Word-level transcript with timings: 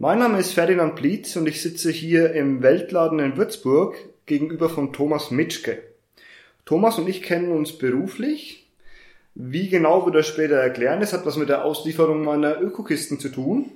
Mein 0.00 0.20
Name 0.20 0.38
ist 0.38 0.52
Ferdinand 0.52 0.94
Plietz 0.94 1.34
und 1.34 1.48
ich 1.48 1.60
sitze 1.60 1.90
hier 1.90 2.32
im 2.32 2.62
Weltladen 2.62 3.18
in 3.18 3.36
Würzburg 3.36 3.96
gegenüber 4.26 4.68
von 4.68 4.92
Thomas 4.92 5.32
Mitschke. 5.32 5.82
Thomas 6.64 7.00
und 7.00 7.08
ich 7.08 7.20
kennen 7.20 7.50
uns 7.50 7.76
beruflich. 7.76 8.70
Wie 9.34 9.68
genau 9.68 10.06
wird 10.06 10.14
er 10.14 10.22
später 10.22 10.54
erklären? 10.54 11.00
Das 11.00 11.12
hat 11.12 11.26
was 11.26 11.36
mit 11.36 11.48
der 11.48 11.64
Auslieferung 11.64 12.22
meiner 12.22 12.60
Ökokisten 12.60 13.18
zu 13.18 13.28
tun. 13.28 13.72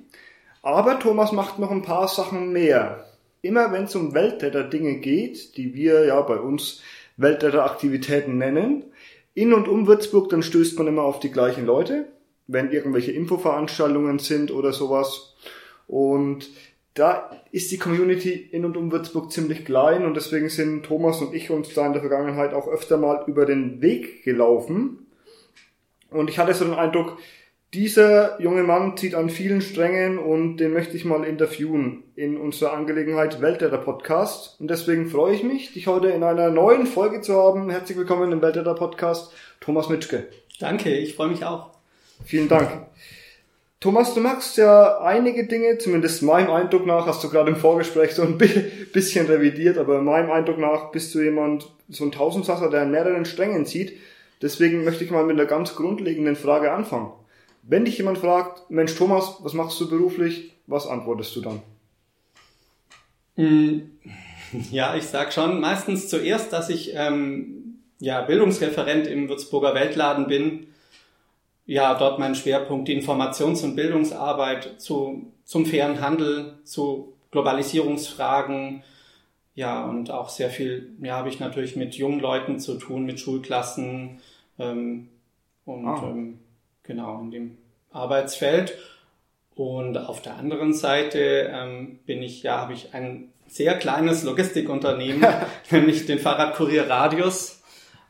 Aber 0.61 0.97
Thomas 0.97 1.33
macht 1.33 1.59
noch 1.59 1.71
ein 1.71 1.81
paar 1.81 2.07
Sachen 2.07 2.53
mehr. 2.53 3.03
Immer 3.41 3.73
wenn 3.73 3.83
es 3.83 3.95
um 3.97 4.13
Weltretter-Dinge 4.13 4.99
geht, 4.99 5.57
die 5.57 5.75
wir 5.75 6.05
ja 6.05 6.21
bei 6.21 6.37
uns 6.37 6.81
Weltretter-Aktivitäten 7.17 8.37
nennen, 8.37 8.85
in 9.33 9.51
und 9.51 9.67
um 9.67 9.87
Würzburg, 9.87 10.29
dann 10.29 10.41
stößt 10.41 10.77
man 10.77 10.87
immer 10.87 11.03
auf 11.03 11.19
die 11.19 11.31
gleichen 11.31 11.65
Leute, 11.65 12.05
wenn 12.47 12.71
irgendwelche 12.71 13.11
Infoveranstaltungen 13.11 14.19
sind 14.19 14.51
oder 14.51 14.71
sowas. 14.71 15.32
Und 15.87 16.49
da 16.93 17.31
ist 17.51 17.71
die 17.71 17.77
Community 17.77 18.31
in 18.31 18.65
und 18.65 18.77
um 18.77 18.91
Würzburg 18.91 19.31
ziemlich 19.31 19.65
klein 19.65 20.05
und 20.05 20.15
deswegen 20.15 20.49
sind 20.49 20.83
Thomas 20.85 21.21
und 21.21 21.33
ich 21.33 21.49
uns 21.49 21.73
da 21.73 21.85
in 21.87 21.93
der 21.93 22.01
Vergangenheit 22.01 22.53
auch 22.53 22.67
öfter 22.67 22.97
mal 22.97 23.23
über 23.27 23.45
den 23.45 23.81
Weg 23.81 24.23
gelaufen. 24.23 25.07
Und 26.11 26.29
ich 26.29 26.37
hatte 26.37 26.53
so 26.53 26.65
den 26.65 26.75
Eindruck, 26.75 27.17
dieser 27.73 28.39
junge 28.39 28.61
Mann 28.61 28.95
zieht 28.97 29.15
an 29.15 29.31
vielen 29.31 29.61
Strängen 29.61 30.19
und 30.19 30.57
den 30.57 30.73
möchte 30.73 30.95
ich 30.95 31.05
mal 31.05 31.23
interviewen 31.23 32.03
in 32.15 32.37
unserer 32.37 32.73
Angelegenheit 32.73 33.41
Weltretter 33.41 33.79
Podcast. 33.79 34.61
Und 34.61 34.69
deswegen 34.69 35.09
freue 35.09 35.33
ich 35.33 35.43
mich, 35.43 35.73
dich 35.73 35.87
heute 35.87 36.09
in 36.09 36.21
einer 36.21 36.51
neuen 36.51 36.85
Folge 36.85 37.21
zu 37.21 37.33
haben. 37.33 37.71
Herzlich 37.71 37.97
willkommen 37.97 38.31
im 38.31 38.43
Weltretter 38.43 38.75
Podcast, 38.75 39.33
Thomas 39.59 39.89
Mitschke. 39.89 40.27
Danke, 40.59 40.95
ich 40.95 41.15
freue 41.15 41.29
mich 41.29 41.43
auch. 41.43 41.71
Vielen 42.23 42.47
Dank. 42.47 42.85
Thomas, 43.83 44.13
du 44.13 44.21
machst 44.21 44.55
ja 44.55 44.99
einige 45.01 45.45
Dinge, 45.45 45.77
zumindest 45.77 46.23
meinem 46.23 46.49
Eindruck 46.49 46.85
nach, 46.85 47.05
hast 47.05 47.21
du 47.21 47.29
gerade 47.29 47.49
im 47.51 47.57
Vorgespräch 47.57 48.11
so 48.11 48.21
ein 48.21 48.37
bisschen 48.37 49.25
revidiert, 49.25 49.77
aber 49.77 50.01
meinem 50.01 50.31
Eindruck 50.31 50.57
nach 50.57 50.91
bist 50.91 51.13
du 51.13 51.19
jemand, 51.19 51.69
so 51.89 52.05
ein 52.05 52.13
Tausendsasser, 52.13 52.69
der 52.69 52.83
an 52.83 52.91
mehreren 52.91 53.25
Strängen 53.25 53.65
zieht. 53.65 53.99
Deswegen 54.41 54.85
möchte 54.85 55.03
ich 55.03 55.11
mal 55.11 55.25
mit 55.25 55.37
einer 55.37 55.49
ganz 55.49 55.75
grundlegenden 55.75 56.37
Frage 56.37 56.71
anfangen. 56.71 57.11
Wenn 57.63 57.83
dich 57.83 57.97
jemand 57.97 58.19
fragt, 58.19 58.71
Mensch 58.71 58.95
Thomas, 58.95 59.39
was 59.41 59.51
machst 59.51 59.81
du 59.81 59.89
beruflich? 59.89 60.53
Was 60.65 60.87
antwortest 60.87 61.35
du 61.35 61.41
dann? 61.41 61.61
Hm, 63.35 63.91
ja, 64.71 64.95
ich 64.95 65.03
sag 65.03 65.33
schon 65.33 65.59
meistens 65.59 66.07
zuerst, 66.07 66.53
dass 66.53 66.69
ich 66.69 66.93
ähm, 66.95 67.81
ja, 67.99 68.21
Bildungsreferent 68.21 69.07
im 69.07 69.27
Würzburger 69.27 69.75
Weltladen 69.75 70.27
bin 70.27 70.67
ja 71.65 71.93
dort 71.95 72.19
mein 72.19 72.35
Schwerpunkt 72.35 72.87
die 72.87 72.93
Informations- 72.99 73.63
und 73.63 73.75
Bildungsarbeit 73.75 74.81
zu, 74.81 75.31
zum 75.43 75.65
fairen 75.65 76.01
Handel, 76.01 76.59
zu 76.63 77.13
Globalisierungsfragen. 77.31 78.83
Ja, 79.55 79.85
und 79.85 80.09
auch 80.09 80.29
sehr 80.29 80.49
viel, 80.49 80.93
ja, 81.01 81.17
habe 81.17 81.29
ich 81.29 81.39
natürlich 81.39 81.75
mit 81.75 81.95
jungen 81.95 82.19
Leuten 82.19 82.59
zu 82.59 82.75
tun, 82.75 83.05
mit 83.05 83.19
Schulklassen 83.19 84.19
ähm, 84.57 85.09
und 85.65 85.87
ah. 85.87 86.09
ähm, 86.09 86.39
genau 86.81 87.21
in 87.21 87.31
dem 87.31 87.57
Arbeitsfeld. 87.91 88.77
Und 89.55 89.97
auf 89.97 90.21
der 90.21 90.37
anderen 90.37 90.73
Seite 90.73 91.51
ähm, 91.53 91.99
bin 92.07 92.23
ich, 92.23 92.41
ja, 92.41 92.61
habe 92.61 92.73
ich 92.73 92.95
ein 92.95 93.29
sehr 93.47 93.77
kleines 93.77 94.23
Logistikunternehmen, 94.23 95.23
nämlich 95.71 96.07
den 96.07 96.17
Fahrradkurier 96.17 96.89
Radius 96.89 97.62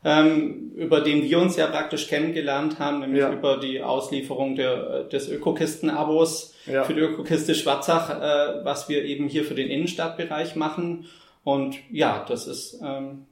ähm, 0.03 0.71
über 0.75 1.01
den 1.01 1.23
wir 1.23 1.39
uns 1.39 1.55
ja 1.55 1.67
praktisch 1.67 2.07
kennengelernt 2.07 2.79
haben, 2.79 2.99
nämlich 2.99 3.21
ja. 3.21 3.31
über 3.31 3.57
die 3.57 3.81
Auslieferung 3.81 4.55
der, 4.55 5.03
des 5.05 5.29
Ökokisten-Abos 5.29 6.53
ja. 6.65 6.83
für 6.83 6.93
die 6.93 7.01
Ökokiste 7.01 7.55
Schwarzach, 7.55 8.09
äh, 8.09 8.65
was 8.65 8.89
wir 8.89 9.05
eben 9.05 9.27
hier 9.27 9.45
für 9.45 9.55
den 9.55 9.69
Innenstadtbereich 9.69 10.55
machen. 10.55 11.05
Und 11.43 11.77
ja, 11.91 12.25
das 12.27 12.47
ist 12.47 12.79
ähm, 12.83 13.25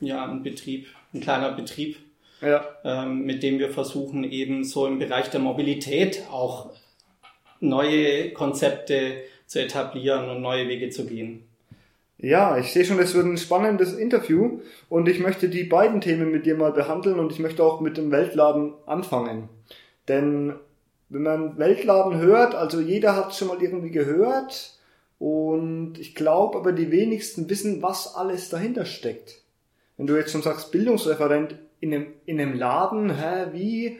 ja 0.00 0.24
ein 0.24 0.42
Betrieb, 0.42 0.88
ein 1.12 1.20
kleiner 1.20 1.52
Betrieb, 1.52 1.96
ja. 2.40 2.64
ähm, 2.84 3.22
mit 3.22 3.42
dem 3.42 3.58
wir 3.58 3.70
versuchen 3.70 4.24
eben 4.24 4.64
so 4.64 4.86
im 4.86 4.98
Bereich 4.98 5.30
der 5.30 5.40
Mobilität 5.40 6.24
auch 6.30 6.70
neue 7.60 8.32
Konzepte 8.32 9.22
zu 9.46 9.60
etablieren 9.60 10.28
und 10.28 10.42
neue 10.42 10.68
Wege 10.68 10.90
zu 10.90 11.06
gehen. 11.06 11.47
Ja, 12.20 12.58
ich 12.58 12.72
sehe 12.72 12.84
schon, 12.84 12.98
es 12.98 13.14
wird 13.14 13.26
ein 13.26 13.38
spannendes 13.38 13.94
Interview 13.94 14.60
und 14.88 15.08
ich 15.08 15.20
möchte 15.20 15.48
die 15.48 15.62
beiden 15.62 16.00
Themen 16.00 16.32
mit 16.32 16.46
dir 16.46 16.56
mal 16.56 16.72
behandeln 16.72 17.20
und 17.20 17.30
ich 17.30 17.38
möchte 17.38 17.62
auch 17.62 17.80
mit 17.80 17.96
dem 17.96 18.10
Weltladen 18.10 18.74
anfangen. 18.86 19.48
Denn 20.08 20.54
wenn 21.10 21.22
man 21.22 21.58
Weltladen 21.58 22.18
hört, 22.18 22.56
also 22.56 22.80
jeder 22.80 23.14
hat 23.14 23.30
es 23.30 23.38
schon 23.38 23.48
mal 23.48 23.62
irgendwie 23.62 23.92
gehört 23.92 24.78
und 25.20 25.94
ich 26.00 26.16
glaube 26.16 26.58
aber 26.58 26.72
die 26.72 26.90
wenigsten 26.90 27.48
wissen, 27.48 27.82
was 27.82 28.16
alles 28.16 28.48
dahinter 28.48 28.84
steckt. 28.84 29.40
Wenn 29.96 30.08
du 30.08 30.16
jetzt 30.16 30.32
schon 30.32 30.42
sagst, 30.42 30.72
Bildungsreferent 30.72 31.56
in 31.78 31.94
einem, 31.94 32.06
in 32.26 32.40
einem 32.40 32.58
Laden, 32.58 33.10
hä, 33.16 33.46
wie? 33.52 33.98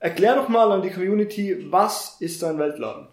Erklär 0.00 0.34
doch 0.34 0.48
mal 0.48 0.72
an 0.72 0.82
die 0.82 0.90
Community, 0.90 1.66
was 1.70 2.16
ist 2.18 2.42
ein 2.42 2.58
Weltladen? 2.58 3.06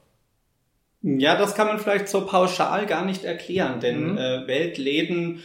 Ja, 1.02 1.38
das 1.38 1.56
kann 1.56 1.68
man 1.68 1.80
vielleicht 1.80 2.10
so 2.10 2.26
pauschal 2.26 2.86
gar 2.86 3.06
nicht 3.06 3.24
erklären, 3.24 3.80
denn 3.80 4.12
mhm. 4.12 4.18
äh, 4.18 4.48
Weltläden 4.48 5.42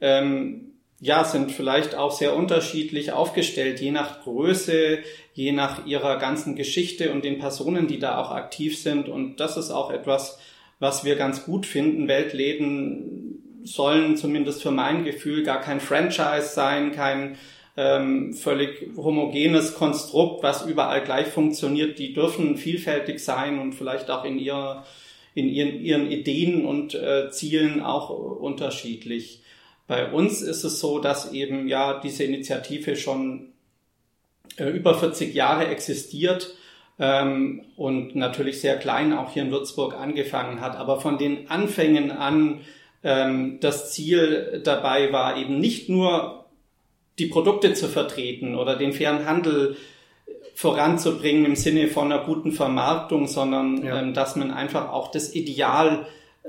ähm, 0.00 0.68
ja, 1.00 1.24
sind 1.24 1.52
vielleicht 1.52 1.94
auch 1.94 2.10
sehr 2.10 2.34
unterschiedlich 2.34 3.12
aufgestellt, 3.12 3.80
je 3.80 3.92
nach 3.92 4.22
Größe, 4.22 4.98
je 5.32 5.52
nach 5.52 5.86
ihrer 5.86 6.18
ganzen 6.18 6.56
Geschichte 6.56 7.12
und 7.12 7.24
den 7.24 7.38
Personen, 7.38 7.86
die 7.86 8.00
da 8.00 8.18
auch 8.18 8.32
aktiv 8.32 8.80
sind. 8.80 9.08
Und 9.08 9.36
das 9.36 9.56
ist 9.56 9.70
auch 9.70 9.90
etwas, 9.90 10.38
was 10.80 11.04
wir 11.04 11.16
ganz 11.16 11.44
gut 11.44 11.66
finden. 11.66 12.08
Weltläden 12.08 13.60
sollen 13.62 14.16
zumindest 14.16 14.62
für 14.62 14.72
mein 14.72 15.04
Gefühl 15.04 15.44
gar 15.44 15.60
kein 15.60 15.80
Franchise 15.80 16.48
sein, 16.52 16.92
kein 16.92 17.36
ähm, 17.78 18.34
völlig 18.34 18.90
homogenes 18.96 19.74
Konstrukt, 19.74 20.42
was 20.42 20.66
überall 20.66 21.04
gleich 21.04 21.28
funktioniert. 21.28 22.00
Die 22.00 22.12
dürfen 22.12 22.56
vielfältig 22.56 23.20
sein 23.20 23.60
und 23.60 23.72
vielleicht 23.72 24.10
auch 24.10 24.24
in 24.24 24.40
ihrer 24.40 24.84
in 25.34 25.48
ihren, 25.48 25.80
ihren 25.80 26.10
Ideen 26.10 26.64
und 26.66 26.94
äh, 26.94 27.30
Zielen 27.30 27.80
auch 27.80 28.10
unterschiedlich. 28.10 29.42
Bei 29.86 30.10
uns 30.10 30.42
ist 30.42 30.64
es 30.64 30.80
so, 30.80 30.98
dass 30.98 31.32
eben 31.32 31.68
ja 31.68 32.00
diese 32.00 32.24
Initiative 32.24 32.96
schon 32.96 33.52
äh, 34.56 34.68
über 34.68 34.98
40 34.98 35.32
Jahre 35.32 35.68
existiert 35.68 36.56
ähm, 36.98 37.64
und 37.76 38.16
natürlich 38.16 38.60
sehr 38.60 38.78
klein 38.78 39.12
auch 39.12 39.30
hier 39.32 39.44
in 39.44 39.52
Würzburg 39.52 39.94
angefangen 39.94 40.60
hat. 40.60 40.74
Aber 40.74 41.00
von 41.00 41.18
den 41.18 41.48
Anfängen 41.48 42.10
an 42.10 42.62
ähm, 43.04 43.60
das 43.60 43.92
Ziel 43.92 44.60
dabei 44.64 45.12
war 45.12 45.36
eben 45.36 45.60
nicht 45.60 45.88
nur 45.88 46.37
die 47.18 47.26
Produkte 47.26 47.74
zu 47.74 47.88
vertreten 47.88 48.54
oder 48.54 48.76
den 48.76 48.92
fairen 48.92 49.26
Handel 49.26 49.76
voranzubringen 50.54 51.44
im 51.44 51.56
Sinne 51.56 51.88
von 51.88 52.10
einer 52.10 52.24
guten 52.24 52.52
Vermarktung, 52.52 53.28
sondern 53.28 53.84
ja. 53.84 54.00
ähm, 54.00 54.12
dass 54.12 54.34
man 54.34 54.50
einfach 54.50 54.90
auch 54.90 55.10
das 55.10 55.34
Ideal, 55.34 56.06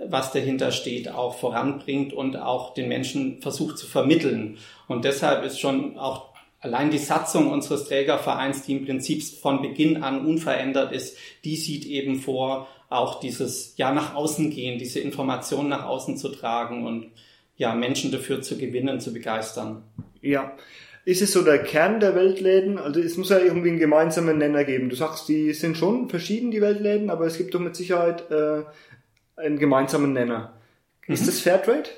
was 0.08 0.32
dahinter 0.32 0.72
steht, 0.72 1.12
auch 1.12 1.38
voranbringt 1.38 2.14
und 2.14 2.36
auch 2.36 2.74
den 2.74 2.88
Menschen 2.88 3.42
versucht 3.42 3.78
zu 3.78 3.86
vermitteln. 3.86 4.58
Und 4.88 5.06
deshalb 5.06 5.44
ist 5.46 5.60
schon 5.60 5.98
auch 5.98 6.30
allein 6.60 6.90
die 6.90 6.98
Satzung 6.98 7.52
unseres 7.52 7.88
Trägervereins, 7.88 8.64
die 8.64 8.78
im 8.78 8.86
Prinzip 8.86 9.24
von 9.24 9.62
Beginn 9.62 10.02
an 10.04 10.26
unverändert 10.26 10.92
ist, 10.92 11.18
die 11.44 11.56
sieht 11.56 11.86
eben 11.86 12.16
vor, 12.16 12.68
auch 12.90 13.20
dieses 13.20 13.76
ja 13.78 13.94
nach 13.94 14.16
außen 14.16 14.50
gehen, 14.50 14.80
diese 14.80 15.00
Informationen 15.00 15.70
nach 15.70 15.86
außen 15.86 16.18
zu 16.18 16.30
tragen 16.30 16.86
und 16.88 17.12
ja 17.60 17.76
Menschen 17.76 18.12
dafür 18.12 18.42
zu 18.42 18.58
gewinnen, 18.58 19.00
zu 19.00 19.14
begeistern. 19.14 19.84
Ja, 20.22 20.56
ist 21.06 21.22
es 21.22 21.34
so 21.34 21.44
der 21.44 21.62
Kern 21.62 22.00
der 22.00 22.16
Weltläden? 22.16 22.80
Also 22.80 23.02
es 23.02 23.18
muss 23.18 23.30
ja 23.30 23.38
irgendwie 23.38 23.70
einen 23.70 23.80
gemeinsamen 23.80 24.38
Nenner 24.38 24.64
geben. 24.64 24.90
Du 24.90 24.96
sagst, 24.96 25.28
die 25.28 25.54
sind 25.54 25.78
schon 25.78 26.10
verschieden, 26.10 26.52
die 26.52 26.62
Weltläden, 26.62 27.10
aber 27.10 27.26
es 27.26 27.38
gibt 27.38 27.54
doch 27.54 27.60
mit 27.60 27.76
Sicherheit 27.76 28.32
äh, 28.32 28.64
einen 29.36 29.60
gemeinsamen 29.60 30.14
Nenner. 30.14 30.54
Ist 31.06 31.24
mhm. 31.24 31.26
das 31.28 31.42
Fairtrade? 31.42 31.90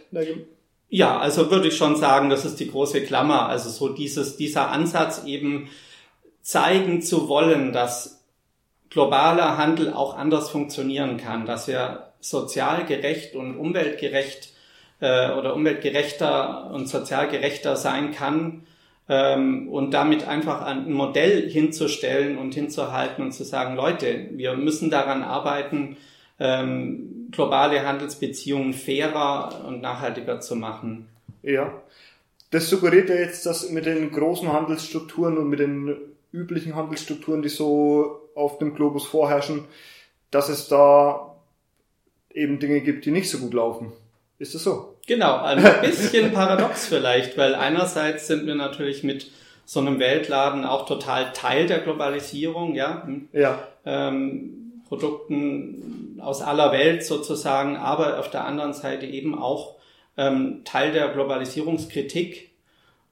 Ja, 0.90 1.20
also 1.20 1.52
würde 1.52 1.68
ich 1.68 1.78
schon 1.78 1.96
sagen, 1.96 2.30
das 2.30 2.44
ist 2.44 2.60
die 2.60 2.70
große 2.70 3.04
Klammer. 3.04 3.48
Also 3.48 3.70
so 3.70 3.90
dieses, 3.90 4.38
dieser 4.38 4.72
Ansatz 4.72 5.24
eben 5.26 5.70
zeigen 6.42 7.04
zu 7.04 7.30
wollen, 7.30 7.72
dass 7.72 8.24
globaler 8.90 9.58
Handel 9.58 9.94
auch 9.94 10.18
anders 10.18 10.50
funktionieren 10.50 11.18
kann, 11.18 11.46
dass 11.46 11.68
er 11.68 12.14
sozial 12.20 12.86
gerecht 12.86 13.36
und 13.36 13.58
umweltgerecht 13.58 14.52
äh, 15.02 15.32
oder 15.32 15.56
umweltgerechter 15.56 16.72
und 16.72 16.88
sozial 16.88 17.28
gerechter 17.28 17.76
sein 17.76 18.12
kann 18.12 18.64
ähm, 19.10 19.68
und 19.70 19.92
damit 19.92 20.28
einfach 20.28 20.62
ein 20.62 20.92
Modell 20.94 21.50
hinzustellen 21.50 22.38
und 22.38 22.54
hinzuhalten 22.54 23.24
und 23.26 23.34
zu 23.34 23.44
sagen, 23.44 23.76
Leute, 23.76 24.30
wir 24.32 24.54
müssen 24.56 24.90
daran 24.90 25.24
arbeiten, 25.24 25.98
ähm, 26.40 27.28
globale 27.32 27.86
Handelsbeziehungen 27.86 28.74
fairer 28.74 29.66
und 29.68 29.82
nachhaltiger 29.82 30.40
zu 30.40 30.56
machen. 30.56 31.08
Ja, 31.44 31.82
das 32.52 32.70
suggeriert 32.70 33.10
ja 33.10 33.16
jetzt, 33.16 33.46
dass 33.46 33.70
mit 33.70 33.86
den 33.86 34.12
großen 34.12 34.52
Handelsstrukturen 34.52 35.38
und 35.38 35.50
mit 35.50 35.60
den 35.60 35.96
üblichen 36.32 36.76
Handelsstrukturen, 36.76 37.42
die 37.42 37.50
so 37.50 38.30
auf 38.36 38.60
dem 38.60 38.76
Globus 38.76 39.06
vorherrschen, 39.06 39.66
dass 40.32 40.50
es 40.50 40.68
da 40.68 41.36
eben 42.34 42.60
Dinge 42.60 42.82
gibt, 42.82 43.06
die 43.06 43.12
nicht 43.12 43.30
so 43.30 43.40
gut 43.40 43.54
laufen. 43.54 43.92
Ist 44.40 44.56
das 44.56 44.64
so? 44.64 44.91
Genau, 45.08 45.42
ein 45.42 45.64
bisschen 45.82 46.32
paradox 46.32 46.88
vielleicht, 46.88 47.38
weil 47.38 47.56
einerseits 47.56 48.28
sind 48.28 48.46
wir 48.46 48.56
natürlich 48.56 49.04
mit 49.04 49.32
so 49.66 49.80
einem 49.80 50.00
Weltladen 50.00 50.66
auch 50.66 50.86
total 50.86 51.32
Teil 51.34 51.68
der 51.68 51.80
Globalisierung, 51.80 52.76
ja. 52.76 53.08
Ja. 53.34 53.68
Ähm, 53.86 54.84
Produkten 54.88 56.20
aus 56.22 56.42
aller 56.42 56.74
Welt 56.74 57.06
sozusagen, 57.06 57.78
aber 57.78 58.20
auf 58.20 58.30
der 58.30 58.46
anderen 58.46 58.74
Seite 58.74 59.06
eben 59.06 59.38
auch 59.38 59.76
ähm, 60.18 60.64
Teil 60.66 60.92
der 60.92 61.08
Globalisierungskritik. 61.10 62.52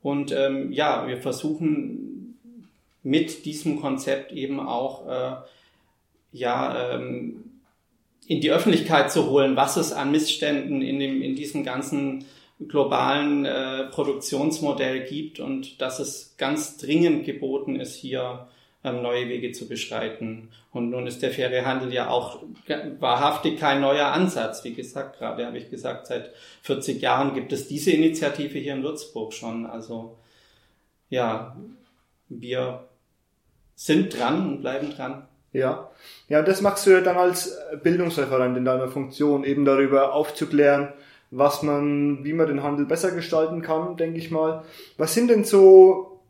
Und 0.01 0.31
ähm, 0.31 0.71
ja, 0.74 1.07
wir 1.07 1.21
versuchen 1.21 2.38
mit 3.03 3.45
diesem 3.45 3.80
Konzept 3.80 4.31
eben 4.31 4.59
auch 4.59 5.07
äh, 5.07 5.35
ja 6.33 6.94
ähm, 6.95 7.49
in 8.30 8.42
die 8.42 8.52
Öffentlichkeit 8.52 9.12
zu 9.12 9.28
holen, 9.31 9.56
was 9.56 9.76
es 9.76 9.92
an 9.92 10.12
Missständen 10.12 10.84
in, 10.84 11.00
dem, 11.00 11.24
in 11.24 11.36
diesem 11.36 11.64
ganzen 11.64 12.26
globalen 12.68 13.44
äh, 13.44 13.86
Produktionsmodell 13.86 15.04
gibt 15.06 15.40
und 15.40 15.81
dass 15.81 15.98
es 15.98 16.36
ganz 16.38 16.78
dringend 16.78 17.26
geboten 17.26 17.80
ist, 17.80 17.96
hier 17.96 18.48
ähm, 18.84 19.02
neue 19.02 19.28
Wege 19.30 19.52
zu 19.52 19.68
beschreiten. 19.68 20.50
Und 20.72 20.92
nun 20.92 21.08
ist 21.08 21.24
der 21.24 21.31
faire 21.31 21.66
Handel 21.66 21.92
ja 21.92 22.12
auch 22.12 22.44
wahrhaftig 23.00 23.60
kein 23.60 23.81
neuer 23.81 24.10
Ansatz. 24.10 24.64
Wie 24.64 24.76
gesagt, 24.76 25.18
gerade 25.18 25.48
habe 25.48 25.58
ich 25.58 25.72
gesagt, 25.72 26.06
seit 26.06 26.30
40 26.62 27.02
Jahren 27.02 27.34
gibt 27.34 27.52
es 27.52 27.68
diese 27.68 27.90
Initiative 27.90 28.60
hier 28.60 28.76
in 28.76 28.84
Würzburg 28.84 29.34
schon. 29.34 29.66
Also 29.66 30.18
ja, 31.10 31.58
wir 32.28 32.88
sind 33.74 34.16
dran 34.16 34.48
und 34.48 34.62
bleiben 34.62 34.92
dran. 34.92 35.28
Ja. 35.51 35.90
Ja, 36.28 36.42
das 36.42 36.62
machst 36.62 36.86
du 36.86 36.92
ja 36.92 37.01
dann 37.01 37.18
als 37.18 37.57
Bildungsreferent 37.84 38.57
in 38.57 38.66
deiner 38.66 38.88
Funktion, 38.88 39.44
eben 39.44 39.66
darüber 39.66 40.13
aufzuklären, 40.13 40.94
was 41.31 41.63
man, 41.63 42.24
wie 42.24 42.34
man 42.34 42.48
den 42.48 42.63
Handel 42.63 42.86
besser 42.86 43.12
gestalten 43.12 43.62
kann, 43.62 43.98
denke 43.98 44.18
ich 44.18 44.31
mal. 44.31 44.63
Was 44.98 45.13
sind 45.13 45.30
denn 45.30 45.44
so, 45.44 46.22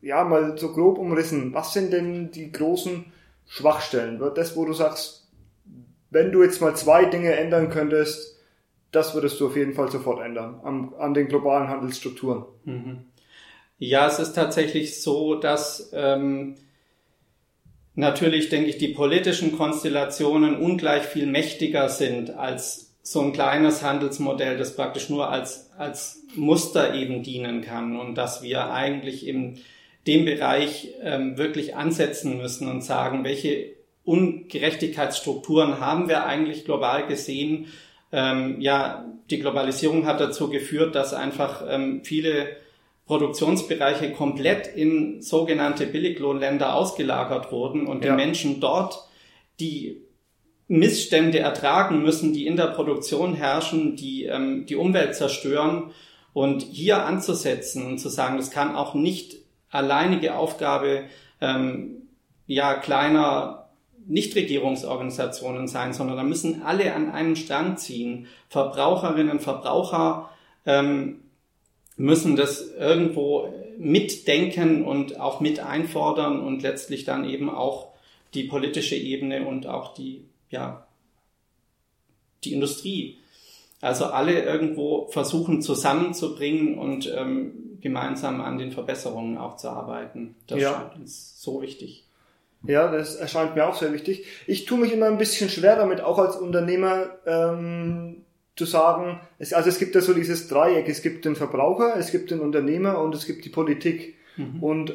ja, 0.00 0.24
mal 0.24 0.56
so 0.58 0.72
grob 0.72 0.98
umrissen, 0.98 1.52
was 1.54 1.72
sind 1.72 1.92
denn 1.92 2.30
die 2.30 2.52
großen 2.52 3.06
Schwachstellen? 3.46 4.22
Das, 4.34 4.56
wo 4.56 4.64
du 4.64 4.72
sagst, 4.72 5.28
wenn 6.10 6.32
du 6.32 6.42
jetzt 6.42 6.60
mal 6.60 6.74
zwei 6.76 7.04
Dinge 7.04 7.32
ändern 7.34 7.70
könntest, 7.70 8.38
das 8.92 9.14
würdest 9.14 9.38
du 9.40 9.48
auf 9.48 9.56
jeden 9.56 9.74
Fall 9.74 9.90
sofort 9.90 10.24
ändern, 10.24 10.60
an, 10.64 10.94
an 10.98 11.12
den 11.12 11.28
globalen 11.28 11.68
Handelsstrukturen. 11.68 12.44
Mhm. 12.64 13.04
Ja, 13.78 14.08
es 14.08 14.18
ist 14.18 14.32
tatsächlich 14.32 15.02
so, 15.02 15.34
dass 15.34 15.90
ähm, 15.92 16.56
natürlich, 17.98 18.48
denke 18.48 18.70
ich, 18.70 18.78
die 18.78 18.88
politischen 18.88 19.56
Konstellationen 19.56 20.56
ungleich 20.56 21.02
viel 21.02 21.26
mächtiger 21.26 21.88
sind 21.88 22.30
als 22.30 22.94
so 23.02 23.20
ein 23.20 23.32
kleines 23.32 23.82
Handelsmodell, 23.82 24.56
das 24.56 24.76
praktisch 24.76 25.10
nur 25.10 25.30
als, 25.30 25.70
als 25.76 26.22
Muster 26.36 26.94
eben 26.94 27.22
dienen 27.22 27.60
kann 27.60 27.98
und 27.98 28.14
dass 28.14 28.42
wir 28.42 28.70
eigentlich 28.70 29.26
in 29.26 29.58
dem 30.06 30.24
Bereich 30.24 30.94
ähm, 31.02 31.38
wirklich 31.38 31.74
ansetzen 31.74 32.38
müssen 32.38 32.68
und 32.68 32.84
sagen, 32.84 33.24
welche 33.24 33.72
Ungerechtigkeitsstrukturen 34.04 35.80
haben 35.80 36.08
wir 36.08 36.24
eigentlich 36.24 36.64
global 36.64 37.06
gesehen. 37.06 37.66
Ähm, 38.12 38.60
ja, 38.60 39.06
die 39.28 39.40
Globalisierung 39.40 40.06
hat 40.06 40.20
dazu 40.20 40.48
geführt, 40.50 40.94
dass 40.94 41.14
einfach 41.14 41.64
ähm, 41.68 42.04
viele 42.04 42.48
Produktionsbereiche 43.08 44.12
komplett 44.12 44.66
in 44.76 45.22
sogenannte 45.22 45.86
Billiglohnländer 45.86 46.74
ausgelagert 46.74 47.50
wurden 47.50 47.86
und 47.86 48.04
ja. 48.04 48.10
die 48.10 48.16
Menschen 48.16 48.60
dort 48.60 49.08
die 49.58 50.02
Missstände 50.68 51.38
ertragen 51.38 52.02
müssen, 52.02 52.34
die 52.34 52.46
in 52.46 52.56
der 52.56 52.66
Produktion 52.66 53.34
herrschen, 53.34 53.96
die 53.96 54.24
ähm, 54.24 54.66
die 54.66 54.76
Umwelt 54.76 55.16
zerstören. 55.16 55.90
Und 56.34 56.62
hier 56.62 57.04
anzusetzen 57.04 57.86
und 57.86 57.98
zu 57.98 58.10
sagen, 58.10 58.36
das 58.36 58.50
kann 58.50 58.76
auch 58.76 58.94
nicht 58.94 59.38
alleinige 59.70 60.36
Aufgabe 60.36 61.04
ähm, 61.40 62.02
ja 62.46 62.74
kleiner 62.74 63.70
Nichtregierungsorganisationen 64.06 65.66
sein, 65.66 65.94
sondern 65.94 66.18
da 66.18 66.22
müssen 66.22 66.62
alle 66.62 66.94
an 66.94 67.10
einem 67.10 67.34
Strang 67.34 67.78
ziehen. 67.78 68.26
Verbraucherinnen, 68.48 69.40
Verbraucher, 69.40 70.30
ähm, 70.66 71.22
müssen 71.98 72.36
das 72.36 72.72
irgendwo 72.74 73.52
mitdenken 73.76 74.84
und 74.84 75.20
auch 75.20 75.40
mit 75.40 75.60
einfordern 75.60 76.40
und 76.40 76.62
letztlich 76.62 77.04
dann 77.04 77.28
eben 77.28 77.50
auch 77.50 77.88
die 78.34 78.44
politische 78.44 78.96
Ebene 78.96 79.46
und 79.46 79.66
auch 79.66 79.94
die, 79.94 80.24
ja, 80.50 80.86
die 82.44 82.52
Industrie. 82.52 83.18
Also 83.80 84.06
alle 84.06 84.42
irgendwo 84.42 85.08
versuchen 85.08 85.62
zusammenzubringen 85.62 86.78
und 86.78 87.12
ähm, 87.14 87.78
gemeinsam 87.80 88.40
an 88.40 88.58
den 88.58 88.72
Verbesserungen 88.72 89.38
auch 89.38 89.56
zu 89.56 89.68
arbeiten. 89.68 90.34
Das 90.46 90.60
ja. 90.60 90.72
scheint 90.72 91.00
uns 91.00 91.40
so 91.40 91.62
wichtig. 91.62 92.04
Ja, 92.64 92.90
das 92.90 93.14
erscheint 93.14 93.54
mir 93.54 93.68
auch 93.68 93.76
sehr 93.76 93.92
wichtig. 93.92 94.26
Ich 94.46 94.64
tue 94.64 94.78
mich 94.78 94.92
immer 94.92 95.06
ein 95.06 95.18
bisschen 95.18 95.48
schwer 95.48 95.76
damit, 95.76 96.00
auch 96.00 96.18
als 96.18 96.36
Unternehmer 96.36 97.10
ähm, 97.24 98.24
zu 98.58 98.64
sagen, 98.64 99.20
es, 99.38 99.52
also 99.52 99.68
es 99.68 99.78
gibt 99.78 99.94
ja 99.94 100.00
so 100.00 100.12
dieses 100.12 100.48
Dreieck, 100.48 100.88
es 100.88 101.02
gibt 101.02 101.24
den 101.24 101.36
Verbraucher, 101.36 101.96
es 101.96 102.10
gibt 102.10 102.30
den 102.30 102.40
Unternehmer 102.40 103.00
und 103.00 103.14
es 103.14 103.26
gibt 103.26 103.44
die 103.44 103.50
Politik. 103.50 104.16
Mhm. 104.36 104.62
Und 104.62 104.94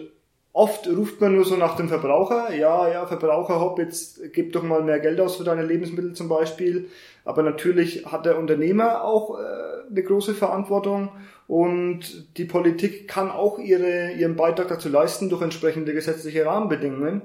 oft 0.54 0.88
ruft 0.88 1.19
man 1.19 1.36
nur 1.36 1.45
so 1.45 1.56
nach 1.56 1.75
dem 1.75 1.89
Verbraucher, 1.89 2.54
ja, 2.54 2.88
ja, 2.88 3.06
Verbraucher, 3.07 3.60
hopp, 3.60 3.80
jetzt 3.80 4.33
gib 4.33 4.54
doch 4.54 4.63
mal 4.63 4.83
mehr 4.83 5.00
Geld 5.00 5.19
aus 5.19 5.38
für 5.38 5.44
deine 5.44 5.65
Lebensmittel 5.65 6.13
zum 6.13 6.30
Beispiel. 6.30 6.89
Aber 7.25 7.42
natürlich 7.42 8.06
hat 8.06 8.25
der 8.25 8.38
Unternehmer 8.38 9.04
auch 9.04 9.40
äh, 9.40 9.44
eine 9.90 10.04
große 10.04 10.33
Verantwortung 10.33 11.09
und 11.47 12.38
die 12.38 12.45
Politik 12.45 13.07
kann 13.07 13.31
auch 13.31 13.59
ihre, 13.59 14.11
ihren 14.11 14.35
Beitrag 14.35 14.68
dazu 14.68 14.90
leisten 14.90 15.30
durch 15.30 15.42
entsprechende 15.42 15.94
gesetzliche 15.94 16.45
Rahmenbedingungen. 16.45 17.21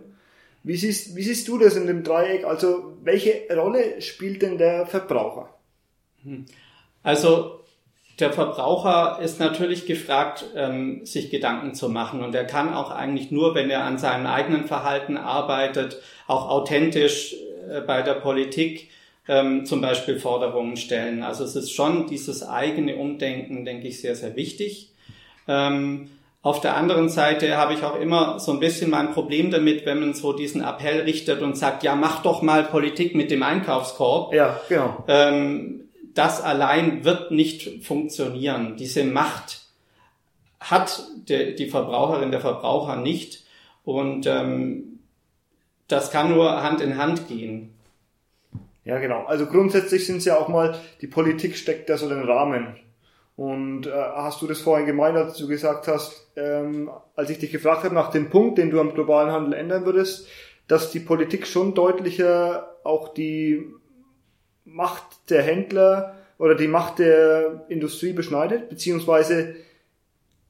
Wie 0.62 0.76
siehst, 0.76 1.14
wie 1.14 1.22
siehst 1.22 1.48
du 1.48 1.58
das 1.58 1.76
in 1.76 1.86
dem 1.86 2.02
Dreieck? 2.02 2.44
Also 2.44 2.96
welche 3.02 3.46
Rolle 3.54 4.00
spielt 4.00 4.42
denn 4.42 4.58
der 4.58 4.86
Verbraucher? 4.86 5.57
Also 7.02 7.60
der 8.18 8.32
Verbraucher 8.32 9.20
ist 9.22 9.38
natürlich 9.38 9.86
gefragt, 9.86 10.44
ähm, 10.56 11.06
sich 11.06 11.30
Gedanken 11.30 11.74
zu 11.74 11.88
machen 11.88 12.22
und 12.22 12.34
er 12.34 12.44
kann 12.44 12.74
auch 12.74 12.90
eigentlich 12.90 13.30
nur, 13.30 13.54
wenn 13.54 13.70
er 13.70 13.84
an 13.84 13.98
seinem 13.98 14.26
eigenen 14.26 14.66
Verhalten 14.66 15.16
arbeitet, 15.16 16.02
auch 16.26 16.48
authentisch 16.48 17.36
äh, 17.70 17.80
bei 17.80 18.02
der 18.02 18.14
Politik 18.14 18.90
ähm, 19.28 19.66
zum 19.66 19.80
Beispiel 19.80 20.18
Forderungen 20.18 20.76
stellen. 20.76 21.22
Also 21.22 21.44
es 21.44 21.54
ist 21.54 21.70
schon 21.70 22.06
dieses 22.08 22.46
eigene 22.46 22.96
Umdenken, 22.96 23.64
denke 23.64 23.86
ich, 23.86 24.00
sehr, 24.00 24.16
sehr 24.16 24.34
wichtig. 24.34 24.90
Ähm, 25.46 26.10
auf 26.40 26.60
der 26.60 26.76
anderen 26.76 27.08
Seite 27.08 27.56
habe 27.56 27.74
ich 27.74 27.82
auch 27.82 28.00
immer 28.00 28.38
so 28.38 28.52
ein 28.52 28.60
bisschen 28.60 28.90
mein 28.90 29.12
Problem 29.12 29.50
damit, 29.50 29.84
wenn 29.86 30.00
man 30.00 30.14
so 30.14 30.32
diesen 30.32 30.62
Appell 30.62 31.02
richtet 31.02 31.42
und 31.42 31.56
sagt, 31.56 31.82
ja, 31.82 31.94
mach 31.94 32.22
doch 32.22 32.42
mal 32.42 32.64
Politik 32.64 33.14
mit 33.14 33.30
dem 33.30 33.42
Einkaufskorb. 33.42 34.32
Ja, 34.32 34.60
genau. 34.68 35.04
Ähm, 35.08 35.87
das 36.18 36.42
allein 36.42 37.04
wird 37.04 37.30
nicht 37.30 37.84
funktionieren. 37.84 38.76
Diese 38.76 39.04
Macht 39.04 39.66
hat 40.58 41.06
die 41.28 41.68
Verbraucherin, 41.70 42.32
der 42.32 42.40
Verbraucher 42.40 42.96
nicht. 42.96 43.44
Und 43.84 44.26
ähm, 44.26 44.98
das 45.86 46.10
kann 46.10 46.30
nur 46.34 46.62
Hand 46.62 46.80
in 46.80 46.98
Hand 46.98 47.28
gehen. 47.28 47.74
Ja, 48.84 48.98
genau. 48.98 49.24
Also 49.26 49.46
grundsätzlich 49.46 50.06
sind 50.06 50.16
es 50.16 50.24
ja 50.24 50.38
auch 50.38 50.48
mal, 50.48 50.78
die 51.00 51.06
Politik 51.06 51.56
steckt 51.56 51.88
da 51.88 51.96
so 51.96 52.08
den 52.08 52.24
Rahmen. 52.24 52.76
Und 53.36 53.86
äh, 53.86 53.92
hast 53.92 54.42
du 54.42 54.48
das 54.48 54.60
vorhin 54.60 54.86
gemeint, 54.86 55.16
als 55.16 55.36
du 55.36 55.46
gesagt 55.46 55.86
hast, 55.86 56.26
ähm, 56.34 56.90
als 57.14 57.30
ich 57.30 57.38
dich 57.38 57.52
gefragt 57.52 57.84
habe 57.84 57.94
nach 57.94 58.10
dem 58.10 58.30
Punkt, 58.30 58.58
den 58.58 58.70
du 58.70 58.80
am 58.80 58.94
globalen 58.94 59.30
Handel 59.30 59.52
ändern 59.52 59.84
würdest, 59.84 60.26
dass 60.66 60.90
die 60.90 61.00
Politik 61.00 61.46
schon 61.46 61.74
deutlicher 61.74 62.76
auch 62.82 63.14
die 63.14 63.64
Macht 64.72 65.30
der 65.30 65.42
Händler 65.42 66.14
oder 66.38 66.54
die 66.54 66.68
Macht 66.68 66.98
der 66.98 67.66
Industrie 67.68 68.12
beschneidet, 68.12 68.68
beziehungsweise 68.68 69.56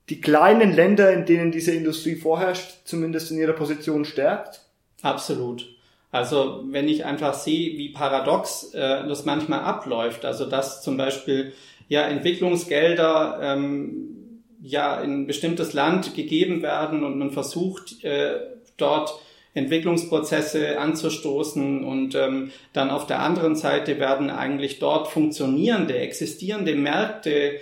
die 0.09 0.21
kleinen 0.21 0.73
Länder, 0.73 1.13
in 1.13 1.27
denen 1.27 1.51
diese 1.51 1.73
Industrie 1.73 2.17
vorherrscht, 2.17 2.87
zumindest 2.87 3.31
in 3.31 3.39
ihrer 3.39 3.53
Position 3.53 4.05
stärkt? 4.05 4.63
Absolut. 5.03 5.67
Also 6.11 6.65
wenn 6.69 6.89
ich 6.89 7.05
einfach 7.05 7.35
sehe, 7.35 7.77
wie 7.77 7.91
paradox 7.91 8.73
äh, 8.73 9.07
das 9.07 9.27
manchmal 9.27 9.61
abläuft, 9.61 10.25
also 10.25 10.47
dass 10.47 10.83
zum 10.83 10.97
Beispiel 10.97 11.53
ja 11.89 12.03
Entwicklungsgelder 12.03 13.39
ähm, 13.43 14.43
ja 14.63 15.01
in 15.01 15.23
ein 15.23 15.27
bestimmtes 15.27 15.75
Land 15.75 16.15
gegeben 16.15 16.63
werden 16.63 17.05
und 17.05 17.19
man 17.19 17.31
versucht 17.31 18.03
äh, 18.05 18.41
dort 18.79 19.21
Entwicklungsprozesse 19.55 20.79
anzustoßen 20.79 21.85
und 21.85 22.15
ähm, 22.15 22.51
dann 22.73 22.91
auf 22.91 23.07
der 23.07 23.21
anderen 23.21 23.57
Seite 23.57 23.99
werden 23.99 24.31
eigentlich 24.31 24.79
dort 24.79 25.09
funktionierende, 25.09 25.99
existierende 25.99 26.75
Märkte 26.75 27.59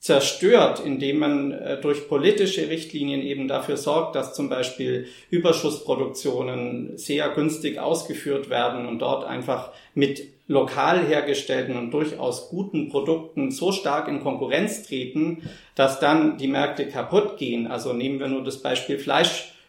zerstört, 0.00 0.80
indem 0.84 1.18
man 1.18 1.52
äh, 1.52 1.78
durch 1.78 2.08
politische 2.08 2.70
Richtlinien 2.70 3.20
eben 3.20 3.48
dafür 3.48 3.76
sorgt, 3.76 4.16
dass 4.16 4.34
zum 4.34 4.48
Beispiel 4.48 5.06
Überschussproduktionen 5.28 6.96
sehr 6.96 7.28
günstig 7.28 7.78
ausgeführt 7.78 8.48
werden 8.48 8.86
und 8.86 9.00
dort 9.00 9.26
einfach 9.26 9.72
mit 9.94 10.26
lokal 10.48 11.06
hergestellten 11.06 11.76
und 11.76 11.92
durchaus 11.92 12.48
guten 12.48 12.88
Produkten 12.88 13.50
so 13.50 13.72
stark 13.72 14.08
in 14.08 14.20
Konkurrenz 14.20 14.82
treten, 14.82 15.48
dass 15.74 16.00
dann 16.00 16.38
die 16.38 16.48
Märkte 16.48 16.88
kaputt 16.88 17.36
gehen. 17.36 17.66
Also 17.66 17.92
nehmen 17.92 18.18
wir 18.18 18.28
nur 18.28 18.42
das 18.42 18.62
Beispiel 18.62 18.98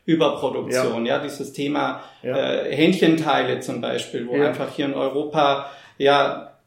Fleischüberproduktion, 0.05 1.05
ja, 1.05 1.17
ja 1.17 1.23
dieses 1.23 1.53
Thema 1.53 2.03
ja. 2.23 2.35
Äh, 2.35 2.75
Hähnchenteile 2.75 3.59
zum 3.59 3.81
Beispiel, 3.81 4.27
wo 4.27 4.35
ja. 4.35 4.49
einfach 4.49 4.73
hier 4.75 4.85
in 4.85 4.93
Europa 4.93 5.71
ja 5.97 6.57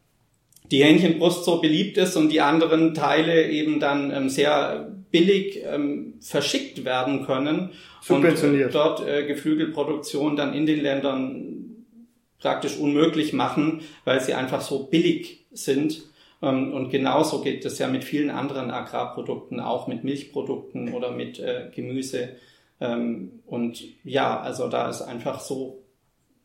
die 0.70 0.82
Hähnchenbrust 0.82 1.44
so 1.44 1.60
beliebt 1.60 1.98
ist 1.98 2.16
und 2.16 2.30
die 2.30 2.40
anderen 2.40 2.94
Teile 2.94 3.48
eben 3.50 3.80
dann 3.80 4.10
ähm, 4.10 4.28
sehr 4.28 4.90
billig 5.10 5.62
ähm, 5.64 6.14
verschickt 6.20 6.84
werden 6.84 7.26
können 7.26 7.70
Subventioniert. 8.00 8.66
und 8.66 8.74
dort 8.74 9.06
äh, 9.06 9.26
Geflügelproduktion 9.26 10.36
dann 10.36 10.54
in 10.54 10.66
den 10.66 10.80
Ländern 10.80 11.60
praktisch 12.38 12.78
unmöglich 12.78 13.32
machen, 13.32 13.82
weil 14.04 14.20
sie 14.20 14.34
einfach 14.34 14.60
so 14.60 14.84
billig 14.84 15.46
sind. 15.52 16.02
Ähm, 16.42 16.72
und 16.72 16.90
genauso 16.90 17.42
geht 17.42 17.64
es 17.64 17.78
ja 17.78 17.88
mit 17.88 18.04
vielen 18.04 18.30
anderen 18.30 18.70
Agrarprodukten, 18.70 19.60
auch 19.60 19.86
mit 19.86 20.02
Milchprodukten 20.02 20.92
oder 20.94 21.10
mit 21.10 21.38
äh, 21.38 21.70
Gemüse. 21.74 22.36
Ähm, 22.80 23.42
und 23.46 23.82
ja, 24.04 24.40
also 24.40 24.68
da 24.68 24.88
ist 24.88 25.02
einfach 25.02 25.40
so 25.40 25.84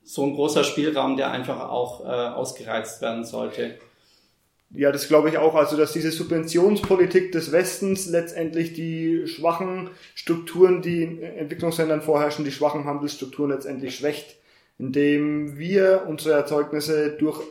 so 0.10 0.24
ein 0.24 0.34
großer 0.34 0.64
Spielraum, 0.64 1.18
der 1.18 1.30
einfach 1.30 1.70
auch 1.70 2.04
äh, 2.04 2.08
ausgereizt 2.08 3.00
werden 3.02 3.26
sollte. 3.26 3.76
Ja, 4.72 4.92
das 4.92 5.08
glaube 5.08 5.30
ich 5.30 5.38
auch. 5.38 5.54
Also, 5.54 5.78
dass 5.78 5.94
diese 5.94 6.12
Subventionspolitik 6.12 7.32
des 7.32 7.52
Westens 7.52 8.08
letztendlich 8.08 8.74
die 8.74 9.28
schwachen 9.28 9.92
Strukturen, 10.16 10.82
die 10.82 11.04
in 11.04 11.22
Entwicklungsländern 11.22 12.02
vorherrschen, 12.02 12.44
die 12.44 12.52
schwachen 12.52 12.86
Handelsstrukturen 12.86 13.52
letztendlich 13.52 13.96
schwächt, 13.96 14.38
indem 14.80 15.60
wir 15.60 16.06
unsere 16.08 16.36
Erzeugnisse 16.36 17.12
durch 17.12 17.42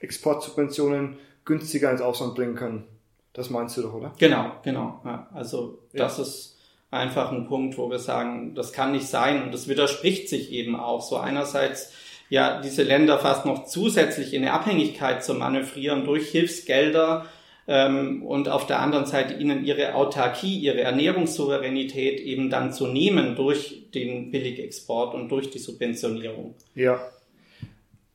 Exportsubventionen 0.00 1.18
günstiger 1.44 1.90
ins 1.90 2.00
Ausland 2.00 2.34
bringen 2.34 2.56
können. 2.56 2.84
Das 3.32 3.48
meinst 3.50 3.76
du 3.76 3.82
doch, 3.82 3.94
oder? 3.94 4.12
Genau, 4.18 4.52
genau. 4.64 5.00
Ja, 5.04 5.28
also, 5.32 5.78
das 5.92 6.16
ja. 6.16 6.22
ist 6.24 6.57
einfach 6.90 7.32
ein 7.32 7.46
Punkt, 7.46 7.76
wo 7.78 7.90
wir 7.90 7.98
sagen, 7.98 8.54
das 8.54 8.72
kann 8.72 8.92
nicht 8.92 9.06
sein 9.06 9.42
und 9.42 9.52
das 9.52 9.68
widerspricht 9.68 10.28
sich 10.28 10.52
eben 10.52 10.76
auch. 10.76 11.02
So 11.02 11.16
einerseits 11.16 11.92
ja 12.30 12.60
diese 12.60 12.82
Länder 12.82 13.18
fast 13.18 13.46
noch 13.46 13.66
zusätzlich 13.66 14.34
in 14.34 14.42
eine 14.42 14.52
Abhängigkeit 14.52 15.24
zu 15.24 15.34
manövrieren 15.34 16.04
durch 16.04 16.30
Hilfsgelder 16.30 17.26
ähm, 17.66 18.22
und 18.24 18.48
auf 18.48 18.66
der 18.66 18.80
anderen 18.80 19.06
Seite 19.06 19.34
ihnen 19.34 19.64
ihre 19.64 19.94
Autarkie, 19.94 20.58
ihre 20.58 20.80
Ernährungssouveränität 20.80 22.20
eben 22.20 22.50
dann 22.50 22.72
zu 22.72 22.86
nehmen 22.86 23.36
durch 23.36 23.90
den 23.94 24.30
Billigexport 24.30 25.14
und 25.14 25.28
durch 25.28 25.50
die 25.50 25.58
Subventionierung. 25.58 26.54
Ja. 26.74 27.00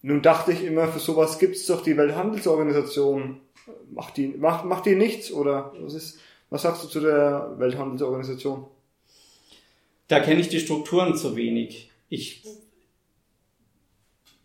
Nun 0.02 0.22
dachte 0.22 0.52
ich 0.52 0.64
immer, 0.64 0.88
für 0.88 1.00
sowas 1.00 1.40
gibt 1.40 1.56
es 1.56 1.66
doch 1.68 1.82
die 1.82 1.96
Welthandelsorganisation. 1.96 3.40
Macht 3.92 4.18
die, 4.18 4.28
macht, 4.28 4.66
macht 4.66 4.86
die 4.86 4.96
nichts 4.96 5.32
oder 5.32 5.72
was 5.80 5.94
ist, 5.94 6.20
was 6.54 6.62
sagst 6.62 6.84
du 6.84 6.88
zu 6.88 7.00
der 7.00 7.56
Welthandelsorganisation? 7.58 8.68
Da 10.08 10.20
kenne 10.20 10.40
ich 10.40 10.50
die 10.50 10.60
Strukturen 10.60 11.18
zu 11.18 11.36
wenig. 11.36 11.90
Ich 12.10 12.44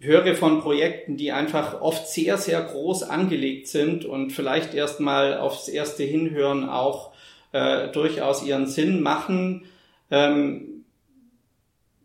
höre 0.00 0.34
von 0.34 0.62
Projekten, 0.62 1.18
die 1.18 1.32
einfach 1.32 1.82
oft 1.82 2.08
sehr, 2.08 2.38
sehr 2.38 2.62
groß 2.62 3.02
angelegt 3.02 3.68
sind 3.68 4.06
und 4.06 4.30
vielleicht 4.30 4.72
erstmal 4.72 5.36
aufs 5.36 5.68
erste 5.68 6.02
Hinhören 6.02 6.66
auch 6.66 7.12
äh, 7.52 7.88
durchaus 7.88 8.42
ihren 8.42 8.66
Sinn 8.66 9.02
machen. 9.02 9.66
Ähm, 10.10 10.86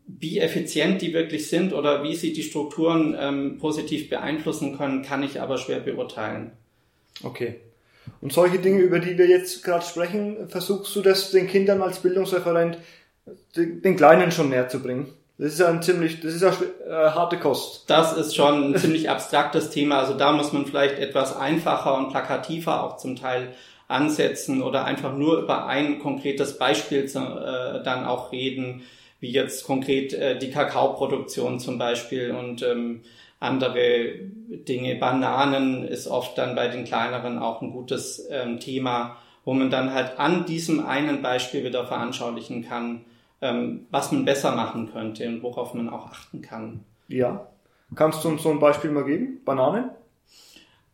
wie 0.06 0.38
effizient 0.38 1.00
die 1.00 1.14
wirklich 1.14 1.48
sind 1.48 1.72
oder 1.72 2.02
wie 2.02 2.14
sie 2.14 2.34
die 2.34 2.42
Strukturen 2.42 3.16
ähm, 3.18 3.56
positiv 3.56 4.10
beeinflussen 4.10 4.76
können, 4.76 5.00
kann 5.00 5.22
ich 5.22 5.40
aber 5.40 5.56
schwer 5.56 5.80
beurteilen. 5.80 6.52
Okay. 7.22 7.63
Und 8.24 8.32
solche 8.32 8.58
Dinge, 8.58 8.80
über 8.80 9.00
die 9.00 9.18
wir 9.18 9.26
jetzt 9.26 9.62
gerade 9.62 9.84
sprechen, 9.84 10.48
versuchst 10.48 10.96
du 10.96 11.02
das 11.02 11.30
den 11.30 11.46
Kindern 11.46 11.82
als 11.82 11.98
Bildungsreferent 11.98 12.78
den, 13.54 13.96
Kleinen 13.96 14.32
schon 14.32 14.48
näher 14.48 14.66
zu 14.66 14.82
bringen? 14.82 15.12
Das 15.36 15.52
ist 15.52 15.60
ja 15.60 15.68
ein 15.68 15.82
ziemlich, 15.82 16.20
das 16.20 16.32
ist 16.32 16.40
ja 16.40 16.56
äh, 16.88 17.10
harte 17.10 17.38
Kost. 17.38 17.84
Das 17.90 18.16
ist 18.16 18.34
schon 18.34 18.72
ein 18.72 18.78
ziemlich 18.78 19.10
abstraktes 19.10 19.68
Thema. 19.68 19.98
Also 19.98 20.14
da 20.14 20.32
muss 20.32 20.54
man 20.54 20.64
vielleicht 20.64 20.98
etwas 20.98 21.36
einfacher 21.36 21.98
und 21.98 22.08
plakativer 22.08 22.82
auch 22.82 22.96
zum 22.96 23.16
Teil 23.16 23.52
ansetzen 23.88 24.62
oder 24.62 24.86
einfach 24.86 25.14
nur 25.14 25.40
über 25.42 25.66
ein 25.66 25.98
konkretes 25.98 26.56
Beispiel 26.56 27.04
zu, 27.04 27.18
äh, 27.18 27.82
dann 27.82 28.06
auch 28.06 28.32
reden, 28.32 28.84
wie 29.20 29.32
jetzt 29.32 29.64
konkret 29.64 30.14
äh, 30.14 30.38
die 30.38 30.50
Kakaoproduktion 30.50 31.60
zum 31.60 31.76
Beispiel 31.76 32.30
und 32.30 32.62
ähm, 32.62 33.02
andere 33.40 34.14
Dinge. 34.48 34.96
Bananen 34.96 35.86
ist 35.86 36.06
oft 36.06 36.38
dann 36.38 36.54
bei 36.54 36.68
den 36.68 36.84
kleineren 36.84 37.38
auch 37.38 37.62
ein 37.62 37.72
gutes 37.72 38.26
ähm, 38.30 38.60
Thema, 38.60 39.16
wo 39.44 39.52
man 39.54 39.70
dann 39.70 39.92
halt 39.92 40.18
an 40.18 40.46
diesem 40.46 40.84
einen 40.84 41.22
Beispiel 41.22 41.64
wieder 41.64 41.86
veranschaulichen 41.86 42.66
kann, 42.66 43.04
ähm, 43.42 43.86
was 43.90 44.12
man 44.12 44.24
besser 44.24 44.54
machen 44.54 44.90
könnte 44.92 45.26
und 45.28 45.42
worauf 45.42 45.74
man 45.74 45.88
auch 45.88 46.06
achten 46.06 46.40
kann. 46.40 46.80
Ja. 47.08 47.46
Kannst 47.94 48.24
du 48.24 48.28
uns 48.28 48.42
so 48.42 48.50
ein 48.50 48.60
Beispiel 48.60 48.90
mal 48.90 49.04
geben? 49.04 49.40
Bananen? 49.44 49.90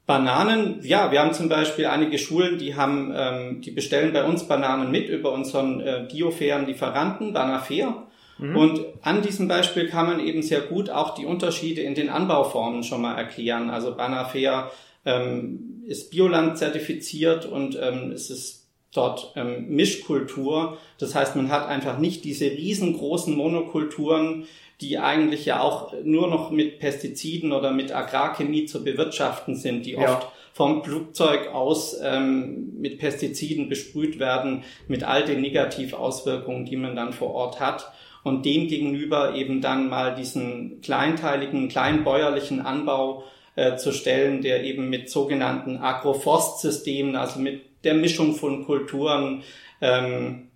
Bananen, 0.07 0.81
ja, 0.83 1.13
wir 1.13 1.21
haben 1.21 1.33
zum 1.33 1.49
Beispiel 1.49 1.87
einige 1.87 2.19
Schulen, 2.19 2.59
die 2.59 2.75
haben, 2.75 3.13
ähm, 3.15 3.61
die 3.61 3.71
bestellen 3.71 4.13
bei 4.13 4.25
uns 4.25 4.43
Bananen 4.49 4.91
mit 4.91 5.09
über 5.09 5.31
unseren 5.31 5.81
äh, 5.81 6.09
biofairen 6.11 6.67
Lieferanten, 6.67 7.33
Banafair. 7.33 8.09
Mhm. 8.41 8.57
Und 8.57 8.87
an 9.03 9.23
diesem 9.23 9.49
Beispiel 9.49 9.89
kann 9.89 10.07
man 10.07 10.21
eben 10.21 10.43
sehr 10.43 10.63
gut 10.63 10.91
auch 10.91 11.15
die 11.15 11.27
Unterschiede 11.27 11.83
in 11.83 11.95
den 11.95 12.09
Anbauformen 12.09 12.83
schon 12.83 13.03
mal 13.03 13.17
erklären. 13.17 13.71
Also 13.71 13.95
Banafair 13.95 14.71
ähm, 15.05 15.83
ist 15.87 16.11
Bioland 16.11 16.59
zertifiziert 16.59 17.47
und 17.47 17.79
ähm, 17.81 18.13
es 18.13 18.31
ist 18.31 18.67
dort 18.93 19.33
ähm, 19.37 19.69
Mischkultur. 19.69 20.79
Das 20.99 21.15
heißt, 21.15 21.37
man 21.37 21.51
hat 21.51 21.69
einfach 21.69 21.99
nicht 21.99 22.25
diese 22.25 22.47
riesengroßen 22.47 23.35
Monokulturen, 23.37 24.47
die 24.81 24.99
eigentlich 24.99 25.45
ja 25.45 25.61
auch 25.61 25.93
nur 26.03 26.29
noch 26.29 26.51
mit 26.51 26.79
Pestiziden 26.79 27.53
oder 27.53 27.71
mit 27.71 27.95
Agrarchemie 27.95 28.65
zu 28.65 28.83
bewirtschaften 28.83 29.55
sind, 29.55 29.85
die 29.85 29.93
ja. 29.93 30.17
oft 30.17 30.29
vom 30.53 30.83
Flugzeug 30.83 31.49
aus 31.55 31.97
ähm, 32.03 32.73
mit 32.79 32.99
Pestiziden 32.99 33.69
besprüht 33.69 34.19
werden, 34.19 34.65
mit 34.89 35.05
all 35.05 35.25
den 35.25 35.41
Negativauswirkungen, 35.43 36.65
die 36.65 36.77
man 36.77 36.97
dann 36.97 37.13
vor 37.13 37.33
Ort 37.35 37.61
hat. 37.61 37.93
Und 38.23 38.45
dem 38.45 38.69
gegenüber 38.69 39.35
eben 39.35 39.61
dann 39.61 39.89
mal 39.89 40.15
diesen 40.15 40.81
kleinteiligen, 40.83 41.69
kleinbäuerlichen 41.69 42.61
Anbau 42.61 43.25
äh, 43.57 43.77
zu 43.77 43.93
stellen, 43.93 44.43
der 44.43 44.65
eben 44.65 44.91
mit 44.91 45.11
sogenannten 45.11 45.79
Agroforstsystemen, 45.79 47.17
also 47.17 47.41
mit 47.41 47.63
der 47.85 47.95
Mischung 47.95 48.35
von 48.35 48.65
Kulturen 48.65 49.43
ähm, 49.81 50.49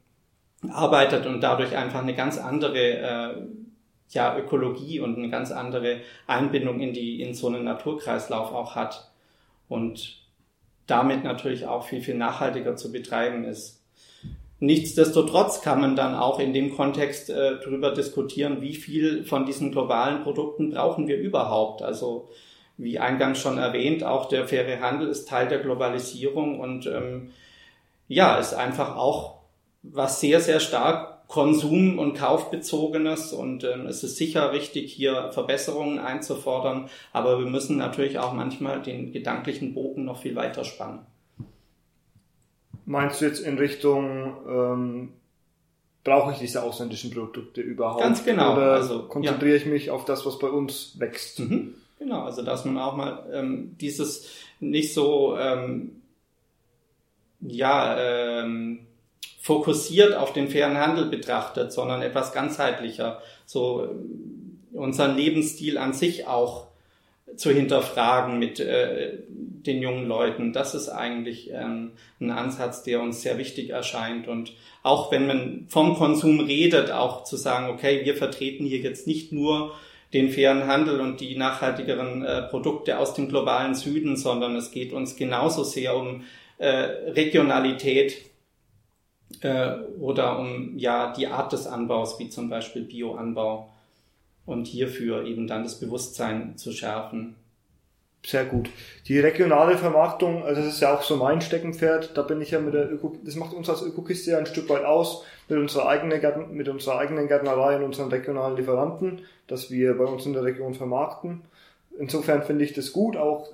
arbeitet 0.70 1.26
und 1.26 1.40
dadurch 1.40 1.76
einfach 1.76 2.02
eine 2.02 2.14
ganz 2.14 2.38
andere 2.38 2.78
äh, 2.78 3.34
ja, 4.10 4.36
Ökologie 4.38 5.00
und 5.00 5.16
eine 5.18 5.30
ganz 5.30 5.50
andere 5.50 6.00
Einbindung 6.26 6.80
in 6.80 6.92
die 6.92 7.20
in 7.20 7.34
so 7.34 7.48
einen 7.48 7.64
Naturkreislauf 7.64 8.52
auch 8.52 8.74
hat 8.74 9.10
und 9.68 10.22
damit 10.86 11.24
natürlich 11.24 11.66
auch 11.66 11.86
viel 11.86 12.02
viel 12.02 12.14
nachhaltiger 12.14 12.76
zu 12.76 12.92
betreiben 12.92 13.44
ist. 13.44 13.83
Nichtsdestotrotz 14.64 15.60
kann 15.60 15.78
man 15.78 15.94
dann 15.94 16.14
auch 16.14 16.40
in 16.40 16.54
dem 16.54 16.74
Kontext 16.74 17.28
äh, 17.28 17.58
darüber 17.62 17.90
diskutieren, 17.90 18.62
wie 18.62 18.74
viel 18.74 19.24
von 19.24 19.44
diesen 19.44 19.72
globalen 19.72 20.22
Produkten 20.22 20.70
brauchen 20.70 21.06
wir 21.06 21.18
überhaupt. 21.18 21.82
Also 21.82 22.30
wie 22.78 22.98
eingangs 22.98 23.38
schon 23.38 23.58
erwähnt, 23.58 24.04
auch 24.04 24.26
der 24.26 24.48
faire 24.48 24.80
Handel 24.80 25.08
ist 25.08 25.28
Teil 25.28 25.48
der 25.48 25.58
Globalisierung 25.58 26.60
und 26.60 26.86
ähm, 26.86 27.30
ja, 28.08 28.38
ist 28.38 28.54
einfach 28.54 28.96
auch 28.96 29.40
was 29.82 30.20
sehr, 30.20 30.40
sehr 30.40 30.60
stark 30.60 31.28
konsum- 31.28 31.98
und 31.98 32.14
kaufbezogenes 32.14 33.34
und 33.34 33.64
ähm, 33.64 33.86
es 33.86 34.02
ist 34.02 34.16
sicher 34.16 34.52
richtig, 34.52 34.94
hier 34.94 35.30
Verbesserungen 35.32 35.98
einzufordern, 35.98 36.88
aber 37.12 37.38
wir 37.38 37.46
müssen 37.46 37.76
natürlich 37.76 38.18
auch 38.18 38.32
manchmal 38.32 38.80
den 38.80 39.12
gedanklichen 39.12 39.74
Bogen 39.74 40.06
noch 40.06 40.22
viel 40.22 40.36
weiter 40.36 40.64
spannen. 40.64 41.00
Meinst 42.86 43.20
du 43.20 43.24
jetzt 43.24 43.40
in 43.40 43.58
Richtung 43.58 44.36
ähm, 44.48 45.12
brauche 46.04 46.32
ich 46.32 46.38
diese 46.38 46.62
ausländischen 46.62 47.10
Produkte 47.10 47.60
überhaupt? 47.60 48.02
Ganz 48.02 48.24
genau. 48.24 48.52
Oder 48.52 48.72
also, 48.74 49.04
konzentriere 49.04 49.56
ja. 49.56 49.62
ich 49.62 49.66
mich 49.66 49.90
auf 49.90 50.04
das, 50.04 50.24
was 50.26 50.38
bei 50.38 50.48
uns 50.48 50.98
wächst? 50.98 51.40
Mhm. 51.40 51.74
Genau, 51.98 52.24
also 52.24 52.42
dass 52.42 52.64
man 52.64 52.78
auch 52.78 52.96
mal 52.96 53.24
ähm, 53.32 53.76
dieses 53.80 54.28
nicht 54.60 54.92
so 54.92 55.36
ähm, 55.38 56.02
ja 57.40 57.96
ähm, 57.98 58.80
fokussiert 59.40 60.14
auf 60.14 60.32
den 60.32 60.48
fairen 60.48 60.76
Handel 60.76 61.06
betrachtet, 61.06 61.72
sondern 61.72 62.02
etwas 62.02 62.32
ganzheitlicher, 62.32 63.22
so 63.46 63.84
äh, 63.84 64.76
unseren 64.76 65.16
Lebensstil 65.16 65.78
an 65.78 65.92
sich 65.92 66.26
auch 66.26 66.66
zu 67.36 67.50
hinterfragen 67.50 68.38
mit 68.38 68.60
äh, 68.60 69.18
den 69.66 69.82
jungen 69.82 70.06
Leuten. 70.06 70.52
Das 70.52 70.74
ist 70.74 70.88
eigentlich 70.88 71.50
ähm, 71.52 71.92
ein 72.20 72.30
Ansatz, 72.30 72.82
der 72.82 73.00
uns 73.00 73.22
sehr 73.22 73.38
wichtig 73.38 73.70
erscheint. 73.70 74.28
Und 74.28 74.52
auch 74.82 75.10
wenn 75.10 75.26
man 75.26 75.66
vom 75.68 75.94
Konsum 75.96 76.40
redet, 76.40 76.90
auch 76.90 77.24
zu 77.24 77.36
sagen, 77.36 77.68
okay, 77.68 78.04
wir 78.04 78.16
vertreten 78.16 78.66
hier 78.66 78.78
jetzt 78.78 79.06
nicht 79.06 79.32
nur 79.32 79.74
den 80.12 80.30
fairen 80.30 80.66
Handel 80.66 81.00
und 81.00 81.20
die 81.20 81.36
nachhaltigeren 81.36 82.24
äh, 82.24 82.42
Produkte 82.42 82.98
aus 82.98 83.14
dem 83.14 83.28
globalen 83.28 83.74
Süden, 83.74 84.16
sondern 84.16 84.54
es 84.56 84.70
geht 84.70 84.92
uns 84.92 85.16
genauso 85.16 85.64
sehr 85.64 85.96
um 85.96 86.22
äh, 86.58 86.68
Regionalität 86.68 88.16
äh, 89.40 89.74
oder 89.98 90.38
um 90.38 90.78
ja 90.78 91.12
die 91.12 91.26
Art 91.26 91.52
des 91.52 91.66
Anbaus, 91.66 92.18
wie 92.20 92.28
zum 92.28 92.48
Beispiel 92.48 92.82
Bioanbau 92.82 93.72
und 94.46 94.66
hierfür 94.66 95.24
eben 95.24 95.46
dann 95.46 95.64
das 95.64 95.80
Bewusstsein 95.80 96.56
zu 96.56 96.72
schärfen. 96.72 97.34
Sehr 98.24 98.46
gut. 98.46 98.70
Die 99.06 99.20
regionale 99.20 99.76
Vermarktung, 99.76 100.44
also 100.44 100.62
das 100.62 100.74
ist 100.74 100.80
ja 100.80 100.94
auch 100.94 101.02
so 101.02 101.16
mein 101.16 101.42
Steckenpferd, 101.42 102.16
da 102.16 102.22
bin 102.22 102.40
ich 102.40 102.52
ja 102.52 102.58
mit 102.58 102.72
der 102.72 102.90
Öko, 102.90 103.18
das 103.22 103.36
macht 103.36 103.52
uns 103.52 103.68
als 103.68 103.82
Ökokiste 103.82 104.30
ja 104.30 104.38
ein 104.38 104.46
Stück 104.46 104.70
weit 104.70 104.84
aus, 104.84 105.24
mit 105.46 105.58
unserer 105.58 105.88
eigenen 105.88 106.22
Gärten, 106.22 106.54
mit 106.54 106.66
unserer 106.70 106.98
eigenen 106.98 107.28
Gärtnerei 107.28 107.76
und 107.76 107.84
unseren 107.84 108.08
regionalen 108.08 108.56
Lieferanten, 108.56 109.26
dass 109.46 109.70
wir 109.70 109.98
bei 109.98 110.04
uns 110.04 110.24
in 110.24 110.32
der 110.32 110.42
Region 110.42 110.72
vermarkten. 110.72 111.42
Insofern 111.98 112.42
finde 112.42 112.64
ich 112.64 112.72
das 112.72 112.92
gut, 112.92 113.18
auch 113.18 113.50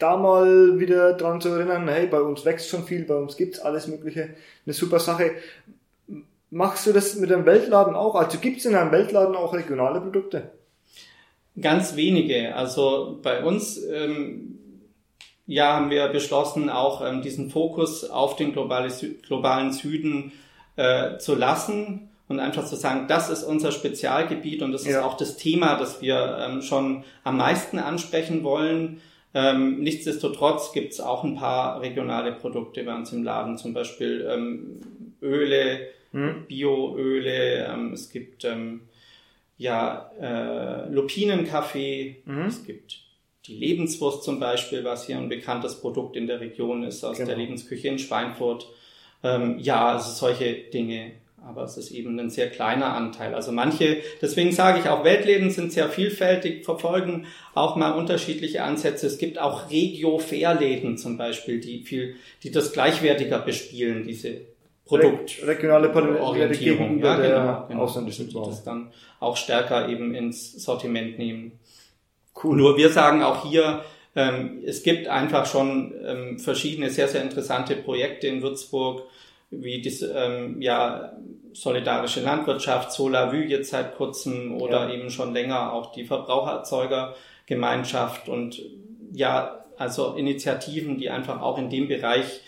da 0.00 0.16
mal 0.16 0.80
wieder 0.80 1.12
dran 1.12 1.40
zu 1.40 1.50
erinnern, 1.50 1.86
hey, 1.86 2.08
bei 2.08 2.20
uns 2.20 2.44
wächst 2.44 2.68
schon 2.68 2.82
viel, 2.82 3.04
bei 3.04 3.14
uns 3.14 3.36
gibt's 3.36 3.60
alles 3.60 3.86
Mögliche, 3.86 4.30
eine 4.66 4.74
super 4.74 4.98
Sache. 4.98 5.32
Machst 6.50 6.84
du 6.84 6.92
das 6.92 7.14
mit 7.14 7.30
dem 7.30 7.46
Weltladen 7.46 7.94
auch? 7.94 8.16
Also 8.16 8.38
gibt's 8.38 8.64
in 8.64 8.74
einem 8.74 8.90
Weltladen 8.90 9.36
auch 9.36 9.54
regionale 9.54 10.00
Produkte? 10.00 10.50
Ganz 11.58 11.96
wenige. 11.96 12.54
Also 12.54 13.18
bei 13.22 13.42
uns 13.42 13.82
ähm, 13.84 14.58
ja 15.46 15.74
haben 15.74 15.90
wir 15.90 16.08
beschlossen, 16.08 16.70
auch 16.70 17.04
ähm, 17.06 17.22
diesen 17.22 17.50
Fokus 17.50 18.08
auf 18.08 18.36
den 18.36 18.52
globale, 18.52 18.92
globalen 19.26 19.72
Süden 19.72 20.32
äh, 20.76 21.18
zu 21.18 21.34
lassen 21.34 22.08
und 22.28 22.38
einfach 22.38 22.64
zu 22.64 22.76
sagen, 22.76 23.06
das 23.08 23.28
ist 23.28 23.42
unser 23.42 23.72
Spezialgebiet 23.72 24.62
und 24.62 24.70
das 24.70 24.84
ja. 24.84 24.92
ist 24.92 25.04
auch 25.04 25.16
das 25.16 25.36
Thema, 25.36 25.76
das 25.76 26.00
wir 26.00 26.38
ähm, 26.40 26.62
schon 26.62 27.04
am 27.24 27.36
meisten 27.36 27.80
ansprechen 27.80 28.44
wollen. 28.44 29.00
Ähm, 29.34 29.80
nichtsdestotrotz 29.80 30.72
gibt 30.72 30.92
es 30.92 31.00
auch 31.00 31.24
ein 31.24 31.36
paar 31.36 31.80
regionale 31.80 32.32
Produkte 32.32 32.84
bei 32.84 32.94
uns 32.94 33.12
im 33.12 33.24
Laden, 33.24 33.58
zum 33.58 33.74
Beispiel 33.74 34.26
ähm, 34.30 34.80
Öle, 35.20 35.88
hm. 36.12 36.46
Bioöle, 36.46 37.66
ähm, 37.66 37.92
es 37.92 38.10
gibt 38.10 38.44
ähm, 38.44 38.82
ja, 39.60 40.10
äh, 40.18 40.88
Lupinenkaffee. 40.90 42.22
Mhm. 42.24 42.46
Es 42.46 42.64
gibt 42.64 43.02
die 43.44 43.56
Lebenswurst 43.56 44.24
zum 44.24 44.40
Beispiel, 44.40 44.84
was 44.84 45.06
hier 45.06 45.18
ein 45.18 45.28
bekanntes 45.28 45.82
Produkt 45.82 46.16
in 46.16 46.26
der 46.26 46.40
Region 46.40 46.82
ist, 46.82 47.04
aus 47.04 47.18
genau. 47.18 47.28
der 47.28 47.36
Lebensküche 47.36 47.88
in 47.88 47.98
Schweinfurt. 47.98 48.66
Ähm, 49.22 49.58
ja, 49.58 49.92
also 49.92 50.12
solche 50.12 50.54
Dinge. 50.54 51.12
Aber 51.46 51.64
es 51.64 51.76
ist 51.76 51.90
eben 51.90 52.18
ein 52.18 52.30
sehr 52.30 52.48
kleiner 52.48 52.94
Anteil. 52.94 53.34
Also 53.34 53.52
manche, 53.52 53.98
deswegen 54.22 54.52
sage 54.52 54.80
ich 54.80 54.88
auch, 54.88 55.04
Weltläden 55.04 55.50
sind 55.50 55.72
sehr 55.72 55.90
vielfältig, 55.90 56.64
verfolgen 56.64 57.26
auch 57.54 57.76
mal 57.76 57.90
unterschiedliche 57.90 58.62
Ansätze. 58.62 59.06
Es 59.06 59.18
gibt 59.18 59.38
auch 59.38 59.70
Regio-Fairläden 59.70 60.96
zum 60.96 61.18
Beispiel, 61.18 61.60
die 61.60 61.82
viel, 61.82 62.16
die 62.42 62.50
das 62.50 62.72
gleichwertiger 62.72 63.40
bespielen, 63.40 64.06
diese 64.06 64.40
Produkt 64.90 65.46
regionale 65.46 65.88
Orientierung 66.20 66.98
ja, 66.98 67.16
genau, 67.16 67.66
genau. 67.68 67.82
ausländischen 67.82 68.28
die 68.28 68.34
das 68.34 68.64
dann 68.64 68.90
auch 69.20 69.36
stärker 69.36 69.88
eben 69.88 70.14
ins 70.14 70.62
Sortiment 70.62 71.18
nehmen. 71.18 71.52
Cool. 72.42 72.56
Nur 72.56 72.76
wir 72.76 72.90
sagen 72.90 73.22
auch 73.22 73.44
hier, 73.44 73.84
ähm, 74.16 74.62
es 74.64 74.82
gibt 74.82 75.06
einfach 75.06 75.46
schon 75.46 75.94
ähm, 76.04 76.38
verschiedene 76.38 76.90
sehr, 76.90 77.06
sehr 77.08 77.22
interessante 77.22 77.76
Projekte 77.76 78.26
in 78.26 78.42
Würzburg, 78.42 79.04
wie 79.50 79.80
die 79.80 80.04
ähm, 80.04 80.60
ja, 80.60 81.12
solidarische 81.52 82.20
Landwirtschaft, 82.20 82.92
Solavü 82.92 83.44
jetzt 83.44 83.70
seit 83.70 83.96
kurzem 83.96 84.60
oder 84.60 84.88
ja. 84.88 84.94
eben 84.94 85.10
schon 85.10 85.32
länger 85.32 85.72
auch 85.72 85.92
die 85.92 86.04
Verbrauchererzeugergemeinschaft 86.04 88.28
und 88.28 88.60
ja, 89.12 89.64
also 89.76 90.14
Initiativen, 90.14 90.98
die 90.98 91.10
einfach 91.10 91.40
auch 91.40 91.58
in 91.58 91.70
dem 91.70 91.86
Bereich 91.88 92.40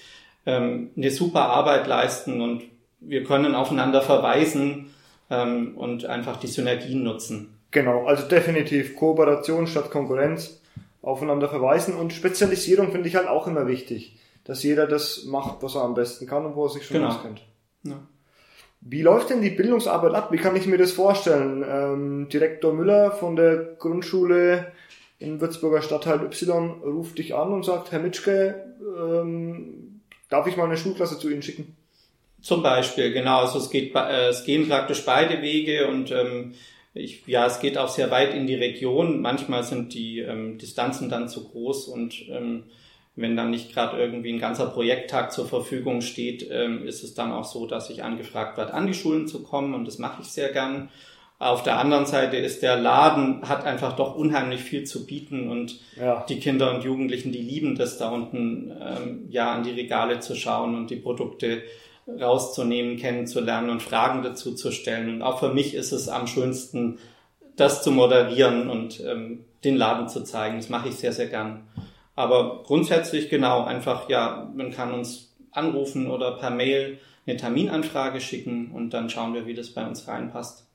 ähm, 0.46 0.90
eine 0.96 1.11
super 1.11 1.42
Arbeit 1.42 1.87
leisten 1.87 2.40
und 2.40 2.62
wir 3.00 3.24
können 3.24 3.55
aufeinander 3.55 4.02
verweisen 4.02 4.94
ähm, 5.31 5.76
und 5.76 6.07
einfach 6.07 6.38
die 6.38 6.46
Synergien 6.46 7.02
nutzen. 7.02 7.59
Genau, 7.70 8.05
also 8.07 8.28
definitiv 8.28 8.96
Kooperation 8.96 9.66
statt 9.66 9.90
Konkurrenz, 9.90 10.61
aufeinander 11.00 11.48
verweisen 11.48 11.94
und 11.94 12.12
Spezialisierung 12.12 12.92
finde 12.92 13.09
ich 13.09 13.16
halt 13.16 13.28
auch 13.28 13.46
immer 13.46 13.66
wichtig, 13.66 14.18
dass 14.44 14.62
jeder 14.62 14.87
das 14.87 15.24
macht, 15.24 15.62
was 15.62 15.74
er 15.74 15.83
am 15.83 15.94
besten 15.94 16.26
kann 16.26 16.44
und 16.44 16.55
wo 16.55 16.66
er 16.66 16.70
sich 16.70 16.85
schon 16.85 16.98
genau. 16.98 17.09
auskennt. 17.09 17.42
Ja. 17.85 17.98
Wie 18.85 19.02
läuft 19.02 19.31
denn 19.31 19.42
die 19.42 19.50
Bildungsarbeit 19.50 20.14
ab? 20.14 20.33
Wie 20.33 20.38
kann 20.38 20.57
ich 20.57 20.66
mir 20.66 20.76
das 20.76 20.92
vorstellen? 20.92 21.64
Ähm, 21.66 22.28
Direktor 22.28 22.72
Müller 22.72 23.12
von 23.12 23.37
der 23.37 23.76
Grundschule 23.78 24.72
in 25.18 25.40
Würzburger 25.40 25.83
Stadtteil 25.83 26.20
Y 26.24 26.83
ruft 26.83 27.16
dich 27.18 27.35
an 27.35 27.52
und 27.52 27.64
sagt, 27.64 27.92
Herr 27.92 28.00
Mitschke, 28.00 28.74
ähm, 29.00 29.91
Darf 30.33 30.47
ich 30.47 30.57
mal 30.57 30.64
eine 30.64 30.79
Schulklasse 30.79 31.18
zu 31.18 31.29
Ihnen 31.29 31.42
schicken? 31.42 31.77
Zum 32.40 32.62
Beispiel, 32.62 33.12
genau. 33.12 33.40
Also 33.40 33.59
es 33.59 33.68
geht, 33.68 33.95
äh, 33.95 34.29
es 34.29 34.45
gehen 34.45 34.66
praktisch 34.66 35.05
beide 35.05 35.42
Wege 35.42 35.88
und 35.88 36.11
ähm, 36.11 36.55
ich, 36.95 37.27
ja, 37.27 37.45
es 37.45 37.61
geht 37.61 37.77
auch 37.77 37.90
sehr 37.90 38.11
weit 38.11 38.33
in 38.33 38.47
die 38.47 38.55
Region. 38.55 39.21
Manchmal 39.21 39.62
sind 39.62 39.92
die 39.92 40.21
ähm, 40.21 40.57
Distanzen 40.57 41.11
dann 41.11 41.29
zu 41.29 41.47
groß 41.49 41.88
und 41.88 42.29
ähm, 42.31 42.64
wenn 43.14 43.37
dann 43.37 43.51
nicht 43.51 43.75
gerade 43.75 43.99
irgendwie 43.99 44.33
ein 44.33 44.38
ganzer 44.38 44.66
Projekttag 44.66 45.33
zur 45.33 45.47
Verfügung 45.47 46.01
steht, 46.01 46.49
ähm, 46.51 46.87
ist 46.87 47.05
es 47.05 47.12
dann 47.12 47.31
auch 47.31 47.45
so, 47.45 47.66
dass 47.66 47.90
ich 47.90 48.03
angefragt 48.03 48.57
werde, 48.57 48.73
an 48.73 48.87
die 48.87 48.95
Schulen 48.95 49.29
zu 49.29 49.42
kommen 49.42 49.75
und 49.75 49.87
das 49.87 49.99
mache 49.99 50.23
ich 50.23 50.29
sehr 50.29 50.51
gern. 50.51 50.88
Auf 51.42 51.64
der 51.64 51.76
anderen 51.78 52.07
Seite 52.07 52.37
ist 52.37 52.62
der 52.62 52.76
Laden, 52.76 53.48
hat 53.48 53.64
einfach 53.64 53.96
doch 53.96 54.14
unheimlich 54.14 54.61
viel 54.61 54.85
zu 54.85 55.07
bieten 55.07 55.50
und 55.50 55.81
ja. 55.96 56.24
die 56.28 56.38
Kinder 56.38 56.72
und 56.72 56.85
Jugendlichen, 56.85 57.33
die 57.33 57.42
lieben 57.42 57.74
das 57.74 57.98
da 57.98 58.11
unten, 58.11 58.70
ähm, 58.81 59.26
ja, 59.28 59.52
an 59.52 59.64
die 59.64 59.72
Regale 59.72 60.20
zu 60.20 60.37
schauen 60.37 60.76
und 60.76 60.88
die 60.90 60.96
Produkte 60.96 61.62
rauszunehmen, 62.07 62.96
kennenzulernen 62.96 63.70
und 63.70 63.83
Fragen 63.83 64.22
dazu 64.22 64.55
zu 64.55 64.70
stellen. 64.70 65.09
Und 65.16 65.22
auch 65.22 65.40
für 65.40 65.52
mich 65.52 65.74
ist 65.74 65.90
es 65.90 66.09
am 66.09 66.28
schönsten, 66.28 67.00
das 67.57 67.83
zu 67.83 67.90
moderieren 67.90 68.70
und 68.70 69.00
ähm, 69.00 69.44
den 69.64 69.76
Laden 69.76 70.09
zu 70.09 70.22
zeigen. 70.22 70.59
Das 70.59 70.68
mache 70.68 70.90
ich 70.90 70.94
sehr, 70.94 71.12
sehr 71.12 71.26
gern. 71.26 71.64
Aber 72.14 72.62
grundsätzlich 72.62 73.28
genau, 73.28 73.64
einfach, 73.64 74.09
ja, 74.09 74.48
man 74.55 74.70
kann 74.70 74.92
uns 74.92 75.35
anrufen 75.50 76.09
oder 76.09 76.38
per 76.38 76.50
Mail 76.50 77.00
eine 77.26 77.37
Terminanfrage 77.37 78.20
schicken 78.20 78.70
und 78.70 78.90
dann 78.90 79.11
schauen 79.11 79.35
wir, 79.35 79.44
wie 79.46 79.55
das 79.55 79.70
bei 79.70 79.85
uns 79.85 80.07
reinpasst. 80.07 80.68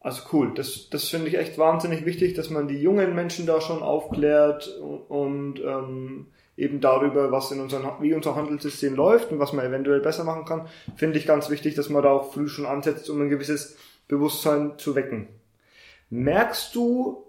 Also 0.00 0.22
cool, 0.32 0.52
das, 0.54 0.88
das 0.90 1.08
finde 1.08 1.28
ich 1.28 1.36
echt 1.36 1.58
wahnsinnig 1.58 2.04
wichtig, 2.06 2.34
dass 2.34 2.50
man 2.50 2.68
die 2.68 2.80
jungen 2.80 3.14
Menschen 3.14 3.46
da 3.46 3.60
schon 3.60 3.82
aufklärt 3.82 4.68
und, 5.08 5.60
ähm, 5.60 6.26
eben 6.58 6.80
darüber, 6.80 7.30
was 7.30 7.52
in 7.52 7.60
unserem, 7.60 7.88
wie 8.00 8.12
unser 8.12 8.34
Handelssystem 8.34 8.94
läuft 8.96 9.30
und 9.30 9.38
was 9.38 9.52
man 9.52 9.64
eventuell 9.64 10.00
besser 10.00 10.24
machen 10.24 10.44
kann, 10.44 10.68
finde 10.96 11.18
ich 11.18 11.26
ganz 11.26 11.50
wichtig, 11.50 11.76
dass 11.76 11.88
man 11.88 12.02
da 12.02 12.10
auch 12.10 12.32
früh 12.32 12.48
schon 12.48 12.66
ansetzt, 12.66 13.08
um 13.08 13.22
ein 13.22 13.28
gewisses 13.28 13.76
Bewusstsein 14.08 14.72
zu 14.76 14.96
wecken. 14.96 15.28
Merkst 16.10 16.74
du, 16.74 17.24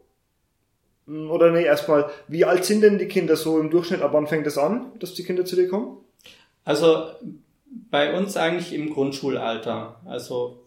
hm, 1.06 1.30
oder 1.30 1.52
nee, 1.52 1.64
erstmal, 1.64 2.10
wie 2.28 2.46
alt 2.46 2.66
sind 2.66 2.82
denn 2.82 2.98
die 2.98 3.08
Kinder 3.08 3.36
so 3.36 3.60
im 3.60 3.70
Durchschnitt? 3.70 4.02
Ab 4.02 4.14
wann 4.14 4.28
fängt 4.28 4.48
es 4.48 4.56
das 4.56 4.64
an, 4.64 4.94
dass 5.00 5.14
die 5.14 5.24
Kinder 5.24 5.46
zu 5.46 5.56
dir 5.56 5.68
kommen? 5.68 5.98
Also 6.66 7.12
bei 7.92 8.18
uns 8.18 8.36
eigentlich 8.36 8.74
im 8.74 8.90
Grundschulalter. 8.90 10.02
Also 10.06 10.64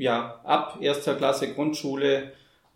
ja, 0.00 0.40
ab 0.44 0.78
erster 0.80 1.14
Klasse 1.14 1.52
Grundschule 1.52 2.32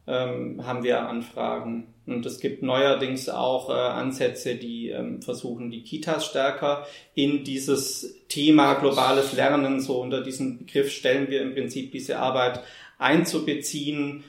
ähm, 0.07 0.67
haben 0.67 0.85
wir 0.85 1.09
Anfragen. 1.09 1.95
Und 2.07 2.27
es 2.27 2.39
gibt 2.39 2.63
neuerdings 2.63 3.31
auch 3.31 3.71
äh, 3.71 3.73
Ansätze, 3.73 4.57
die 4.57 4.91
ähm, 4.91 5.23
versuchen, 5.23 5.71
die 5.71 5.83
Kitas 5.83 6.27
stärker 6.27 6.87
in 7.15 7.43
dieses 7.43 8.15
Thema 8.29 8.75
globales 8.75 9.33
Lernen, 9.33 9.81
so 9.81 10.03
unter 10.03 10.23
diesen 10.23 10.59
Begriff 10.59 10.93
stellen 10.93 11.29
wir 11.31 11.41
im 11.41 11.55
Prinzip 11.55 11.93
diese 11.93 12.19
Arbeit 12.19 12.61
einzubeziehen. 12.99 14.25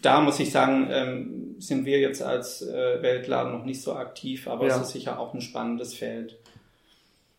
Da 0.00 0.22
muss 0.22 0.40
ich 0.40 0.52
sagen, 0.52 0.88
ähm, 0.90 1.56
sind 1.58 1.84
wir 1.84 1.98
jetzt 1.98 2.22
als 2.22 2.62
äh, 2.62 3.02
Weltladen 3.02 3.52
noch 3.52 3.66
nicht 3.66 3.82
so 3.82 3.92
aktiv, 3.92 4.48
aber 4.48 4.68
ja. 4.68 4.76
es 4.76 4.82
ist 4.86 4.92
sicher 4.92 5.18
auch 5.18 5.34
ein 5.34 5.42
spannendes 5.42 5.92
Feld. 5.92 6.38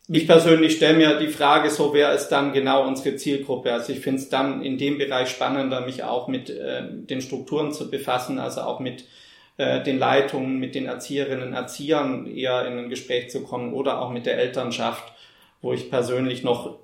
Ich 0.09 0.27
persönlich 0.27 0.75
stelle 0.75 0.97
mir 0.97 1.17
die 1.17 1.29
Frage 1.29 1.69
so, 1.69 1.93
wer 1.93 2.13
ist 2.13 2.27
dann 2.27 2.51
genau 2.51 2.85
unsere 2.85 3.15
Zielgruppe? 3.15 3.71
Also 3.71 3.93
ich 3.93 3.99
finde 3.99 4.21
es 4.21 4.29
dann 4.29 4.61
in 4.61 4.77
dem 4.77 4.97
Bereich 4.97 5.29
spannender, 5.29 5.81
mich 5.81 6.03
auch 6.03 6.27
mit 6.27 6.49
äh, 6.49 6.83
den 6.91 7.21
Strukturen 7.21 7.71
zu 7.71 7.89
befassen, 7.89 8.37
also 8.37 8.61
auch 8.61 8.81
mit 8.81 9.05
äh, 9.57 9.81
den 9.81 9.99
Leitungen, 9.99 10.59
mit 10.59 10.75
den 10.75 10.87
Erzieherinnen, 10.87 11.53
Erziehern 11.53 12.27
eher 12.27 12.67
in 12.67 12.77
ein 12.77 12.89
Gespräch 12.89 13.29
zu 13.29 13.43
kommen 13.43 13.73
oder 13.73 14.01
auch 14.01 14.11
mit 14.11 14.25
der 14.25 14.37
Elternschaft, 14.37 15.13
wo 15.61 15.71
ich 15.71 15.89
persönlich 15.89 16.43
noch 16.43 16.79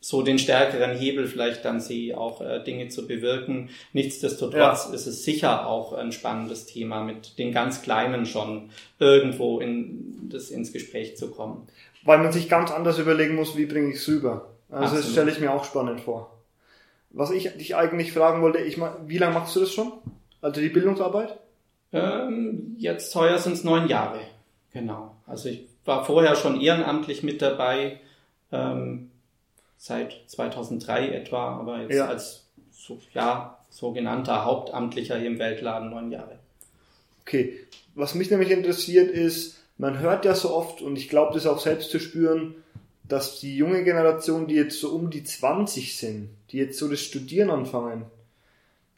so 0.00 0.22
den 0.22 0.38
stärkeren 0.38 0.96
Hebel 0.96 1.26
vielleicht 1.26 1.64
dann 1.64 1.80
sehe, 1.80 2.16
auch 2.16 2.40
äh, 2.40 2.62
Dinge 2.62 2.88
zu 2.88 3.06
bewirken. 3.06 3.70
Nichtsdestotrotz 3.92 4.86
ja. 4.88 4.94
ist 4.94 5.06
es 5.06 5.24
sicher 5.24 5.66
auch 5.66 5.92
ein 5.92 6.12
spannendes 6.12 6.64
Thema, 6.64 7.02
mit 7.02 7.38
den 7.38 7.52
ganz 7.52 7.82
Kleinen 7.82 8.24
schon 8.24 8.70
irgendwo 8.98 9.58
in 9.58 10.28
das 10.30 10.50
ins 10.50 10.72
Gespräch 10.72 11.16
zu 11.16 11.30
kommen 11.30 11.66
weil 12.06 12.18
man 12.18 12.32
sich 12.32 12.48
ganz 12.48 12.70
anders 12.70 12.98
überlegen 12.98 13.34
muss, 13.34 13.56
wie 13.56 13.66
bringe 13.66 13.90
ich 13.90 13.96
es 13.96 14.08
rüber. 14.08 14.48
Also 14.70 14.84
Absolut. 14.84 15.04
das 15.04 15.12
stelle 15.12 15.30
ich 15.30 15.40
mir 15.40 15.52
auch 15.52 15.64
spannend 15.64 16.00
vor. 16.00 16.32
Was 17.10 17.30
ich 17.30 17.50
dich 17.56 17.76
eigentlich 17.76 18.12
fragen 18.12 18.42
wollte, 18.42 18.58
ich 18.58 18.76
mein, 18.76 18.92
wie 19.06 19.18
lange 19.18 19.34
machst 19.34 19.54
du 19.56 19.60
das 19.60 19.72
schon? 19.72 19.92
Also 20.40 20.60
die 20.60 20.68
Bildungsarbeit? 20.68 21.38
Ähm, 21.92 22.76
jetzt 22.78 23.14
heuer 23.14 23.38
sind 23.38 23.54
es 23.54 23.64
neun 23.64 23.88
Jahre. 23.88 24.20
Genau. 24.72 25.16
Also 25.26 25.48
ich 25.48 25.66
war 25.84 26.04
vorher 26.04 26.34
schon 26.36 26.60
ehrenamtlich 26.60 27.22
mit 27.22 27.40
dabei, 27.42 28.00
ähm, 28.52 29.10
seit 29.78 30.16
2003 30.26 31.08
etwa, 31.08 31.58
aber 31.58 31.82
jetzt 31.82 31.94
ja. 31.94 32.06
als 32.06 32.46
so, 32.70 33.00
ja, 33.14 33.58
sogenannter 33.70 34.44
Hauptamtlicher 34.44 35.16
hier 35.16 35.28
im 35.28 35.38
Weltladen 35.38 35.90
neun 35.90 36.10
Jahre. 36.10 36.38
Okay. 37.22 37.58
Was 37.94 38.14
mich 38.14 38.30
nämlich 38.30 38.50
interessiert 38.50 39.10
ist, 39.10 39.56
man 39.78 39.98
hört 39.98 40.24
ja 40.24 40.34
so 40.34 40.54
oft, 40.54 40.82
und 40.82 40.96
ich 40.96 41.08
glaube 41.08 41.34
das 41.34 41.46
auch 41.46 41.60
selbst 41.60 41.90
zu 41.90 41.98
spüren, 41.98 42.54
dass 43.04 43.40
die 43.40 43.56
junge 43.56 43.84
Generation, 43.84 44.46
die 44.46 44.54
jetzt 44.54 44.80
so 44.80 44.90
um 44.90 45.10
die 45.10 45.22
20 45.22 45.96
sind, 45.96 46.30
die 46.50 46.58
jetzt 46.58 46.78
so 46.78 46.88
das 46.88 47.00
Studieren 47.00 47.50
anfangen, 47.50 48.06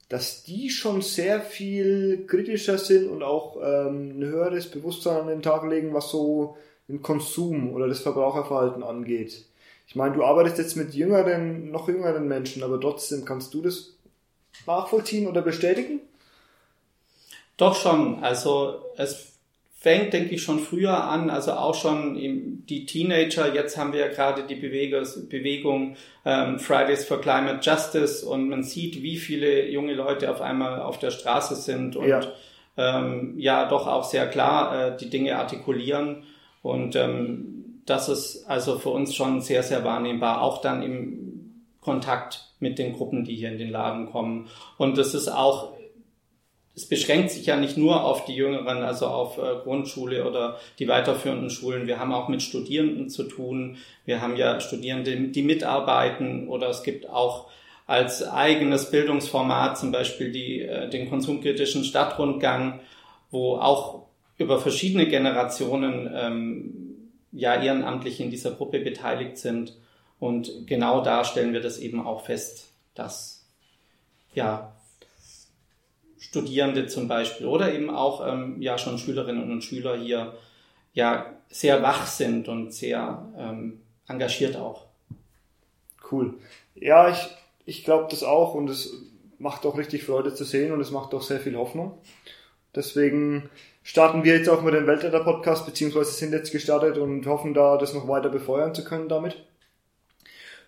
dass 0.08 0.44
die 0.44 0.70
schon 0.70 1.02
sehr 1.02 1.42
viel 1.42 2.24
kritischer 2.26 2.78
sind 2.78 3.10
und 3.10 3.22
auch 3.22 3.56
ähm, 3.62 4.18
ein 4.18 4.24
höheres 4.24 4.70
Bewusstsein 4.70 5.20
an 5.20 5.26
den 5.26 5.42
Tag 5.42 5.68
legen, 5.68 5.92
was 5.92 6.10
so 6.10 6.56
den 6.88 7.02
Konsum 7.02 7.74
oder 7.74 7.86
das 7.86 8.00
Verbraucherverhalten 8.00 8.82
angeht. 8.82 9.44
Ich 9.86 9.96
meine, 9.96 10.14
du 10.14 10.24
arbeitest 10.24 10.58
jetzt 10.58 10.76
mit 10.76 10.94
jüngeren, 10.94 11.70
noch 11.70 11.88
jüngeren 11.88 12.26
Menschen, 12.26 12.62
aber 12.62 12.80
trotzdem 12.80 13.26
kannst 13.26 13.52
du 13.52 13.60
das 13.60 13.94
nachvollziehen 14.66 15.26
oder 15.28 15.42
bestätigen? 15.42 16.00
Doch 17.58 17.74
schon. 17.74 18.22
Also 18.22 18.82
es 18.96 19.37
fängt, 19.80 20.12
denke 20.12 20.34
ich, 20.34 20.42
schon 20.42 20.58
früher 20.58 21.04
an, 21.04 21.30
also 21.30 21.52
auch 21.52 21.74
schon 21.74 22.66
die 22.66 22.84
Teenager. 22.84 23.54
Jetzt 23.54 23.76
haben 23.78 23.92
wir 23.92 24.00
ja 24.00 24.08
gerade 24.08 24.42
die 24.42 24.56
Bewegung 24.56 25.96
ähm, 26.24 26.58
Fridays 26.58 27.04
for 27.04 27.20
Climate 27.20 27.60
Justice 27.62 28.26
und 28.26 28.48
man 28.48 28.64
sieht, 28.64 29.02
wie 29.02 29.16
viele 29.16 29.68
junge 29.68 29.94
Leute 29.94 30.30
auf 30.32 30.40
einmal 30.40 30.82
auf 30.82 30.98
der 30.98 31.12
Straße 31.12 31.54
sind 31.54 31.94
und 31.94 32.08
ja, 32.08 32.20
ähm, 32.76 33.34
ja 33.38 33.68
doch 33.68 33.86
auch 33.86 34.02
sehr 34.02 34.26
klar 34.26 34.94
äh, 34.94 34.96
die 34.96 35.10
Dinge 35.10 35.38
artikulieren. 35.38 36.24
Und 36.62 36.96
ähm, 36.96 37.82
das 37.86 38.08
ist 38.08 38.46
also 38.50 38.80
für 38.80 38.90
uns 38.90 39.14
schon 39.14 39.40
sehr, 39.40 39.62
sehr 39.62 39.84
wahrnehmbar, 39.84 40.42
auch 40.42 40.60
dann 40.60 40.82
im 40.82 41.64
Kontakt 41.80 42.50
mit 42.58 42.80
den 42.80 42.94
Gruppen, 42.94 43.24
die 43.24 43.36
hier 43.36 43.52
in 43.52 43.58
den 43.58 43.70
Laden 43.70 44.10
kommen. 44.10 44.48
Und 44.76 44.98
das 44.98 45.14
ist 45.14 45.28
auch 45.28 45.77
es 46.78 46.86
beschränkt 46.86 47.32
sich 47.32 47.44
ja 47.46 47.56
nicht 47.56 47.76
nur 47.76 48.04
auf 48.04 48.24
die 48.24 48.36
Jüngeren, 48.36 48.84
also 48.84 49.08
auf 49.08 49.36
äh, 49.36 49.56
Grundschule 49.64 50.24
oder 50.24 50.60
die 50.78 50.86
weiterführenden 50.86 51.50
Schulen. 51.50 51.88
Wir 51.88 51.98
haben 51.98 52.12
auch 52.12 52.28
mit 52.28 52.40
Studierenden 52.40 53.08
zu 53.08 53.24
tun. 53.24 53.78
Wir 54.04 54.20
haben 54.20 54.36
ja 54.36 54.60
Studierende, 54.60 55.16
die 55.16 55.42
mitarbeiten 55.42 56.46
oder 56.46 56.68
es 56.68 56.84
gibt 56.84 57.10
auch 57.10 57.50
als 57.88 58.22
eigenes 58.22 58.92
Bildungsformat 58.92 59.76
zum 59.76 59.90
Beispiel 59.90 60.30
die, 60.30 60.60
äh, 60.60 60.88
den 60.88 61.10
konsumkritischen 61.10 61.82
Stadtrundgang, 61.82 62.78
wo 63.32 63.56
auch 63.56 64.06
über 64.36 64.60
verschiedene 64.60 65.08
Generationen 65.08 66.08
ähm, 66.14 67.10
ja 67.32 67.60
ehrenamtlich 67.60 68.20
in 68.20 68.30
dieser 68.30 68.52
Gruppe 68.52 68.78
beteiligt 68.78 69.36
sind. 69.36 69.76
Und 70.20 70.68
genau 70.68 71.00
da 71.00 71.24
stellen 71.24 71.52
wir 71.52 71.60
das 71.60 71.78
eben 71.78 72.06
auch 72.06 72.24
fest, 72.24 72.72
dass 72.94 73.44
ja 74.32 74.77
Studierende 76.18 76.86
zum 76.86 77.08
Beispiel 77.08 77.46
oder 77.46 77.72
eben 77.72 77.90
auch 77.90 78.26
ähm, 78.26 78.60
ja 78.60 78.78
schon 78.78 78.98
Schülerinnen 78.98 79.50
und 79.50 79.62
Schüler 79.62 79.96
hier 79.96 80.34
ja 80.92 81.34
sehr 81.48 81.82
wach 81.82 82.06
sind 82.06 82.48
und 82.48 82.72
sehr 82.72 83.26
ähm, 83.36 83.80
engagiert 84.08 84.56
auch. 84.56 84.86
Cool. 86.10 86.34
Ja, 86.74 87.08
ich, 87.10 87.28
ich 87.66 87.84
glaube 87.84 88.08
das 88.10 88.22
auch 88.22 88.54
und 88.54 88.68
es 88.68 88.92
macht 89.38 89.64
auch 89.66 89.78
richtig 89.78 90.04
Freude 90.04 90.34
zu 90.34 90.44
sehen 90.44 90.72
und 90.72 90.80
es 90.80 90.90
macht 90.90 91.14
auch 91.14 91.22
sehr 91.22 91.40
viel 91.40 91.56
Hoffnung. 91.56 91.98
Deswegen 92.74 93.48
starten 93.82 94.24
wir 94.24 94.36
jetzt 94.36 94.48
auch 94.48 94.62
mit 94.62 94.74
dem 94.74 94.86
Weltretter 94.86 95.24
Podcast, 95.24 95.66
beziehungsweise 95.66 96.12
sind 96.12 96.32
jetzt 96.32 96.52
gestartet 96.52 96.98
und 96.98 97.26
hoffen 97.26 97.54
da, 97.54 97.76
das 97.76 97.94
noch 97.94 98.08
weiter 98.08 98.28
befeuern 98.28 98.74
zu 98.74 98.84
können 98.84 99.08
damit. 99.08 99.36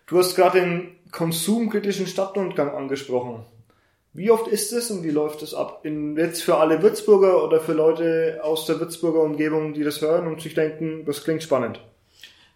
Du 0.06 0.18
hast 0.18 0.34
gerade 0.34 0.60
den 0.60 0.96
konsumkritischen 1.12 2.06
Stadtrundgang 2.06 2.70
angesprochen. 2.74 3.44
Wie 4.12 4.30
oft 4.30 4.48
ist 4.48 4.72
es 4.72 4.90
und 4.90 5.04
wie 5.04 5.10
läuft 5.10 5.42
es 5.42 5.54
ab? 5.54 5.80
In, 5.84 6.16
jetzt 6.16 6.42
für 6.42 6.56
alle 6.56 6.82
Würzburger 6.82 7.44
oder 7.44 7.60
für 7.60 7.74
Leute 7.74 8.40
aus 8.42 8.66
der 8.66 8.80
Würzburger 8.80 9.22
Umgebung, 9.22 9.72
die 9.72 9.84
das 9.84 10.00
hören 10.00 10.26
und 10.26 10.40
sich 10.40 10.54
denken, 10.54 11.04
das 11.06 11.22
klingt 11.22 11.42
spannend. 11.42 11.80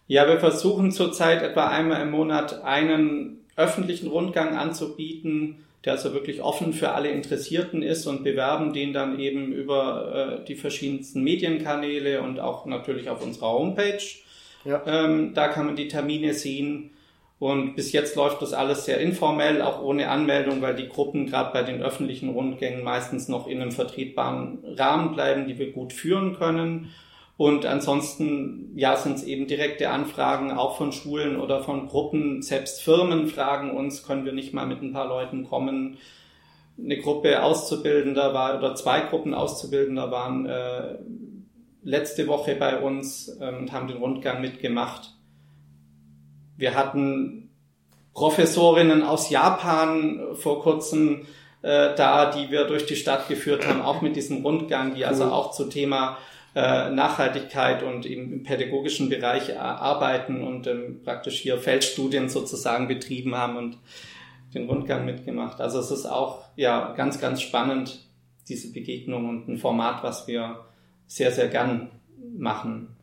Ja, 0.07 0.27
wir 0.27 0.39
versuchen 0.39 0.91
zurzeit 0.91 1.41
etwa 1.41 1.67
einmal 1.67 2.01
im 2.01 2.11
Monat 2.11 2.63
einen 2.63 3.39
öffentlichen 3.55 4.07
Rundgang 4.07 4.57
anzubieten, 4.57 5.63
der 5.85 5.93
also 5.93 6.13
wirklich 6.13 6.41
offen 6.41 6.73
für 6.73 6.91
alle 6.91 7.09
Interessierten 7.09 7.81
ist 7.81 8.05
und 8.05 8.23
bewerben 8.23 8.73
den 8.73 8.91
dann 8.91 9.19
eben 9.19 9.53
über 9.53 10.41
äh, 10.41 10.45
die 10.45 10.55
verschiedensten 10.55 11.23
Medienkanäle 11.23 12.21
und 12.21 12.39
auch 12.39 12.65
natürlich 12.65 13.09
auf 13.09 13.23
unserer 13.23 13.51
Homepage. 13.51 14.03
Ja. 14.65 14.83
Ähm, 14.85 15.33
da 15.33 15.47
kann 15.47 15.67
man 15.67 15.75
die 15.75 15.87
Termine 15.87 16.33
sehen. 16.33 16.91
Und 17.37 17.75
bis 17.75 17.91
jetzt 17.91 18.15
läuft 18.15 18.41
das 18.41 18.53
alles 18.53 18.85
sehr 18.85 18.99
informell, 18.99 19.61
auch 19.61 19.81
ohne 19.81 20.09
Anmeldung, 20.09 20.61
weil 20.61 20.75
die 20.75 20.87
Gruppen 20.87 21.25
gerade 21.27 21.51
bei 21.51 21.63
den 21.63 21.81
öffentlichen 21.81 22.29
Rundgängen 22.29 22.83
meistens 22.83 23.27
noch 23.27 23.47
in 23.47 23.61
einem 23.61 23.71
vertretbaren 23.71 24.59
Rahmen 24.77 25.13
bleiben, 25.13 25.45
die 25.45 25.59
wir 25.59 25.73
gut 25.73 25.91
führen 25.91 26.35
können. 26.35 26.91
Und 27.37 27.65
ansonsten, 27.65 28.71
ja, 28.75 28.95
sind 28.95 29.17
es 29.17 29.23
eben 29.23 29.47
direkte 29.47 29.89
Anfragen 29.89 30.51
auch 30.51 30.77
von 30.77 30.93
Schulen 30.93 31.37
oder 31.37 31.61
von 31.61 31.87
Gruppen. 31.87 32.41
Selbst 32.41 32.81
Firmen 32.81 33.27
fragen 33.27 33.71
uns, 33.71 34.03
können 34.03 34.23
wir 34.23 34.31
nicht 34.31 34.53
mal 34.53 34.65
mit 34.65 34.81
ein 34.81 34.93
paar 34.93 35.09
Leuten 35.09 35.43
kommen. 35.43 35.97
Eine 36.81 36.97
Gruppe 36.97 37.43
Auszubildender 37.43 38.33
war, 38.33 38.57
oder 38.57 38.75
zwei 38.75 39.01
Gruppen 39.01 39.33
Auszubildender 39.33 40.11
waren 40.11 40.45
äh, 40.45 40.95
letzte 41.83 42.27
Woche 42.27 42.55
bei 42.55 42.79
uns 42.79 43.27
äh, 43.41 43.53
und 43.53 43.73
haben 43.73 43.89
den 43.89 43.97
Rundgang 43.97 44.39
mitgemacht. 44.39 45.14
Wir 46.57 46.75
hatten 46.75 47.49
Professorinnen 48.13 49.03
aus 49.03 49.29
Japan 49.29 50.21
vor 50.35 50.61
kurzem 50.61 51.25
äh, 51.61 51.95
da, 51.95 52.31
die 52.31 52.51
wir 52.51 52.65
durch 52.65 52.85
die 52.85 52.95
Stadt 52.95 53.27
geführt 53.27 53.67
haben, 53.67 53.81
auch 53.81 54.01
mit 54.01 54.15
diesem 54.15 54.43
Rundgang, 54.43 54.93
die 54.93 55.05
also 55.05 55.25
auch 55.25 55.51
zu 55.51 55.65
Thema 55.65 56.17
äh, 56.55 56.89
Nachhaltigkeit 56.89 57.83
und 57.83 58.05
im 58.05 58.43
pädagogischen 58.43 59.09
Bereich 59.09 59.49
äh, 59.49 59.55
arbeiten 59.55 60.41
und 60.41 60.67
ähm, 60.67 61.01
praktisch 61.03 61.39
hier 61.39 61.57
Feldstudien 61.57 62.29
sozusagen 62.29 62.87
betrieben 62.87 63.35
haben 63.35 63.57
und 63.57 63.77
den 64.53 64.69
Rundgang 64.69 65.05
mitgemacht. 65.05 65.59
Also 65.59 65.79
es 65.79 65.91
ist 65.91 66.05
auch 66.05 66.45
ja 66.55 66.93
ganz, 66.93 67.19
ganz 67.19 67.41
spannend, 67.41 67.99
diese 68.47 68.71
Begegnung 68.71 69.27
und 69.27 69.47
ein 69.49 69.57
Format, 69.57 70.03
was 70.03 70.27
wir 70.27 70.65
sehr, 71.07 71.31
sehr 71.31 71.47
gern 71.47 71.89
machen. 72.37 72.94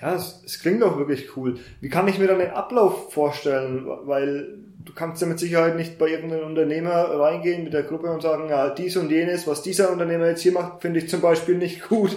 Ja, 0.00 0.14
es, 0.14 0.42
es 0.44 0.60
klingt 0.60 0.82
auch 0.82 0.96
wirklich 0.98 1.36
cool. 1.36 1.58
Wie 1.80 1.88
kann 1.88 2.08
ich 2.08 2.18
mir 2.18 2.26
dann 2.26 2.38
den 2.38 2.50
Ablauf 2.50 3.12
vorstellen? 3.12 3.86
Weil 4.04 4.58
du 4.84 4.92
kannst 4.94 5.20
ja 5.20 5.28
mit 5.28 5.38
Sicherheit 5.38 5.76
nicht 5.76 5.98
bei 5.98 6.08
irgendeinem 6.08 6.46
Unternehmer 6.46 7.10
reingehen 7.18 7.64
mit 7.64 7.72
der 7.72 7.82
Gruppe 7.82 8.10
und 8.10 8.22
sagen, 8.22 8.48
ja, 8.48 8.70
dies 8.70 8.96
und 8.96 9.10
jenes, 9.10 9.46
was 9.46 9.62
dieser 9.62 9.90
Unternehmer 9.90 10.28
jetzt 10.28 10.42
hier 10.42 10.52
macht, 10.52 10.80
finde 10.82 11.00
ich 11.00 11.08
zum 11.08 11.20
Beispiel 11.20 11.56
nicht 11.56 11.88
gut. 11.88 12.16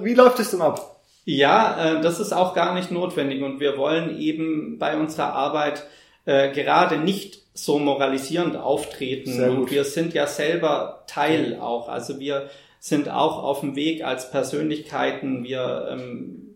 Wie 0.00 0.14
läuft 0.14 0.38
es 0.40 0.50
dann 0.50 0.62
ab? 0.62 1.00
Ja, 1.24 1.98
äh, 1.98 2.00
das 2.00 2.20
ist 2.20 2.32
auch 2.32 2.54
gar 2.54 2.74
nicht 2.74 2.90
notwendig 2.90 3.42
und 3.42 3.60
wir 3.60 3.76
wollen 3.76 4.18
eben 4.18 4.78
bei 4.78 4.96
unserer 4.96 5.34
Arbeit 5.34 5.86
äh, 6.24 6.52
gerade 6.52 6.98
nicht 6.98 7.42
so 7.54 7.78
moralisierend 7.78 8.56
auftreten 8.56 9.42
und 9.42 9.70
wir 9.70 9.84
sind 9.84 10.14
ja 10.14 10.26
selber 10.26 11.04
Teil 11.06 11.58
auch. 11.60 11.88
Also 11.88 12.20
wir 12.20 12.48
sind 12.80 13.10
auch 13.10 13.42
auf 13.42 13.60
dem 13.60 13.74
Weg 13.74 14.04
als 14.04 14.30
Persönlichkeiten. 14.30 15.42
Wir 15.42 15.88
ähm, 15.90 16.47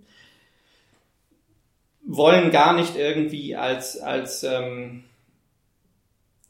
wollen 2.05 2.51
gar 2.51 2.75
nicht 2.75 2.97
irgendwie 2.97 3.57
als, 3.57 3.99
als 3.99 4.43
ähm, 4.45 5.05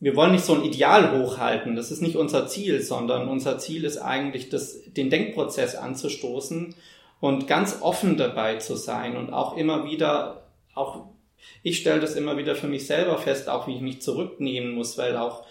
wir 0.00 0.16
wollen 0.16 0.32
nicht 0.32 0.44
so 0.44 0.54
ein 0.54 0.64
Ideal 0.64 1.18
hochhalten. 1.18 1.76
Das 1.76 1.90
ist 1.90 2.02
nicht 2.02 2.16
unser 2.16 2.48
Ziel, 2.48 2.82
sondern 2.82 3.28
unser 3.28 3.58
Ziel 3.58 3.84
ist 3.84 3.98
eigentlich, 3.98 4.48
das, 4.48 4.82
den 4.86 5.10
Denkprozess 5.10 5.76
anzustoßen 5.76 6.74
und 7.20 7.46
ganz 7.46 7.78
offen 7.82 8.16
dabei 8.16 8.56
zu 8.56 8.74
sein 8.76 9.16
und 9.16 9.32
auch 9.32 9.56
immer 9.56 9.84
wieder 9.84 10.42
auch 10.74 11.12
ich 11.62 11.78
stelle 11.78 12.00
das 12.00 12.14
immer 12.14 12.36
wieder 12.36 12.54
für 12.54 12.68
mich 12.68 12.86
selber 12.86 13.18
fest, 13.18 13.48
auch 13.48 13.66
wie 13.66 13.74
ich 13.74 13.80
mich 13.80 14.02
zurücknehmen 14.02 14.72
muss, 14.72 14.98
weil 14.98 15.16
auch 15.16 15.44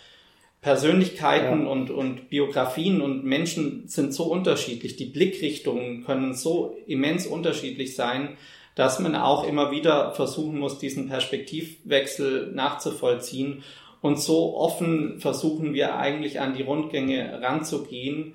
Persönlichkeiten 0.62 1.64
ja. 1.64 1.72
und, 1.72 1.90
und 1.90 2.30
Biografien 2.30 3.02
und 3.02 3.24
Menschen 3.24 3.88
sind 3.88 4.14
so 4.14 4.26
unterschiedlich. 4.26 4.96
Die 4.96 5.06
Blickrichtungen 5.06 6.04
können 6.04 6.34
so 6.34 6.78
immens 6.86 7.26
unterschiedlich 7.26 7.96
sein, 7.96 8.38
dass 8.76 9.00
man 9.00 9.16
auch 9.16 9.44
immer 9.46 9.72
wieder 9.72 10.12
versuchen 10.14 10.60
muss, 10.60 10.80
diesen 10.80 11.10
Perspektivwechsel 11.10 12.52
nachzuvollziehen. 12.54 13.64
Und 14.02 14.20
so 14.20 14.58
offen 14.58 15.20
versuchen 15.20 15.74
wir 15.74 15.96
eigentlich 15.96 16.40
an 16.40 16.54
die 16.54 16.64
Rundgänge 16.64 17.42
ranzugehen 17.42 18.34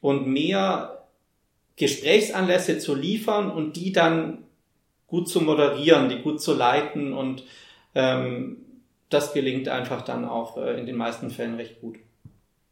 und 0.00 0.26
mehr 0.26 1.04
Gesprächsanlässe 1.76 2.78
zu 2.78 2.94
liefern 2.94 3.50
und 3.50 3.76
die 3.76 3.92
dann 3.92 4.44
gut 5.06 5.28
zu 5.28 5.40
moderieren, 5.40 6.08
die 6.08 6.20
gut 6.20 6.40
zu 6.40 6.54
leiten 6.54 7.12
und 7.12 7.44
ähm, 7.94 8.58
das 9.08 9.32
gelingt 9.32 9.68
einfach 9.68 10.02
dann 10.02 10.24
auch 10.24 10.56
äh, 10.56 10.78
in 10.78 10.86
den 10.86 10.96
meisten 10.96 11.30
Fällen 11.30 11.56
recht 11.56 11.80
gut. 11.80 11.96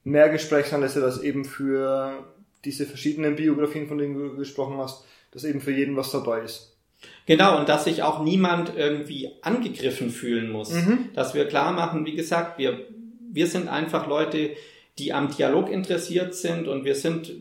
Mehr 0.05 0.29
Gesprächsanlässe, 0.29 1.01
das 1.01 1.21
eben 1.21 1.45
für 1.45 2.25
diese 2.65 2.87
verschiedenen 2.87 3.35
Biografien, 3.35 3.89
von 3.89 3.99
denen 3.99 4.15
du 4.15 4.37
gesprochen 4.37 4.79
hast, 4.79 5.05
dass 5.33 5.45
eben 5.45 5.61
für 5.61 5.73
jeden 5.73 5.97
was 5.97 6.13
dabei 6.13 6.41
ist. 6.41 6.78
Genau, 7.27 7.59
und 7.59 7.69
dass 7.69 7.85
sich 7.85 8.03
auch 8.03 8.23
niemand 8.23 8.73
irgendwie 8.77 9.31
angegriffen 9.43 10.11
fühlen 10.11 10.51
muss. 10.51 10.73
Mhm. 10.73 11.11
Dass 11.15 11.35
wir 11.35 11.47
klar 11.47 11.73
machen, 11.73 12.07
wie 12.07 12.15
gesagt, 12.15 12.59
wir, 12.59 12.87
wir 13.31 13.47
sind 13.47 13.69
einfach 13.69 14.07
Leute, 14.07 14.51
die 14.99 15.13
am 15.13 15.31
Dialog 15.31 15.71
interessiert 15.71 16.35
sind 16.35 16.67
und 16.67 16.85
wir 16.85 16.95
sind, 16.95 17.33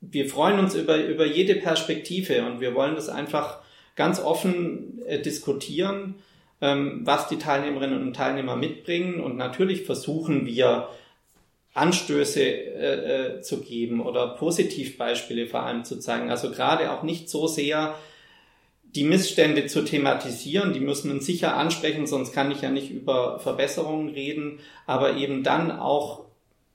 wir 0.00 0.28
freuen 0.28 0.58
uns 0.58 0.74
über, 0.74 1.04
über 1.04 1.26
jede 1.26 1.56
Perspektive 1.56 2.46
und 2.46 2.60
wir 2.60 2.74
wollen 2.74 2.94
das 2.94 3.08
einfach 3.08 3.60
ganz 3.96 4.20
offen 4.20 5.02
äh, 5.06 5.20
diskutieren 5.20 6.16
ähm, 6.60 7.02
was 7.04 7.28
die 7.28 7.38
Teilnehmerinnen 7.38 8.02
und 8.02 8.16
Teilnehmer 8.16 8.56
mitbringen. 8.56 9.20
Und 9.20 9.36
natürlich 9.36 9.84
versuchen 9.84 10.46
wir, 10.46 10.88
Anstöße 11.76 12.42
äh, 12.42 13.36
äh, 13.36 13.40
zu 13.42 13.60
geben 13.60 14.00
oder 14.00 14.28
Positivbeispiele 14.28 15.46
vor 15.46 15.62
allem 15.62 15.84
zu 15.84 15.98
zeigen. 15.98 16.30
Also 16.30 16.50
gerade 16.50 16.90
auch 16.90 17.02
nicht 17.02 17.28
so 17.28 17.46
sehr 17.46 17.94
die 18.82 19.04
Missstände 19.04 19.66
zu 19.66 19.82
thematisieren, 19.84 20.72
die 20.72 20.80
müssen 20.80 21.12
wir 21.12 21.20
sicher 21.20 21.54
ansprechen, 21.56 22.06
sonst 22.06 22.32
kann 22.32 22.50
ich 22.50 22.62
ja 22.62 22.70
nicht 22.70 22.90
über 22.90 23.38
Verbesserungen 23.40 24.08
reden, 24.08 24.60
aber 24.86 25.16
eben 25.16 25.42
dann 25.42 25.70
auch, 25.70 26.24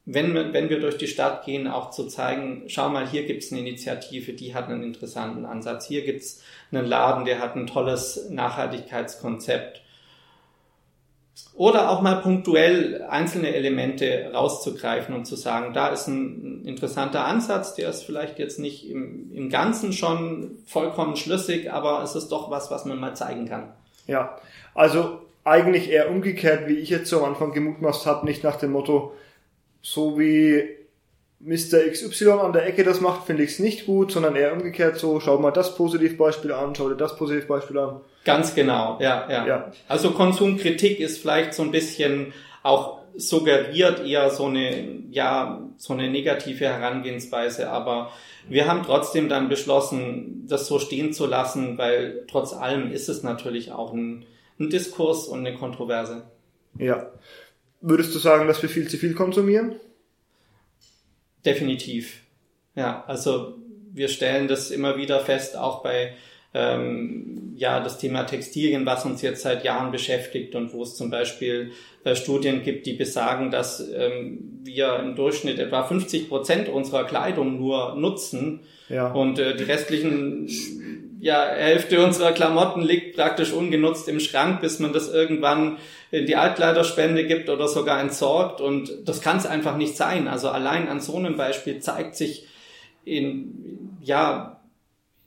wenn 0.06 0.36
wir, 0.36 0.54
wenn 0.54 0.70
wir 0.70 0.80
durch 0.80 0.98
die 0.98 1.08
Stadt 1.08 1.46
gehen, 1.46 1.68
auch 1.68 1.90
zu 1.90 2.06
zeigen, 2.06 2.64
schau 2.68 2.90
mal, 2.90 3.10
hier 3.10 3.26
gibt 3.26 3.44
es 3.44 3.52
eine 3.52 3.62
Initiative, 3.62 4.34
die 4.34 4.54
hat 4.54 4.68
einen 4.68 4.84
interessanten 4.84 5.46
Ansatz, 5.46 5.88
hier 5.88 6.06
gibt 6.06 6.22
es 6.22 6.44
einen 6.72 6.86
Laden, 6.86 7.26
der 7.26 7.40
hat 7.40 7.56
ein 7.56 7.66
tolles 7.66 8.30
Nachhaltigkeitskonzept. 8.30 9.81
Oder 11.54 11.90
auch 11.90 12.02
mal 12.02 12.16
punktuell 12.16 13.06
einzelne 13.10 13.54
Elemente 13.54 14.32
rauszugreifen 14.34 15.14
und 15.14 15.26
zu 15.26 15.36
sagen, 15.36 15.74
da 15.74 15.90
ist 15.90 16.08
ein 16.08 16.64
interessanter 16.66 17.26
Ansatz, 17.26 17.76
der 17.76 17.90
ist 17.90 18.04
vielleicht 18.04 18.40
jetzt 18.40 18.58
nicht 18.58 18.90
im, 18.90 19.32
im 19.34 19.50
Ganzen 19.50 19.94
schon 19.94 20.58
vollkommen 20.66 21.18
schlüssig, 21.18 21.72
aber 21.72 22.02
es 22.04 22.16
ist 22.16 22.30
doch 22.30 22.50
was, 22.50 22.72
was 22.72 22.86
man 22.86 23.00
mal 23.00 23.16
zeigen 23.16 23.48
kann. 23.48 23.74
Ja, 24.08 24.38
also 24.74 25.20
eigentlich 25.44 25.90
eher 25.90 26.10
umgekehrt, 26.10 26.68
wie 26.68 26.78
ich 26.78 26.90
jetzt 26.90 27.10
so 27.10 27.20
am 27.20 27.32
Anfang 27.34 27.52
gemutmaßt 27.52 28.06
habe, 28.06 28.26
nicht 28.26 28.44
nach 28.44 28.56
dem 28.56 28.72
Motto, 28.72 29.14
so 29.82 30.18
wie 30.18 30.68
Mr. 31.40 31.80
XY 31.90 32.30
an 32.32 32.54
der 32.54 32.68
Ecke 32.68 32.84
das 32.84 33.02
macht, 33.02 33.26
finde 33.26 33.44
ich 33.44 33.52
es 33.52 33.60
nicht 33.60 33.86
gut, 33.88 34.12
sondern 34.12 34.36
eher 34.36 34.54
umgekehrt 34.54 34.98
so, 34.98 35.20
schau 35.20 35.40
mal 35.40 35.52
das 35.52 35.76
Positivbeispiel 35.76 36.52
an, 36.52 36.76
schau 36.76 36.90
dir 36.90 36.96
das 36.96 37.16
Positivbeispiel 37.18 37.80
an. 37.80 38.02
Ganz 38.24 38.54
genau, 38.54 39.00
ja, 39.02 39.28
ja, 39.30 39.48
ja. 39.48 39.72
Also 39.88 40.12
Konsumkritik 40.12 41.00
ist 41.00 41.20
vielleicht 41.20 41.54
so 41.54 41.64
ein 41.64 41.72
bisschen 41.72 42.34
auch 42.64 43.02
suggeriert 43.16 44.06
eher 44.06 44.30
so 44.30 44.46
eine, 44.46 45.04
ja, 45.10 45.68
so 45.78 45.94
eine 45.94 46.10
negative 46.10 46.66
Herangehensweise, 46.66 47.70
aber 47.70 48.12
wir 48.48 48.68
haben 48.68 48.84
trotzdem 48.84 49.30
dann 49.30 49.50
beschlossen, 49.50 50.46
das 50.48 50.68
so 50.68 50.80
stehen 50.80 51.14
zu 51.14 51.26
lassen, 51.26 51.78
weil 51.78 52.26
trotz 52.30 52.54
allem 52.54 52.92
ist 52.92 53.10
es 53.10 53.24
natürlich 53.24 53.72
auch 53.72 53.94
ein, 53.94 54.26
ein 54.60 54.70
Diskurs 54.70 55.28
und 55.28 55.40
eine 55.46 55.58
Kontroverse. 55.58 56.24
Ja. 56.78 57.12
Würdest 57.82 58.14
du 58.14 58.20
sagen, 58.20 58.48
dass 58.48 58.62
wir 58.62 58.70
viel 58.70 58.88
zu 58.88 58.98
viel 58.98 59.16
konsumieren? 59.16 59.76
Definitiv. 61.46 62.22
Ja, 62.76 63.04
also 63.08 63.56
wir 63.92 64.08
stellen 64.08 64.48
das 64.48 64.72
immer 64.72 64.98
wieder 64.98 65.20
fest, 65.20 65.58
auch 65.58 65.82
bei 65.84 66.14
ähm, 66.54 67.54
ja 67.56 67.80
das 67.80 67.98
Thema 67.98 68.24
Textilien, 68.24 68.86
was 68.86 69.06
uns 69.06 69.22
jetzt 69.22 69.42
seit 69.42 69.64
Jahren 69.64 69.92
beschäftigt 69.92 70.56
und 70.56 70.74
wo 70.74 70.84
es 70.84 70.96
zum 70.96 71.10
Beispiel 71.10 71.72
äh, 72.04 72.16
Studien 72.16 72.64
gibt, 72.64 72.86
die 72.86 72.94
besagen, 72.94 73.52
dass 73.52 73.80
ähm, 73.80 74.60
wir 74.64 74.98
im 74.98 75.16
Durchschnitt 75.16 75.60
etwa 75.60 75.84
50 75.84 76.28
Prozent 76.28 76.70
unserer 76.70 77.06
Kleidung 77.06 77.58
nur 77.58 77.96
nutzen 77.96 78.62
ja. 78.90 79.12
und 79.12 79.40
äh, 79.40 79.56
die 79.56 79.64
restlichen 79.64 80.50
ja 81.22 81.46
Hälfte 81.46 82.04
unserer 82.04 82.32
Klamotten 82.32 82.82
liegt 82.82 83.16
praktisch 83.16 83.54
ungenutzt 83.54 84.10
im 84.10 84.20
Schrank, 84.20 84.60
bis 84.60 84.80
man 84.80 84.92
das 84.92 85.14
irgendwann 85.14 85.78
in 86.10 86.26
die 86.26 86.36
Altkleiderspende 86.36 87.28
gibt 87.28 87.50
oder 87.50 87.68
sogar 87.68 88.02
entsorgt 88.02 88.60
und 88.60 88.92
das 89.06 89.22
kann 89.22 89.38
es 89.38 89.46
einfach 89.46 89.78
nicht 89.78 89.96
sein. 89.96 90.28
Also 90.28 90.50
allein 90.50 90.90
an 90.90 91.00
so 91.00 91.16
einem 91.16 91.38
Beispiel 91.38 91.80
zeigt 91.80 92.16
sich 92.16 92.48
in 93.06 93.98
ja 94.02 94.61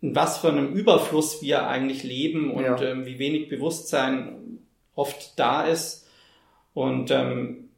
in 0.05 0.15
was 0.15 0.37
für 0.37 0.49
einem 0.49 0.75
Überfluss 0.75 1.41
wir 1.41 1.67
eigentlich 1.67 2.03
leben 2.03 2.51
und 2.51 2.65
ja. 2.65 2.81
ähm, 2.83 3.07
wie 3.07 3.19
wenig 3.19 3.49
Bewusstsein 3.49 4.59
oft 4.95 5.39
da 5.39 5.63
ist. 5.63 6.07
Und 6.75 7.11
ähm, 7.11 7.71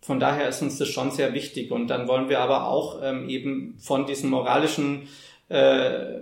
von 0.00 0.18
daher 0.18 0.48
ist 0.48 0.60
uns 0.60 0.78
das 0.78 0.88
schon 0.88 1.12
sehr 1.12 1.34
wichtig. 1.34 1.70
Und 1.70 1.86
dann 1.86 2.08
wollen 2.08 2.28
wir 2.28 2.40
aber 2.40 2.66
auch 2.66 3.00
ähm, 3.00 3.28
eben 3.28 3.76
von 3.78 4.06
diesem 4.06 4.30
moralischen 4.30 5.06
äh, 5.50 6.16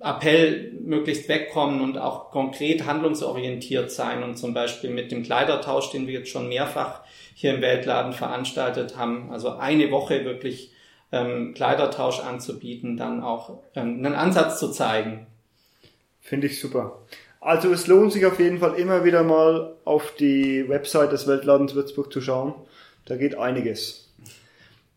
Appell 0.00 0.72
möglichst 0.80 1.28
wegkommen 1.28 1.80
und 1.80 1.96
auch 1.96 2.32
konkret 2.32 2.86
handlungsorientiert 2.86 3.92
sein 3.92 4.24
und 4.24 4.36
zum 4.36 4.52
Beispiel 4.52 4.90
mit 4.90 5.12
dem 5.12 5.22
Kleidertausch, 5.22 5.92
den 5.92 6.08
wir 6.08 6.14
jetzt 6.14 6.30
schon 6.30 6.48
mehrfach 6.48 7.02
hier 7.34 7.54
im 7.54 7.60
Weltladen 7.60 8.14
veranstaltet 8.14 8.96
haben, 8.96 9.30
also 9.30 9.50
eine 9.50 9.92
Woche 9.92 10.24
wirklich 10.24 10.72
ähm, 11.12 11.54
Kleidertausch 11.54 12.20
anzubieten, 12.20 12.96
dann 12.96 13.22
auch 13.22 13.58
ähm, 13.74 14.04
einen 14.04 14.14
Ansatz 14.14 14.58
zu 14.58 14.70
zeigen. 14.70 15.26
Finde 16.20 16.46
ich 16.46 16.60
super. 16.60 16.98
Also 17.40 17.72
es 17.72 17.86
lohnt 17.86 18.12
sich 18.12 18.26
auf 18.26 18.38
jeden 18.38 18.58
Fall 18.58 18.74
immer 18.74 19.04
wieder 19.04 19.22
mal 19.22 19.74
auf 19.84 20.14
die 20.18 20.68
Website 20.68 21.12
des 21.12 21.26
Weltladens 21.26 21.74
Würzburg 21.74 22.12
zu 22.12 22.20
schauen. 22.20 22.54
Da 23.06 23.16
geht 23.16 23.36
einiges. 23.36 24.08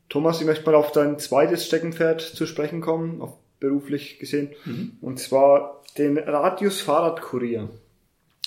Thomas, 0.09 0.41
ich 0.41 0.45
möchte 0.45 0.65
mal 0.65 0.75
auf 0.75 0.91
dein 0.91 1.17
zweites 1.19 1.65
Steckenpferd 1.65 2.21
zu 2.21 2.45
sprechen 2.45 2.81
kommen, 2.81 3.21
auf 3.21 3.37
beruflich 3.63 4.19
gesehen. 4.19 4.49
Mhm. 4.65 4.97
Und 4.99 5.19
zwar 5.19 5.81
den 5.97 6.17
Radius 6.17 6.81
Fahrradkurier. 6.81 7.69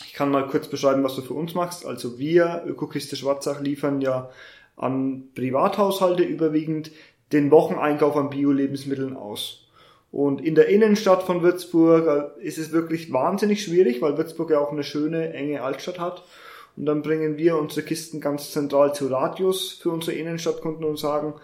Ich 0.04 0.12
kann 0.12 0.30
mal 0.30 0.46
kurz 0.46 0.68
beschreiben, 0.68 1.02
was 1.02 1.16
du 1.16 1.22
für 1.22 1.32
uns 1.32 1.54
machst. 1.54 1.86
Also 1.86 2.18
wir, 2.18 2.64
Ökokiste 2.66 3.16
Schwarzach, 3.16 3.60
liefern 3.62 4.02
ja 4.02 4.30
an 4.76 5.28
Privathaushalte 5.34 6.22
überwiegend 6.22 6.90
den 7.32 7.50
Wocheneinkauf 7.50 8.16
an 8.16 8.30
Bio-Lebensmitteln 8.30 9.16
aus. 9.16 9.66
Und 10.12 10.40
in 10.40 10.54
der 10.54 10.68
Innenstadt 10.68 11.24
von 11.24 11.42
Würzburg 11.42 12.36
äh, 12.38 12.42
ist 12.42 12.58
es 12.58 12.72
wirklich 12.72 13.12
wahnsinnig 13.12 13.62
schwierig, 13.62 14.00
weil 14.00 14.16
Würzburg 14.16 14.50
ja 14.50 14.60
auch 14.60 14.72
eine 14.72 14.84
schöne, 14.84 15.32
enge 15.32 15.62
Altstadt 15.62 15.98
hat. 15.98 16.22
Und 16.76 16.86
dann 16.86 17.02
bringen 17.02 17.38
wir 17.38 17.58
unsere 17.58 17.84
Kisten 17.84 18.20
ganz 18.20 18.52
zentral 18.52 18.94
zu 18.94 19.08
Radius 19.08 19.72
für 19.72 19.90
unsere 19.90 20.16
Innenstadtkunden 20.16 20.84
und 20.84 20.98
sagen, 20.98 21.34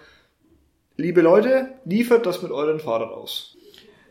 liebe 0.96 1.22
Leute, 1.22 1.68
liefert 1.84 2.26
das 2.26 2.42
mit 2.42 2.52
euren 2.52 2.80
Fahrrad 2.80 3.10
aus. 3.10 3.56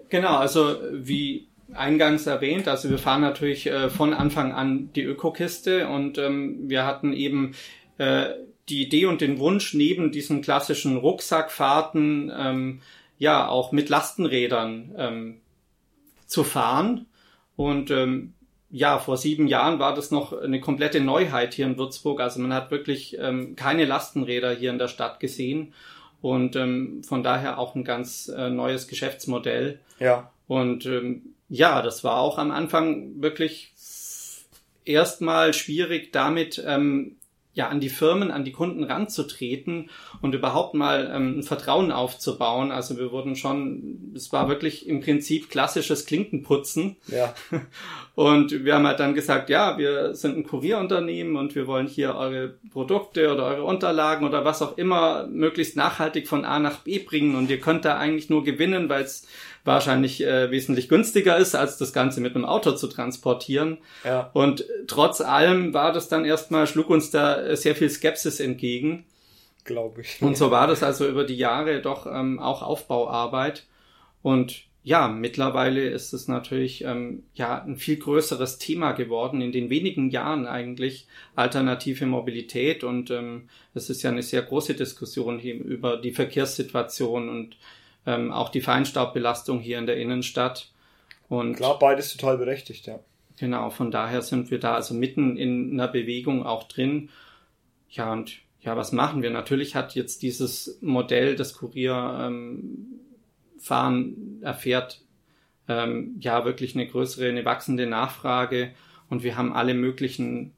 Genau, 0.09 0.35
also 0.37 0.75
wie 0.91 1.47
eingangs 1.73 2.27
erwähnt, 2.27 2.67
also 2.67 2.89
wir 2.89 2.97
fahren 2.97 3.21
natürlich 3.21 3.65
äh, 3.67 3.89
von 3.89 4.13
Anfang 4.13 4.51
an 4.51 4.89
die 4.93 5.03
Ökokiste 5.03 5.87
und 5.87 6.17
ähm, 6.17 6.69
wir 6.69 6.85
hatten 6.85 7.13
eben 7.13 7.55
äh, 7.97 8.25
die 8.71 8.81
Idee 8.81 9.05
und 9.05 9.21
den 9.21 9.37
Wunsch, 9.37 9.73
neben 9.73 10.11
diesen 10.11 10.41
klassischen 10.41 10.97
Rucksackfahrten 10.97 12.31
ähm, 12.35 12.81
ja 13.17 13.47
auch 13.47 13.71
mit 13.71 13.89
Lastenrädern 13.89 14.95
ähm, 14.97 15.41
zu 16.25 16.43
fahren. 16.43 17.05
Und 17.55 17.91
ähm, 17.91 18.33
ja, 18.71 18.97
vor 18.99 19.17
sieben 19.17 19.47
Jahren 19.47 19.79
war 19.79 19.93
das 19.93 20.11
noch 20.11 20.33
eine 20.33 20.61
komplette 20.61 21.01
Neuheit 21.01 21.53
hier 21.53 21.65
in 21.65 21.77
Würzburg. 21.77 22.21
Also 22.21 22.39
man 22.39 22.53
hat 22.53 22.71
wirklich 22.71 23.17
ähm, 23.19 23.55
keine 23.55 23.85
Lastenräder 23.85 24.55
hier 24.55 24.71
in 24.71 24.79
der 24.79 24.87
Stadt 24.87 25.19
gesehen 25.19 25.73
und 26.21 26.55
ähm, 26.55 27.03
von 27.03 27.21
daher 27.21 27.59
auch 27.59 27.75
ein 27.75 27.83
ganz 27.83 28.29
äh, 28.29 28.49
neues 28.49 28.87
Geschäftsmodell. 28.87 29.79
Ja. 29.99 30.31
Und 30.47 30.85
ähm, 30.85 31.33
ja, 31.49 31.81
das 31.81 32.03
war 32.03 32.17
auch 32.17 32.37
am 32.37 32.51
Anfang 32.51 33.21
wirklich 33.21 33.73
erstmal 34.85 35.53
schwierig, 35.53 36.11
damit 36.13 36.63
ähm, 36.65 37.17
ja 37.53 37.67
an 37.67 37.79
die 37.81 37.89
Firmen, 37.89 38.31
an 38.31 38.45
die 38.45 38.51
Kunden 38.51 38.83
ranzutreten 38.83 39.89
und 40.21 40.33
überhaupt 40.33 40.73
mal 40.73 41.11
ähm, 41.13 41.39
ein 41.39 41.43
Vertrauen 41.43 41.91
aufzubauen. 41.91 42.71
Also 42.71 42.97
wir 42.97 43.11
wurden 43.11 43.35
schon, 43.35 44.13
es 44.15 44.31
war 44.31 44.47
wirklich 44.47 44.87
im 44.87 45.01
Prinzip 45.01 45.49
klassisches 45.49 46.05
Klinkenputzen. 46.05 46.95
Ja. 47.07 47.33
Und 48.13 48.65
wir 48.65 48.75
haben 48.75 48.85
halt 48.85 48.99
dann 48.99 49.15
gesagt, 49.15 49.49
ja, 49.49 49.77
wir 49.77 50.13
sind 50.15 50.37
ein 50.37 50.43
Kurierunternehmen 50.43 51.37
und 51.37 51.55
wir 51.55 51.65
wollen 51.65 51.87
hier 51.87 52.13
eure 52.15 52.55
Produkte 52.71 53.31
oder 53.31 53.45
eure 53.45 53.63
Unterlagen 53.63 54.27
oder 54.27 54.43
was 54.43 54.61
auch 54.61 54.77
immer 54.77 55.27
möglichst 55.27 55.77
nachhaltig 55.77 56.27
von 56.27 56.43
A 56.43 56.59
nach 56.59 56.79
B 56.79 56.99
bringen 56.99 57.35
und 57.35 57.49
ihr 57.49 57.61
könnt 57.61 57.85
da 57.85 57.97
eigentlich 57.97 58.29
nur 58.29 58.43
gewinnen, 58.43 58.89
weil 58.89 59.03
es 59.03 59.27
wahrscheinlich 59.63 60.23
äh, 60.23 60.51
wesentlich 60.51 60.89
günstiger 60.89 61.37
ist, 61.37 61.55
als 61.55 61.77
das 61.77 61.93
Ganze 61.93 62.21
mit 62.21 62.35
einem 62.35 62.45
Auto 62.45 62.71
zu 62.73 62.87
transportieren. 62.87 63.77
Ja. 64.03 64.29
Und 64.33 64.65
trotz 64.87 65.21
allem 65.21 65.73
war 65.73 65.93
das 65.93 66.09
dann 66.09 66.25
erstmal, 66.25 66.67
schlug 66.67 66.89
uns 66.89 67.11
da 67.11 67.41
äh, 67.41 67.55
sehr 67.55 67.75
viel 67.75 67.89
Skepsis 67.89 68.39
entgegen. 68.39 69.05
Glaube 69.63 70.01
ich. 70.01 70.21
Und 70.21 70.37
so 70.37 70.49
war 70.49 70.67
das 70.67 70.81
also 70.81 71.07
über 71.07 71.23
die 71.23 71.37
Jahre 71.37 71.81
doch 71.81 72.07
ähm, 72.07 72.39
auch 72.39 72.63
Aufbauarbeit. 72.63 73.67
Und 74.23 74.63
ja, 74.83 75.07
mittlerweile 75.07 75.87
ist 75.89 76.11
es 76.11 76.27
natürlich 76.27 76.83
ähm, 76.83 77.23
ja 77.35 77.61
ein 77.61 77.77
viel 77.77 77.97
größeres 77.97 78.57
Thema 78.57 78.93
geworden 78.93 79.39
in 79.39 79.51
den 79.51 79.69
wenigen 79.69 80.09
Jahren 80.09 80.47
eigentlich 80.47 81.07
alternative 81.35 82.07
Mobilität 82.07 82.83
und 82.83 83.11
ähm, 83.11 83.47
es 83.75 83.91
ist 83.91 84.01
ja 84.01 84.09
eine 84.09 84.23
sehr 84.23 84.41
große 84.41 84.73
Diskussion 84.73 85.37
hier 85.37 85.53
über 85.53 85.97
die 85.97 86.11
Verkehrssituation 86.11 87.29
und 87.29 87.57
ähm, 88.05 88.31
auch 88.31 88.49
die 88.49 88.61
Feinstaubbelastung 88.61 89.59
hier 89.59 89.77
in 89.77 89.85
der 89.85 89.97
Innenstadt. 89.97 90.71
Und 91.29 91.55
Klar, 91.55 91.79
beides 91.79 92.15
total 92.15 92.37
berechtigt, 92.37 92.87
ja. 92.87 92.99
Genau, 93.37 93.69
von 93.69 93.91
daher 93.91 94.21
sind 94.21 94.51
wir 94.51 94.59
da 94.59 94.75
also 94.75 94.93
mitten 94.93 95.37
in 95.37 95.71
einer 95.71 95.87
Bewegung 95.87 96.45
auch 96.45 96.63
drin. 96.63 97.09
Ja, 97.89 98.11
und 98.11 98.39
ja, 98.61 98.77
was 98.77 98.91
machen 98.91 99.23
wir? 99.23 99.31
Natürlich 99.31 99.75
hat 99.75 99.95
jetzt 99.95 100.21
dieses 100.21 100.77
Modell, 100.81 101.35
das 101.35 101.53
Kurierfahren 101.53 102.99
ähm, 103.59 104.39
erfährt, 104.41 105.01
ähm, 105.67 106.17
ja 106.19 106.45
wirklich 106.45 106.75
eine 106.75 106.87
größere, 106.87 107.29
eine 107.29 107.45
wachsende 107.45 107.87
Nachfrage 107.87 108.73
und 109.09 109.23
wir 109.23 109.37
haben 109.37 109.53
alle 109.53 109.73
möglichen 109.73 110.53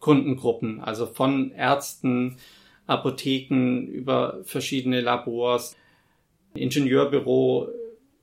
Kundengruppen, 0.00 0.80
also 0.80 1.06
von 1.06 1.50
Ärzten, 1.52 2.36
Apotheken 2.86 3.86
über 3.86 4.38
verschiedene 4.44 5.00
Labors, 5.00 5.76
Ingenieurbüro 6.56 7.68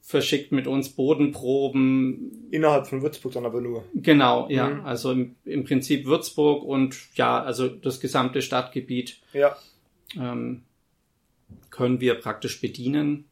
verschickt 0.02 0.52
mit 0.52 0.68
uns 0.68 0.90
Bodenproben. 0.90 2.50
Innerhalb 2.52 2.88
von 2.88 3.02
Würzburg 3.02 3.34
dann 3.34 3.46
aber 3.46 3.62
nur. 3.62 3.86
Genau, 3.94 4.50
ja. 4.50 4.70
Mhm. 4.70 4.86
Also 4.86 5.12
im, 5.12 5.36
im, 5.46 5.64
Prinzip 5.64 6.06
Würzburg 6.06 6.64
und 6.64 6.98
ja, 7.16 7.42
also 7.42 7.70
das 7.70 8.00
gesamte 8.00 8.42
Stadtgebiet 8.42 9.22
ja. 9.32 9.56
ähm, 10.16 10.64
können 11.70 12.02
wir 12.02 12.16
praktisch 12.16 12.60
bedienen. 12.60 13.26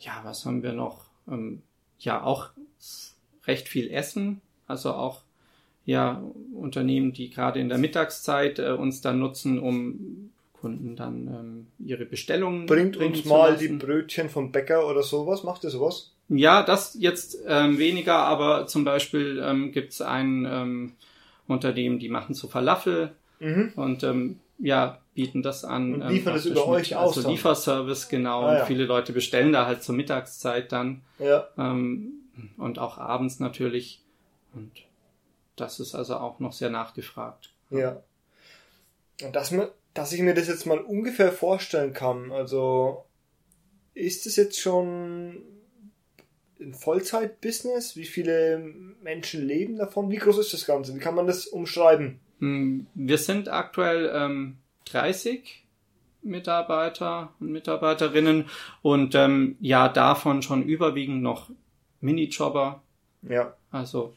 Ja, 0.00 0.20
was 0.22 0.44
haben 0.44 0.62
wir 0.62 0.74
noch? 0.74 1.06
Ähm, 1.28 1.62
ja, 1.98 2.22
auch 2.22 2.50
recht 3.46 3.68
viel 3.68 3.90
Essen. 3.90 4.42
Also 4.66 4.92
auch 4.92 5.22
ja 5.84 6.22
Unternehmen, 6.54 7.12
die 7.12 7.30
gerade 7.30 7.58
in 7.58 7.68
der 7.68 7.78
Mittagszeit 7.78 8.58
äh, 8.58 8.72
uns 8.72 9.00
dann 9.00 9.18
nutzen, 9.18 9.58
um 9.58 10.30
Kunden 10.62 10.94
dann 10.94 11.26
ähm, 11.26 11.66
ihre 11.84 12.06
Bestellungen. 12.06 12.66
Bringt 12.66 12.96
uns 12.96 13.24
mal 13.24 13.56
die 13.56 13.66
Brötchen 13.66 14.30
vom 14.30 14.52
Bäcker 14.52 14.88
oder 14.88 15.02
sowas. 15.02 15.42
Macht 15.42 15.64
ihr 15.64 15.70
sowas? 15.70 16.12
Ja, 16.28 16.62
das 16.62 16.96
jetzt 16.98 17.36
ähm, 17.48 17.78
weniger, 17.78 18.18
aber 18.18 18.68
zum 18.68 18.84
Beispiel 18.84 19.42
ähm, 19.44 19.72
gibt 19.72 19.92
es 19.92 20.00
ein 20.00 20.46
ähm, 20.48 20.92
Unternehmen, 21.48 21.98
die 21.98 22.08
machen 22.08 22.34
so 22.36 22.46
Falafel 22.46 23.10
mhm. 23.40 23.72
und 23.74 24.04
ähm, 24.04 24.38
ja, 24.60 25.00
bieten 25.14 25.42
das 25.42 25.64
an. 25.64 25.94
Und 25.94 26.08
liefern 26.08 26.34
ähm, 26.34 26.36
das 26.36 26.46
über 26.46 26.68
euch 26.68 26.94
aus. 26.94 27.16
Also 27.16 27.28
Lieferservice, 27.28 28.08
genau. 28.08 28.44
Ah, 28.44 28.54
ja. 28.54 28.60
Und 28.60 28.66
viele 28.68 28.84
Leute 28.84 29.12
bestellen 29.12 29.52
da 29.52 29.66
halt 29.66 29.82
zur 29.82 29.96
Mittagszeit 29.96 30.70
dann. 30.70 31.02
Ja. 31.18 31.48
Ähm, 31.58 32.12
und 32.56 32.78
auch 32.78 32.98
abends 32.98 33.40
natürlich. 33.40 34.00
Und 34.54 34.70
das 35.56 35.80
ist 35.80 35.96
also 35.96 36.16
auch 36.18 36.38
noch 36.38 36.52
sehr 36.52 36.70
nachgefragt. 36.70 37.50
Ja. 37.70 38.00
Und 39.24 39.34
das, 39.34 39.52
dass 39.94 40.12
ich 40.12 40.20
mir 40.20 40.34
das 40.34 40.48
jetzt 40.48 40.66
mal 40.66 40.78
ungefähr 40.78 41.32
vorstellen 41.32 41.92
kann. 41.92 42.32
Also 42.32 43.04
ist 43.94 44.26
es 44.26 44.36
jetzt 44.36 44.60
schon 44.60 45.42
ein 46.60 46.74
Vollzeit-Business? 46.74 47.96
Wie 47.96 48.04
viele 48.04 48.58
Menschen 49.02 49.46
leben 49.46 49.76
davon? 49.76 50.10
Wie 50.10 50.16
groß 50.16 50.38
ist 50.38 50.52
das 50.52 50.66
Ganze? 50.66 50.94
Wie 50.94 51.00
kann 51.00 51.14
man 51.14 51.26
das 51.26 51.46
umschreiben? 51.46 52.20
Hm, 52.38 52.86
wir 52.94 53.18
sind 53.18 53.48
aktuell 53.48 54.10
ähm, 54.14 54.56
30 54.86 55.64
Mitarbeiter 56.22 57.32
und 57.40 57.50
Mitarbeiterinnen 57.50 58.46
und 58.80 59.14
ähm, 59.14 59.56
ja, 59.60 59.88
davon 59.88 60.42
schon 60.42 60.62
überwiegend 60.62 61.22
noch 61.22 61.50
Minijobber. 62.00 62.82
Ja. 63.22 63.56
Also 63.70 64.14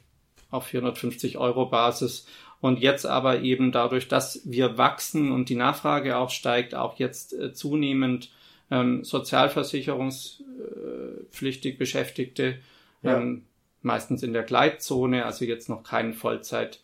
auf 0.51 0.67
450 0.67 1.37
Euro 1.37 1.65
Basis 1.65 2.27
und 2.61 2.79
jetzt 2.79 3.05
aber 3.05 3.41
eben 3.41 3.71
dadurch, 3.71 4.07
dass 4.07 4.41
wir 4.45 4.77
wachsen 4.77 5.31
und 5.31 5.49
die 5.49 5.55
Nachfrage 5.55 6.17
auch 6.17 6.29
steigt, 6.29 6.75
auch 6.75 6.97
jetzt 6.97 7.33
äh, 7.33 7.53
zunehmend 7.53 8.29
ähm, 8.71 9.03
sozialversicherungspflichtig 9.03 11.77
Beschäftigte, 11.77 12.59
ja. 13.03 13.17
ähm, 13.17 13.43
meistens 13.81 14.23
in 14.23 14.33
der 14.33 14.43
Gleitzone, 14.43 15.25
also 15.25 15.45
jetzt 15.45 15.69
noch 15.69 15.83
keinen 15.83 16.13
Vollzeit. 16.13 16.81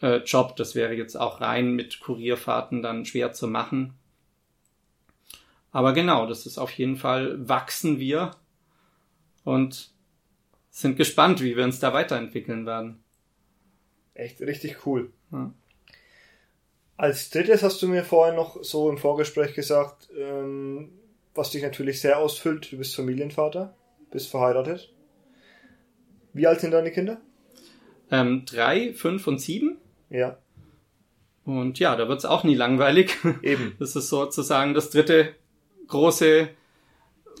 Äh, 0.00 0.16
Job, 0.18 0.56
das 0.56 0.74
wäre 0.74 0.94
jetzt 0.94 1.16
auch 1.16 1.40
rein 1.40 1.72
mit 1.72 2.00
Kurierfahrten 2.00 2.82
dann 2.82 3.04
schwer 3.04 3.32
zu 3.32 3.48
machen. 3.48 3.94
Aber 5.72 5.92
genau, 5.92 6.26
das 6.26 6.46
ist 6.46 6.58
auf 6.58 6.70
jeden 6.70 6.96
Fall, 6.96 7.48
wachsen 7.48 7.98
wir 7.98 8.30
und 9.44 9.90
sind 10.70 10.96
gespannt, 10.96 11.42
wie 11.42 11.56
wir 11.56 11.64
uns 11.64 11.80
da 11.80 11.92
weiterentwickeln 11.92 12.64
werden. 12.64 13.02
Echt 14.16 14.40
richtig 14.40 14.86
cool. 14.86 15.10
Ja. 15.30 15.52
Als 16.96 17.28
drittes 17.28 17.62
hast 17.62 17.82
du 17.82 17.88
mir 17.88 18.02
vorhin 18.02 18.34
noch 18.34 18.62
so 18.64 18.88
im 18.88 18.96
Vorgespräch 18.96 19.54
gesagt, 19.54 20.08
ähm, 20.18 20.90
was 21.34 21.50
dich 21.50 21.62
natürlich 21.62 22.00
sehr 22.00 22.18
ausfüllt, 22.18 22.72
du 22.72 22.78
bist 22.78 22.96
Familienvater, 22.96 23.76
bist 24.10 24.30
verheiratet. 24.30 24.90
Wie 26.32 26.46
alt 26.46 26.60
sind 26.60 26.70
deine 26.70 26.90
Kinder? 26.90 27.20
Ähm, 28.10 28.44
drei, 28.46 28.94
fünf 28.94 29.26
und 29.26 29.38
sieben. 29.38 29.76
Ja. 30.08 30.38
Und 31.44 31.78
ja, 31.78 31.94
da 31.94 32.08
wird's 32.08 32.24
auch 32.24 32.42
nie 32.42 32.54
langweilig. 32.54 33.16
Eben. 33.42 33.74
Das 33.78 33.96
ist 33.96 34.08
sozusagen 34.08 34.72
das 34.72 34.88
dritte 34.90 35.34
große 35.88 36.48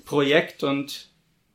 Projekt 0.04 0.62
und 0.62 1.10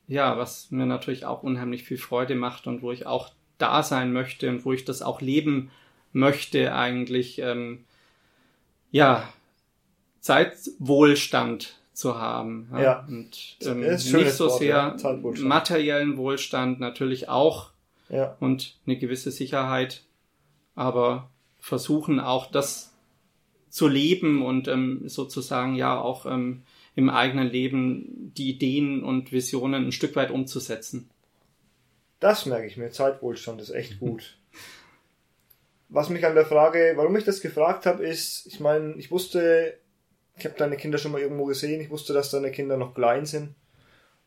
ja, 0.08 0.38
was 0.38 0.72
mir 0.72 0.88
natürlich 0.88 1.26
auch 1.26 1.44
unheimlich 1.44 1.84
viel 1.84 1.98
Freude 1.98 2.36
macht 2.36 2.66
und 2.66 2.82
wo 2.82 2.92
ich 2.92 3.06
auch 3.06 3.30
da 3.62 3.84
sein 3.84 4.12
möchte 4.14 4.50
und 4.50 4.66
wo 4.66 4.74
ich 4.74 4.86
das 4.86 5.02
auch 5.02 5.22
leben 5.22 5.72
möchte, 6.14 6.74
eigentlich, 6.74 7.40
ähm, 7.40 7.86
ja, 8.92 9.32
Zeitwohlstand 10.20 11.76
zu 11.94 12.18
haben. 12.18 12.70
Ja. 12.74 12.82
ja. 12.82 13.06
Und 13.08 13.58
ähm, 13.62 13.82
nicht 13.82 14.32
so 14.32 14.48
Wort, 14.48 14.60
sehr 14.60 14.98
ja. 15.02 15.14
materiellen 15.40 16.18
Wohlstand 16.18 16.80
natürlich 16.80 17.30
auch 17.30 17.72
ja. 18.10 18.36
und 18.40 18.78
eine 18.86 18.98
gewisse 18.98 19.32
Sicherheit, 19.32 20.04
aber 20.76 21.30
versuchen 21.60 22.20
auch 22.20 22.52
das 22.52 22.94
zu 23.70 23.88
leben 23.88 24.42
und 24.44 24.68
ähm, 24.68 25.04
sozusagen 25.08 25.76
ja 25.76 26.00
auch 26.00 26.26
ähm, 26.26 26.64
im 26.96 27.10
eigenen 27.10 27.50
Leben 27.50 28.34
die 28.36 28.50
Ideen 28.50 29.04
und 29.04 29.32
Visionen 29.32 29.86
ein 29.86 29.92
Stück 29.92 30.16
weit 30.16 30.32
umzusetzen. 30.32 31.10
Das 32.22 32.46
merke 32.46 32.68
ich 32.68 32.78
mir. 32.78 32.92
Zeitwohlstand 32.92 33.60
ist 33.62 33.72
echt 33.72 34.00
gut. 34.00 34.38
Was 35.90 36.10
mich 36.10 36.26
an 36.26 36.36
der 36.36 36.46
Frage, 36.46 36.94
warum 36.96 37.18
ich 37.18 37.26
das 37.26 37.42
gefragt 37.42 37.86
habe, 37.86 38.06
ist, 38.06 38.46
ich 38.46 38.62
meine, 38.62 38.94
ich 38.94 39.12
wusste, 39.12 39.80
ich 40.38 40.46
habe 40.46 40.56
deine 40.56 40.78
Kinder 40.78 41.00
schon 41.00 41.12
mal 41.12 41.20
irgendwo 41.20 41.46
gesehen, 41.46 41.82
ich 41.82 41.90
wusste, 41.90 42.14
dass 42.14 42.32
deine 42.32 42.52
Kinder 42.52 42.78
noch 42.78 42.94
klein 42.94 43.26
sind. 43.26 43.56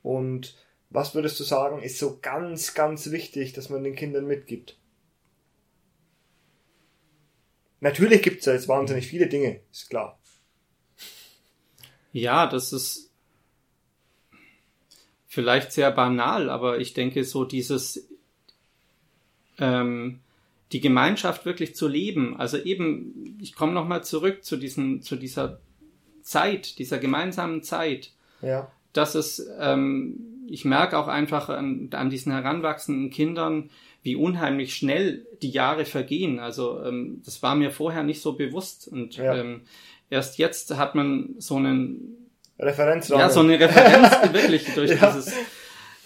Und 0.02 0.56
was 0.90 1.14
würdest 1.14 1.38
du 1.38 1.44
sagen, 1.44 1.80
ist 1.82 1.98
so 1.98 2.18
ganz, 2.20 2.74
ganz 2.74 3.10
wichtig, 3.12 3.52
dass 3.52 3.70
man 3.70 3.84
den 3.84 3.94
Kindern 3.94 4.26
mitgibt? 4.26 4.76
Natürlich 7.78 8.22
gibt 8.22 8.40
es 8.40 8.46
ja 8.46 8.54
jetzt 8.54 8.68
wahnsinnig 8.68 9.06
viele 9.06 9.28
Dinge, 9.28 9.60
ist 9.70 9.88
klar. 9.88 10.20
Ja, 12.12 12.48
das 12.48 12.72
ist 12.72 13.13
vielleicht 15.34 15.72
sehr 15.72 15.90
banal, 15.90 16.48
aber 16.48 16.78
ich 16.78 16.94
denke 16.94 17.24
so 17.24 17.44
dieses 17.44 18.08
ähm, 19.58 20.20
die 20.72 20.80
Gemeinschaft 20.80 21.44
wirklich 21.44 21.76
zu 21.76 21.86
leben. 21.86 22.36
Also 22.36 22.56
eben, 22.56 23.36
ich 23.40 23.54
komme 23.54 23.72
nochmal 23.72 24.02
zurück 24.02 24.44
zu 24.44 24.56
diesen, 24.56 25.02
zu 25.02 25.16
dieser 25.16 25.60
Zeit, 26.22 26.78
dieser 26.78 26.98
gemeinsamen 26.98 27.62
Zeit. 27.62 28.12
Ja. 28.40 28.70
Dass 28.92 29.14
es 29.14 29.46
ähm, 29.58 30.34
ich 30.48 30.64
merke 30.64 30.98
auch 30.98 31.08
einfach 31.08 31.48
an, 31.48 31.88
an 31.92 32.10
diesen 32.10 32.32
heranwachsenden 32.32 33.10
Kindern, 33.10 33.70
wie 34.02 34.16
unheimlich 34.16 34.74
schnell 34.74 35.26
die 35.42 35.50
Jahre 35.50 35.84
vergehen. 35.84 36.38
Also 36.38 36.82
ähm, 36.82 37.22
das 37.24 37.42
war 37.42 37.54
mir 37.54 37.70
vorher 37.70 38.02
nicht 38.02 38.20
so 38.20 38.34
bewusst. 38.34 38.88
Und 38.88 39.16
ja. 39.16 39.34
ähm, 39.34 39.62
erst 40.10 40.38
jetzt 40.38 40.76
hat 40.76 40.94
man 40.94 41.34
so 41.38 41.56
einen 41.56 42.23
Referenzrahmen. 42.58 43.20
Ja, 43.20 43.30
so 43.30 43.40
eine 43.40 43.58
Referenz 43.58 44.10
wirklich 44.32 44.74
durch 44.74 44.90
ja. 44.90 45.12
dieses 45.12 45.28
äh, 45.28 45.32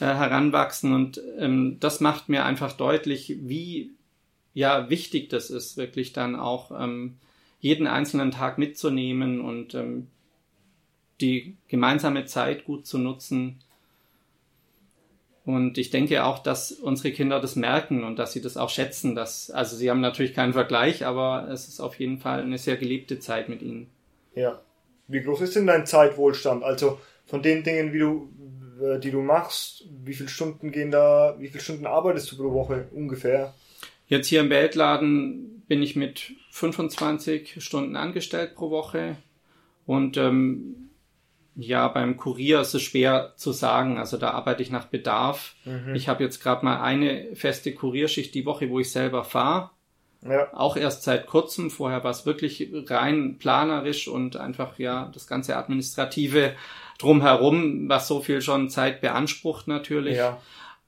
Heranwachsen. 0.00 0.94
Und 0.94 1.20
ähm, 1.38 1.78
das 1.80 2.00
macht 2.00 2.28
mir 2.28 2.44
einfach 2.44 2.72
deutlich, 2.72 3.36
wie 3.40 3.92
ja 4.54 4.90
wichtig 4.90 5.28
das 5.28 5.50
ist, 5.50 5.76
wirklich 5.76 6.12
dann 6.12 6.36
auch 6.36 6.70
ähm, 6.70 7.16
jeden 7.60 7.86
einzelnen 7.86 8.30
Tag 8.30 8.58
mitzunehmen 8.58 9.40
und 9.40 9.74
ähm, 9.74 10.08
die 11.20 11.56
gemeinsame 11.68 12.24
Zeit 12.24 12.64
gut 12.64 12.86
zu 12.86 12.98
nutzen. 12.98 13.60
Und 15.44 15.78
ich 15.78 15.90
denke 15.90 16.24
auch, 16.24 16.40
dass 16.40 16.72
unsere 16.72 17.10
Kinder 17.10 17.40
das 17.40 17.56
merken 17.56 18.04
und 18.04 18.18
dass 18.18 18.32
sie 18.32 18.42
das 18.42 18.56
auch 18.56 18.68
schätzen. 18.68 19.14
Dass, 19.14 19.50
also 19.50 19.76
sie 19.76 19.90
haben 19.90 20.00
natürlich 20.00 20.34
keinen 20.34 20.52
Vergleich, 20.52 21.06
aber 21.06 21.48
es 21.50 21.68
ist 21.68 21.80
auf 21.80 21.98
jeden 21.98 22.18
Fall 22.18 22.42
eine 22.42 22.58
sehr 22.58 22.76
gelebte 22.76 23.18
Zeit 23.18 23.48
mit 23.48 23.62
ihnen. 23.62 23.88
Ja. 24.34 24.60
Wie 25.08 25.22
groß 25.22 25.40
ist 25.40 25.56
denn 25.56 25.66
dein 25.66 25.86
Zeitwohlstand? 25.86 26.62
Also 26.62 26.98
von 27.26 27.42
den 27.42 27.64
Dingen, 27.64 27.92
wie 27.92 27.98
du, 27.98 28.30
äh, 28.82 28.98
die 29.00 29.10
du 29.10 29.20
machst, 29.20 29.84
wie 30.04 30.14
viele 30.14 30.28
Stunden 30.28 30.70
gehen 30.70 30.90
da, 30.90 31.36
wie 31.38 31.48
viele 31.48 31.62
Stunden 31.62 31.86
arbeitest 31.86 32.30
du 32.30 32.36
pro 32.36 32.52
Woche 32.52 32.88
ungefähr? 32.92 33.54
Jetzt 34.06 34.28
hier 34.28 34.40
im 34.40 34.50
Weltladen 34.50 35.62
bin 35.66 35.82
ich 35.82 35.96
mit 35.96 36.32
25 36.52 37.62
Stunden 37.62 37.96
angestellt 37.96 38.54
pro 38.54 38.70
Woche 38.70 39.16
und 39.86 40.16
ähm, 40.16 40.88
ja, 41.60 41.88
beim 41.88 42.16
Kurier 42.16 42.60
ist 42.60 42.74
es 42.74 42.82
schwer 42.82 43.32
zu 43.36 43.52
sagen. 43.52 43.98
Also 43.98 44.16
da 44.16 44.30
arbeite 44.30 44.62
ich 44.62 44.70
nach 44.70 44.86
Bedarf. 44.86 45.56
Mhm. 45.64 45.94
Ich 45.94 46.08
habe 46.08 46.22
jetzt 46.22 46.40
gerade 46.40 46.64
mal 46.64 46.80
eine 46.80 47.34
feste 47.34 47.74
Kurierschicht 47.74 48.32
die 48.34 48.46
Woche, 48.46 48.70
wo 48.70 48.78
ich 48.78 48.92
selber 48.92 49.24
fahre. 49.24 49.70
Ja. 50.22 50.52
Auch 50.52 50.76
erst 50.76 51.04
seit 51.04 51.26
kurzem. 51.26 51.70
Vorher 51.70 52.02
war 52.04 52.10
es 52.10 52.26
wirklich 52.26 52.70
rein 52.86 53.38
planerisch 53.38 54.08
und 54.08 54.36
einfach 54.36 54.78
ja 54.78 55.10
das 55.14 55.26
ganze 55.26 55.56
Administrative 55.56 56.54
drumherum, 56.98 57.88
was 57.88 58.08
so 58.08 58.20
viel 58.20 58.42
schon 58.42 58.68
Zeit 58.68 59.00
beansprucht 59.00 59.68
natürlich. 59.68 60.16
Ja. 60.16 60.40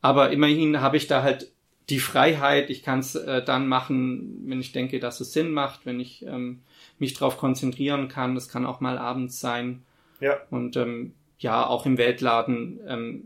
Aber 0.02 0.30
immerhin 0.30 0.80
habe 0.80 0.96
ich 0.96 1.06
da 1.06 1.22
halt 1.22 1.52
die 1.88 2.00
Freiheit. 2.00 2.70
Ich 2.70 2.82
kann 2.82 3.00
es 3.00 3.14
äh, 3.14 3.42
dann 3.44 3.68
machen, 3.68 4.42
wenn 4.46 4.60
ich 4.60 4.72
denke, 4.72 4.98
dass 4.98 5.20
es 5.20 5.32
Sinn 5.32 5.52
macht, 5.52 5.86
wenn 5.86 6.00
ich 6.00 6.24
ähm, 6.26 6.62
mich 6.98 7.14
darauf 7.14 7.36
konzentrieren 7.36 8.08
kann. 8.08 8.34
Das 8.34 8.48
kann 8.48 8.66
auch 8.66 8.80
mal 8.80 8.98
abends 8.98 9.40
sein. 9.40 9.82
Ja. 10.20 10.38
Und 10.50 10.76
ähm, 10.76 11.14
ja, 11.38 11.66
auch 11.66 11.86
im 11.86 11.98
Weltladen 11.98 12.80
ähm, 12.86 13.24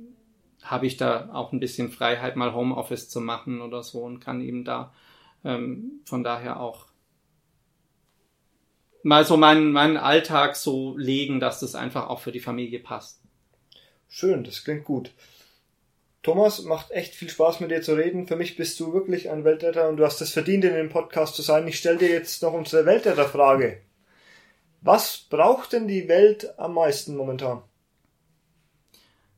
habe 0.62 0.86
ich 0.86 0.96
da 0.96 1.30
auch 1.32 1.52
ein 1.52 1.60
bisschen 1.60 1.90
Freiheit, 1.90 2.36
mal 2.36 2.54
Homeoffice 2.54 3.08
zu 3.08 3.20
machen 3.20 3.60
oder 3.60 3.82
so 3.82 4.00
und 4.00 4.20
kann 4.20 4.40
eben 4.40 4.64
da 4.64 4.92
ähm, 5.44 6.00
von 6.04 6.24
daher 6.24 6.60
auch 6.60 6.86
mal 9.02 9.24
so 9.24 9.36
meinen, 9.36 9.70
meinen 9.72 9.96
Alltag 9.96 10.56
so 10.56 10.96
legen, 10.96 11.38
dass 11.38 11.60
das 11.60 11.74
einfach 11.74 12.08
auch 12.08 12.20
für 12.20 12.32
die 12.32 12.40
Familie 12.40 12.80
passt. 12.80 13.20
Schön, 14.08 14.44
das 14.44 14.64
klingt 14.64 14.84
gut. 14.84 15.12
Thomas, 16.22 16.62
macht 16.62 16.90
echt 16.90 17.14
viel 17.14 17.28
Spaß 17.28 17.60
mit 17.60 17.70
dir 17.70 17.82
zu 17.82 17.94
reden. 17.94 18.26
Für 18.26 18.36
mich 18.36 18.56
bist 18.56 18.80
du 18.80 18.94
wirklich 18.94 19.28
ein 19.28 19.44
Weltretter 19.44 19.90
und 19.90 19.98
du 19.98 20.04
hast 20.04 20.22
es 20.22 20.30
verdient, 20.30 20.64
in 20.64 20.72
dem 20.72 20.88
Podcast 20.88 21.34
zu 21.34 21.42
sein. 21.42 21.68
Ich 21.68 21.78
stelle 21.78 21.98
dir 21.98 22.08
jetzt 22.08 22.42
noch 22.42 22.54
unsere 22.54 22.86
Weltretter-Frage. 22.86 23.82
Was 24.80 25.26
braucht 25.28 25.74
denn 25.74 25.86
die 25.86 26.08
Welt 26.08 26.58
am 26.58 26.74
meisten 26.74 27.16
momentan? 27.16 27.62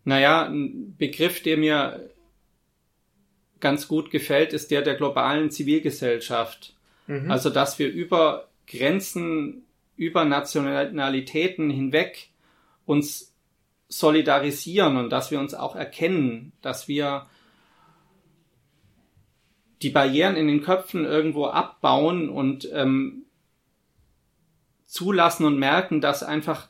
Naja, 0.04 0.44
ein 0.44 0.94
Begriff, 0.96 1.42
der 1.42 1.56
mir 1.56 2.08
ganz 3.60 3.88
gut 3.88 4.10
gefällt, 4.10 4.52
ist 4.52 4.70
der 4.70 4.82
der 4.82 4.94
globalen 4.94 5.50
Zivilgesellschaft. 5.50 6.74
Mhm. 7.06 7.30
Also, 7.30 7.50
dass 7.50 7.78
wir 7.78 7.90
über 7.90 8.48
Grenzen, 8.66 9.64
über 9.96 10.24
Nationalitäten 10.24 11.70
hinweg 11.70 12.28
uns 12.84 13.34
solidarisieren 13.88 14.96
und 14.96 15.10
dass 15.10 15.30
wir 15.30 15.38
uns 15.38 15.54
auch 15.54 15.76
erkennen, 15.76 16.52
dass 16.60 16.88
wir 16.88 17.26
die 19.82 19.90
Barrieren 19.90 20.36
in 20.36 20.48
den 20.48 20.62
Köpfen 20.62 21.04
irgendwo 21.04 21.46
abbauen 21.46 22.28
und 22.28 22.68
ähm, 22.72 23.26
zulassen 24.86 25.44
und 25.44 25.58
merken, 25.58 26.00
dass 26.00 26.22
einfach 26.22 26.68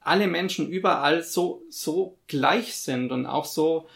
alle 0.00 0.26
Menschen 0.26 0.68
überall 0.68 1.22
so, 1.22 1.62
so 1.68 2.18
gleich 2.26 2.76
sind 2.76 3.12
und 3.12 3.26
auch 3.26 3.44
so, 3.44 3.88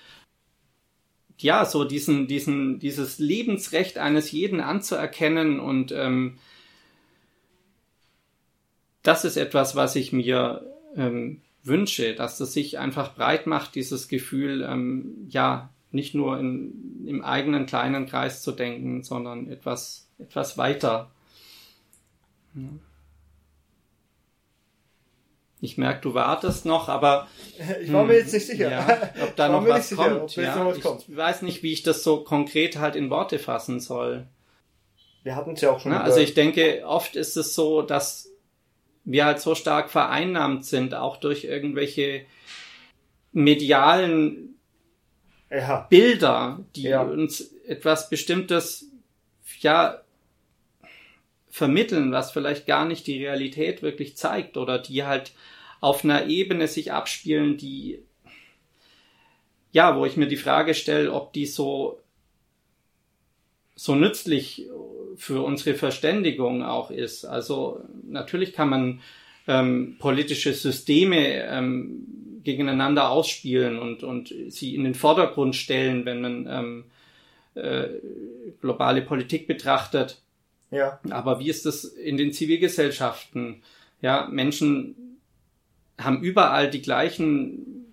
ja, 1.42 1.64
so 1.64 1.84
diesen, 1.84 2.26
diesen, 2.26 2.78
dieses 2.78 3.18
Lebensrecht 3.18 3.98
eines 3.98 4.30
jeden 4.32 4.60
anzuerkennen 4.60 5.60
und 5.60 5.92
ähm, 5.92 6.38
das 9.02 9.24
ist 9.24 9.36
etwas, 9.36 9.74
was 9.74 9.96
ich 9.96 10.12
mir 10.12 10.66
ähm, 10.96 11.40
wünsche, 11.64 12.14
dass 12.14 12.38
das 12.38 12.52
sich 12.52 12.78
einfach 12.78 13.14
breit 13.14 13.46
macht, 13.46 13.74
dieses 13.74 14.08
Gefühl, 14.08 14.66
ähm, 14.68 15.26
ja, 15.28 15.70
nicht 15.90 16.14
nur 16.14 16.38
in, 16.38 17.04
im 17.06 17.22
eigenen 17.22 17.66
kleinen 17.66 18.06
Kreis 18.06 18.42
zu 18.42 18.52
denken, 18.52 19.02
sondern 19.02 19.50
etwas, 19.50 20.08
etwas 20.18 20.56
weiter. 20.56 21.10
Ja. 22.54 22.62
Ich 25.64 25.78
merke, 25.78 26.00
du 26.00 26.12
wartest 26.12 26.66
noch, 26.66 26.88
aber 26.88 27.28
ich 27.80 27.92
war 27.92 28.04
mir 28.04 28.14
jetzt 28.14 28.32
nicht 28.34 28.48
sicher, 28.48 28.68
ja, 28.68 29.10
ob 29.22 29.36
da 29.36 29.48
noch 29.48 29.64
was 29.64 29.90
sicher, 29.90 30.18
kommt. 30.18 30.34
Ja, 30.34 30.56
noch 30.56 30.66
was 30.66 30.78
ich 30.78 30.82
kommt. 30.82 31.16
weiß 31.16 31.42
nicht, 31.42 31.62
wie 31.62 31.72
ich 31.72 31.84
das 31.84 32.02
so 32.02 32.24
konkret 32.24 32.80
halt 32.80 32.96
in 32.96 33.10
Worte 33.10 33.38
fassen 33.38 33.78
soll. 33.78 34.26
Wir 35.22 35.36
hatten 35.36 35.52
es 35.52 35.60
ja 35.60 35.70
auch 35.70 35.78
schon. 35.78 35.92
Na, 35.92 36.02
also 36.02 36.18
ich 36.18 36.34
denke, 36.34 36.82
oft 36.84 37.14
ist 37.14 37.36
es 37.36 37.54
so, 37.54 37.82
dass 37.82 38.28
wir 39.04 39.24
halt 39.24 39.40
so 39.40 39.54
stark 39.54 39.88
vereinnahmt 39.88 40.66
sind, 40.66 40.96
auch 40.96 41.16
durch 41.16 41.44
irgendwelche 41.44 42.26
medialen 43.30 44.56
ja. 45.48 45.86
Bilder, 45.88 46.58
die 46.74 46.82
ja. 46.82 47.02
uns 47.02 47.54
etwas 47.68 48.10
Bestimmtes, 48.10 48.86
ja, 49.60 50.02
vermitteln, 51.52 52.12
was 52.12 52.32
vielleicht 52.32 52.66
gar 52.66 52.86
nicht 52.86 53.06
die 53.06 53.22
Realität 53.22 53.82
wirklich 53.82 54.16
zeigt 54.16 54.56
oder 54.56 54.78
die 54.78 55.04
halt 55.04 55.32
auf 55.82 56.02
einer 56.02 56.26
Ebene 56.26 56.66
sich 56.66 56.92
abspielen, 56.92 57.58
die 57.58 57.98
ja, 59.70 59.98
wo 59.98 60.06
ich 60.06 60.16
mir 60.16 60.28
die 60.28 60.38
Frage 60.38 60.72
stelle, 60.72 61.12
ob 61.12 61.34
die 61.34 61.44
so 61.44 62.00
so 63.74 63.94
nützlich 63.94 64.66
für 65.16 65.42
unsere 65.42 65.76
Verständigung 65.76 66.62
auch 66.62 66.90
ist. 66.90 67.26
Also 67.26 67.80
natürlich 68.08 68.54
kann 68.54 68.70
man 68.70 69.00
ähm, 69.46 69.96
politische 69.98 70.54
Systeme 70.54 71.44
ähm, 71.44 72.40
gegeneinander 72.44 73.10
ausspielen 73.10 73.78
und, 73.78 74.04
und 74.04 74.34
sie 74.48 74.74
in 74.74 74.84
den 74.84 74.94
Vordergrund 74.94 75.54
stellen, 75.54 76.06
wenn 76.06 76.22
man 76.22 76.46
ähm, 76.48 76.84
äh, 77.54 77.88
globale 78.62 79.02
Politik 79.02 79.46
betrachtet. 79.46 80.22
Ja. 80.72 80.98
Aber 81.10 81.38
wie 81.38 81.48
ist 81.48 81.66
das 81.66 81.84
in 81.84 82.16
den 82.16 82.32
Zivilgesellschaften? 82.32 83.62
Ja, 84.00 84.26
Menschen 84.28 85.18
haben 85.98 86.22
überall 86.22 86.68
die 86.70 86.82
gleichen 86.82 87.86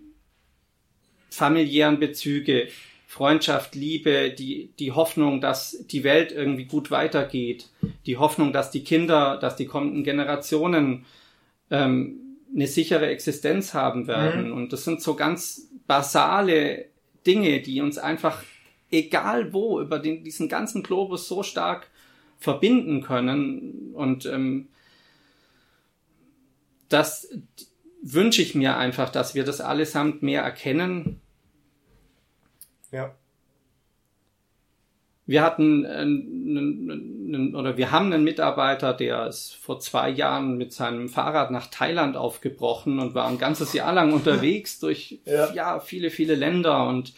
familiären 1.30 2.00
Bezüge, 2.00 2.70
Freundschaft, 3.06 3.76
Liebe, 3.76 4.32
die, 4.32 4.72
die 4.80 4.92
Hoffnung, 4.92 5.42
dass 5.42 5.86
die 5.88 6.04
Welt 6.04 6.32
irgendwie 6.32 6.66
gut 6.66 6.90
weitergeht, 6.90 7.70
die 8.06 8.18
Hoffnung, 8.18 8.54
dass 8.54 8.72
die 8.72 8.84
Kinder, 8.84 9.38
dass 9.38 9.56
die 9.56 9.66
kommenden 9.66 10.04
Generationen 10.04 11.06
ähm, 11.70 12.38
eine 12.54 12.68
sichere 12.68 13.08
Existenz 13.08 13.74
haben 13.74 14.08
werden. 14.08 14.48
Mhm. 14.50 14.54
Und 14.54 14.74
das 14.74 14.86
sind 14.86 15.02
so 15.02 15.16
ganz 15.16 15.70
basale 15.86 16.86
Dinge, 17.26 17.62
die 17.62 17.82
uns 17.82 17.98
einfach, 17.98 18.44
egal 18.92 19.54
wo, 19.54 19.82
über 19.82 20.00
den, 20.00 20.24
diesen 20.24 20.48
ganzen 20.48 20.82
Globus 20.82 21.28
so 21.28 21.44
stark 21.44 21.88
verbinden 22.40 23.02
können. 23.02 23.92
Und 23.94 24.26
ähm, 24.26 24.70
das 26.88 27.30
wünsche 28.02 28.42
ich 28.42 28.56
mir 28.56 28.78
einfach, 28.78 29.10
dass 29.10 29.36
wir 29.36 29.44
das 29.44 29.62
allesamt 29.62 30.24
mehr 30.24 30.42
erkennen. 30.42 31.22
Ja. 32.92 33.14
Wir 35.26 35.44
hatten 35.44 35.86
einen, 35.86 36.90
einen, 36.90 37.56
oder 37.56 37.78
wir 37.78 37.92
haben 37.92 38.12
einen 38.12 38.24
Mitarbeiter, 38.24 38.96
der 38.96 39.28
ist 39.28 39.54
vor 39.54 39.80
zwei 39.80 40.10
Jahren 40.10 40.58
mit 40.58 40.74
seinem 40.74 41.08
Fahrrad 41.08 41.52
nach 41.52 41.68
Thailand 41.68 42.18
aufgebrochen 42.18 42.98
und 42.98 43.14
war 43.14 43.28
ein 43.28 43.38
ganzes 43.38 43.74
Jahr 43.74 43.94
lang 43.94 44.12
unterwegs 44.14 44.80
durch 44.80 45.20
ja. 45.26 45.54
ja 45.54 45.80
viele, 45.82 46.10
viele 46.10 46.34
Länder 46.34 46.88
und 46.88 47.14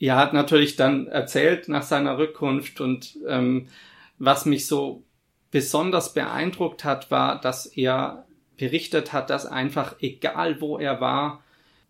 er 0.00 0.16
hat 0.16 0.32
natürlich 0.32 0.74
dann 0.74 1.06
erzählt 1.06 1.68
nach 1.68 1.82
seiner 1.82 2.18
Rückkunft 2.18 2.80
und 2.80 3.18
ähm, 3.28 3.68
was 4.20 4.44
mich 4.44 4.66
so 4.66 5.02
besonders 5.50 6.14
beeindruckt 6.14 6.84
hat, 6.84 7.10
war, 7.10 7.40
dass 7.40 7.66
er 7.66 8.26
berichtet 8.56 9.12
hat, 9.12 9.30
dass 9.30 9.46
einfach 9.46 9.96
egal 10.00 10.60
wo 10.60 10.78
er 10.78 11.00
war, 11.00 11.42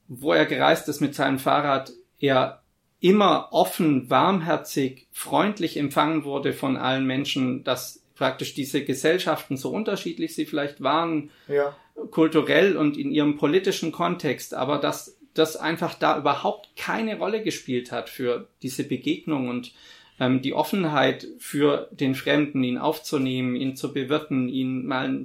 wo 0.09 0.33
er 0.33 0.47
gereist 0.47 0.89
ist 0.89 1.01
mit 1.01 1.14
seinem 1.14 1.39
Fahrrad, 1.39 1.93
er 2.20 2.62
immer 3.01 3.49
offen, 3.51 4.09
warmherzig, 4.09 5.09
freundlich 5.12 5.76
empfangen 5.76 6.24
wurde 6.24 6.53
von 6.53 6.76
allen 6.76 7.07
Menschen, 7.07 7.64
dass 7.64 8.03
praktisch 8.14 8.55
diese 8.55 8.85
Gesellschaften, 8.85 9.57
so 9.57 9.70
unterschiedlich 9.70 10.35
sie 10.35 10.47
vielleicht 10.47 10.83
waren, 10.83 11.31
ja. 11.49 11.74
kulturell 12.11 12.76
und 12.76 12.97
in 12.97 13.11
ihrem 13.11 13.37
politischen 13.39 13.93
Kontext, 13.93 14.55
aber 14.55 14.78
dass 14.78 15.18
das 15.35 15.57
einfach 15.57 15.95
da 15.95 16.18
überhaupt 16.18 16.76
keine 16.76 17.18
Rolle 17.18 17.43
gespielt 17.43 17.91
hat 17.93 18.09
für 18.09 18.49
diese 18.62 18.85
Begegnung 18.85 19.49
und 19.49 19.72
ähm, 20.21 20.43
die 20.43 20.55
Offenheit 20.55 21.27
für 21.39 21.89
den 21.91 22.14
Fremden, 22.14 22.62
ihn 22.62 22.79
aufzunehmen, 22.79 23.57
ihn 23.57 23.75
zu 23.75 23.93
bewirten, 23.93 24.49
ihn 24.49 24.87
mal 24.87 25.25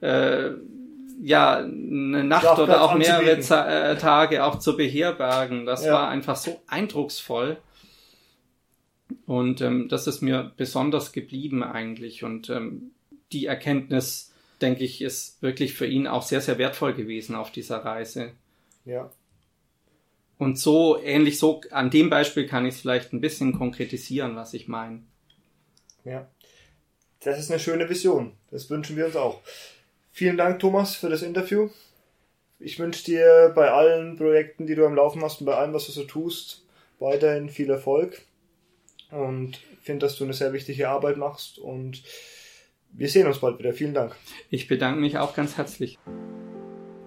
äh, 0.00 0.50
ja 1.22 1.58
eine 1.58 2.24
Nacht 2.24 2.58
oder 2.58 2.82
auch 2.82 2.94
mehrere 2.94 3.36
äh, 3.36 3.96
Tage 3.96 4.44
auch 4.44 4.58
zu 4.58 4.76
beherbergen. 4.76 5.66
Das 5.66 5.84
ja. 5.84 5.92
war 5.92 6.08
einfach 6.08 6.36
so 6.36 6.60
eindrucksvoll. 6.66 7.58
Und 9.26 9.60
ähm, 9.60 9.88
das 9.88 10.06
ist 10.06 10.22
mir 10.22 10.52
besonders 10.56 11.12
geblieben 11.12 11.62
eigentlich. 11.62 12.24
Und 12.24 12.48
ähm, 12.48 12.92
die 13.32 13.46
Erkenntnis, 13.46 14.32
denke 14.62 14.84
ich, 14.84 15.02
ist 15.02 15.42
wirklich 15.42 15.74
für 15.74 15.86
ihn 15.86 16.06
auch 16.06 16.22
sehr, 16.22 16.40
sehr 16.40 16.56
wertvoll 16.58 16.94
gewesen 16.94 17.34
auf 17.36 17.52
dieser 17.52 17.84
Reise. 17.84 18.32
Ja. 18.84 19.10
Und 20.38 20.58
so, 20.58 21.00
ähnlich 21.00 21.38
so, 21.38 21.60
an 21.70 21.90
dem 21.90 22.10
Beispiel 22.10 22.46
kann 22.46 22.66
ich 22.66 22.74
es 22.74 22.80
vielleicht 22.80 23.12
ein 23.12 23.20
bisschen 23.20 23.52
konkretisieren, 23.52 24.34
was 24.36 24.54
ich 24.54 24.66
meine. 24.66 25.02
Ja. 26.04 26.28
Das 27.20 27.38
ist 27.38 27.50
eine 27.50 27.60
schöne 27.60 27.88
Vision. 27.88 28.32
Das 28.50 28.68
wünschen 28.68 28.96
wir 28.96 29.06
uns 29.06 29.16
auch. 29.16 29.40
Vielen 30.10 30.36
Dank, 30.36 30.58
Thomas, 30.58 30.96
für 30.96 31.08
das 31.08 31.22
Interview. 31.22 31.70
Ich 32.58 32.78
wünsche 32.78 33.04
dir 33.04 33.52
bei 33.54 33.70
allen 33.70 34.16
Projekten, 34.16 34.66
die 34.66 34.74
du 34.74 34.84
am 34.84 34.94
Laufen 34.94 35.22
hast 35.22 35.40
und 35.40 35.46
bei 35.46 35.54
allem, 35.54 35.72
was 35.72 35.86
du 35.86 35.92
so 35.92 36.04
tust, 36.04 36.64
weiterhin 36.98 37.48
viel 37.48 37.70
Erfolg. 37.70 38.22
Und 39.10 39.60
finde, 39.82 40.06
dass 40.06 40.16
du 40.16 40.24
eine 40.24 40.32
sehr 40.32 40.52
wichtige 40.52 40.88
Arbeit 40.88 41.16
machst. 41.16 41.58
Und 41.58 42.02
wir 42.92 43.08
sehen 43.08 43.26
uns 43.26 43.38
bald 43.38 43.58
wieder. 43.58 43.72
Vielen 43.72 43.94
Dank. 43.94 44.16
Ich 44.50 44.68
bedanke 44.68 45.00
mich 45.00 45.18
auch 45.18 45.34
ganz 45.34 45.56
herzlich. 45.56 45.98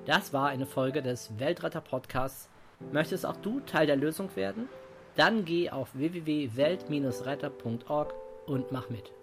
Das 0.06 0.34
war 0.34 0.48
eine 0.48 0.68
Folge 0.68 1.02
des 1.02 1.32
Weltretter 1.40 1.82
Podcasts 1.82 2.50
Möchtest 2.92 3.26
auch 3.26 3.38
du 3.38 3.62
Teil 3.62 3.88
der 3.88 3.96
Lösung 3.96 4.30
werden? 4.36 4.68
Dann 5.16 5.46
geh 5.46 5.70
auf 5.70 5.88
www.welt-reiter.org 5.94 8.14
und 8.48 8.72
mach 8.72 8.90
mit. 8.90 9.14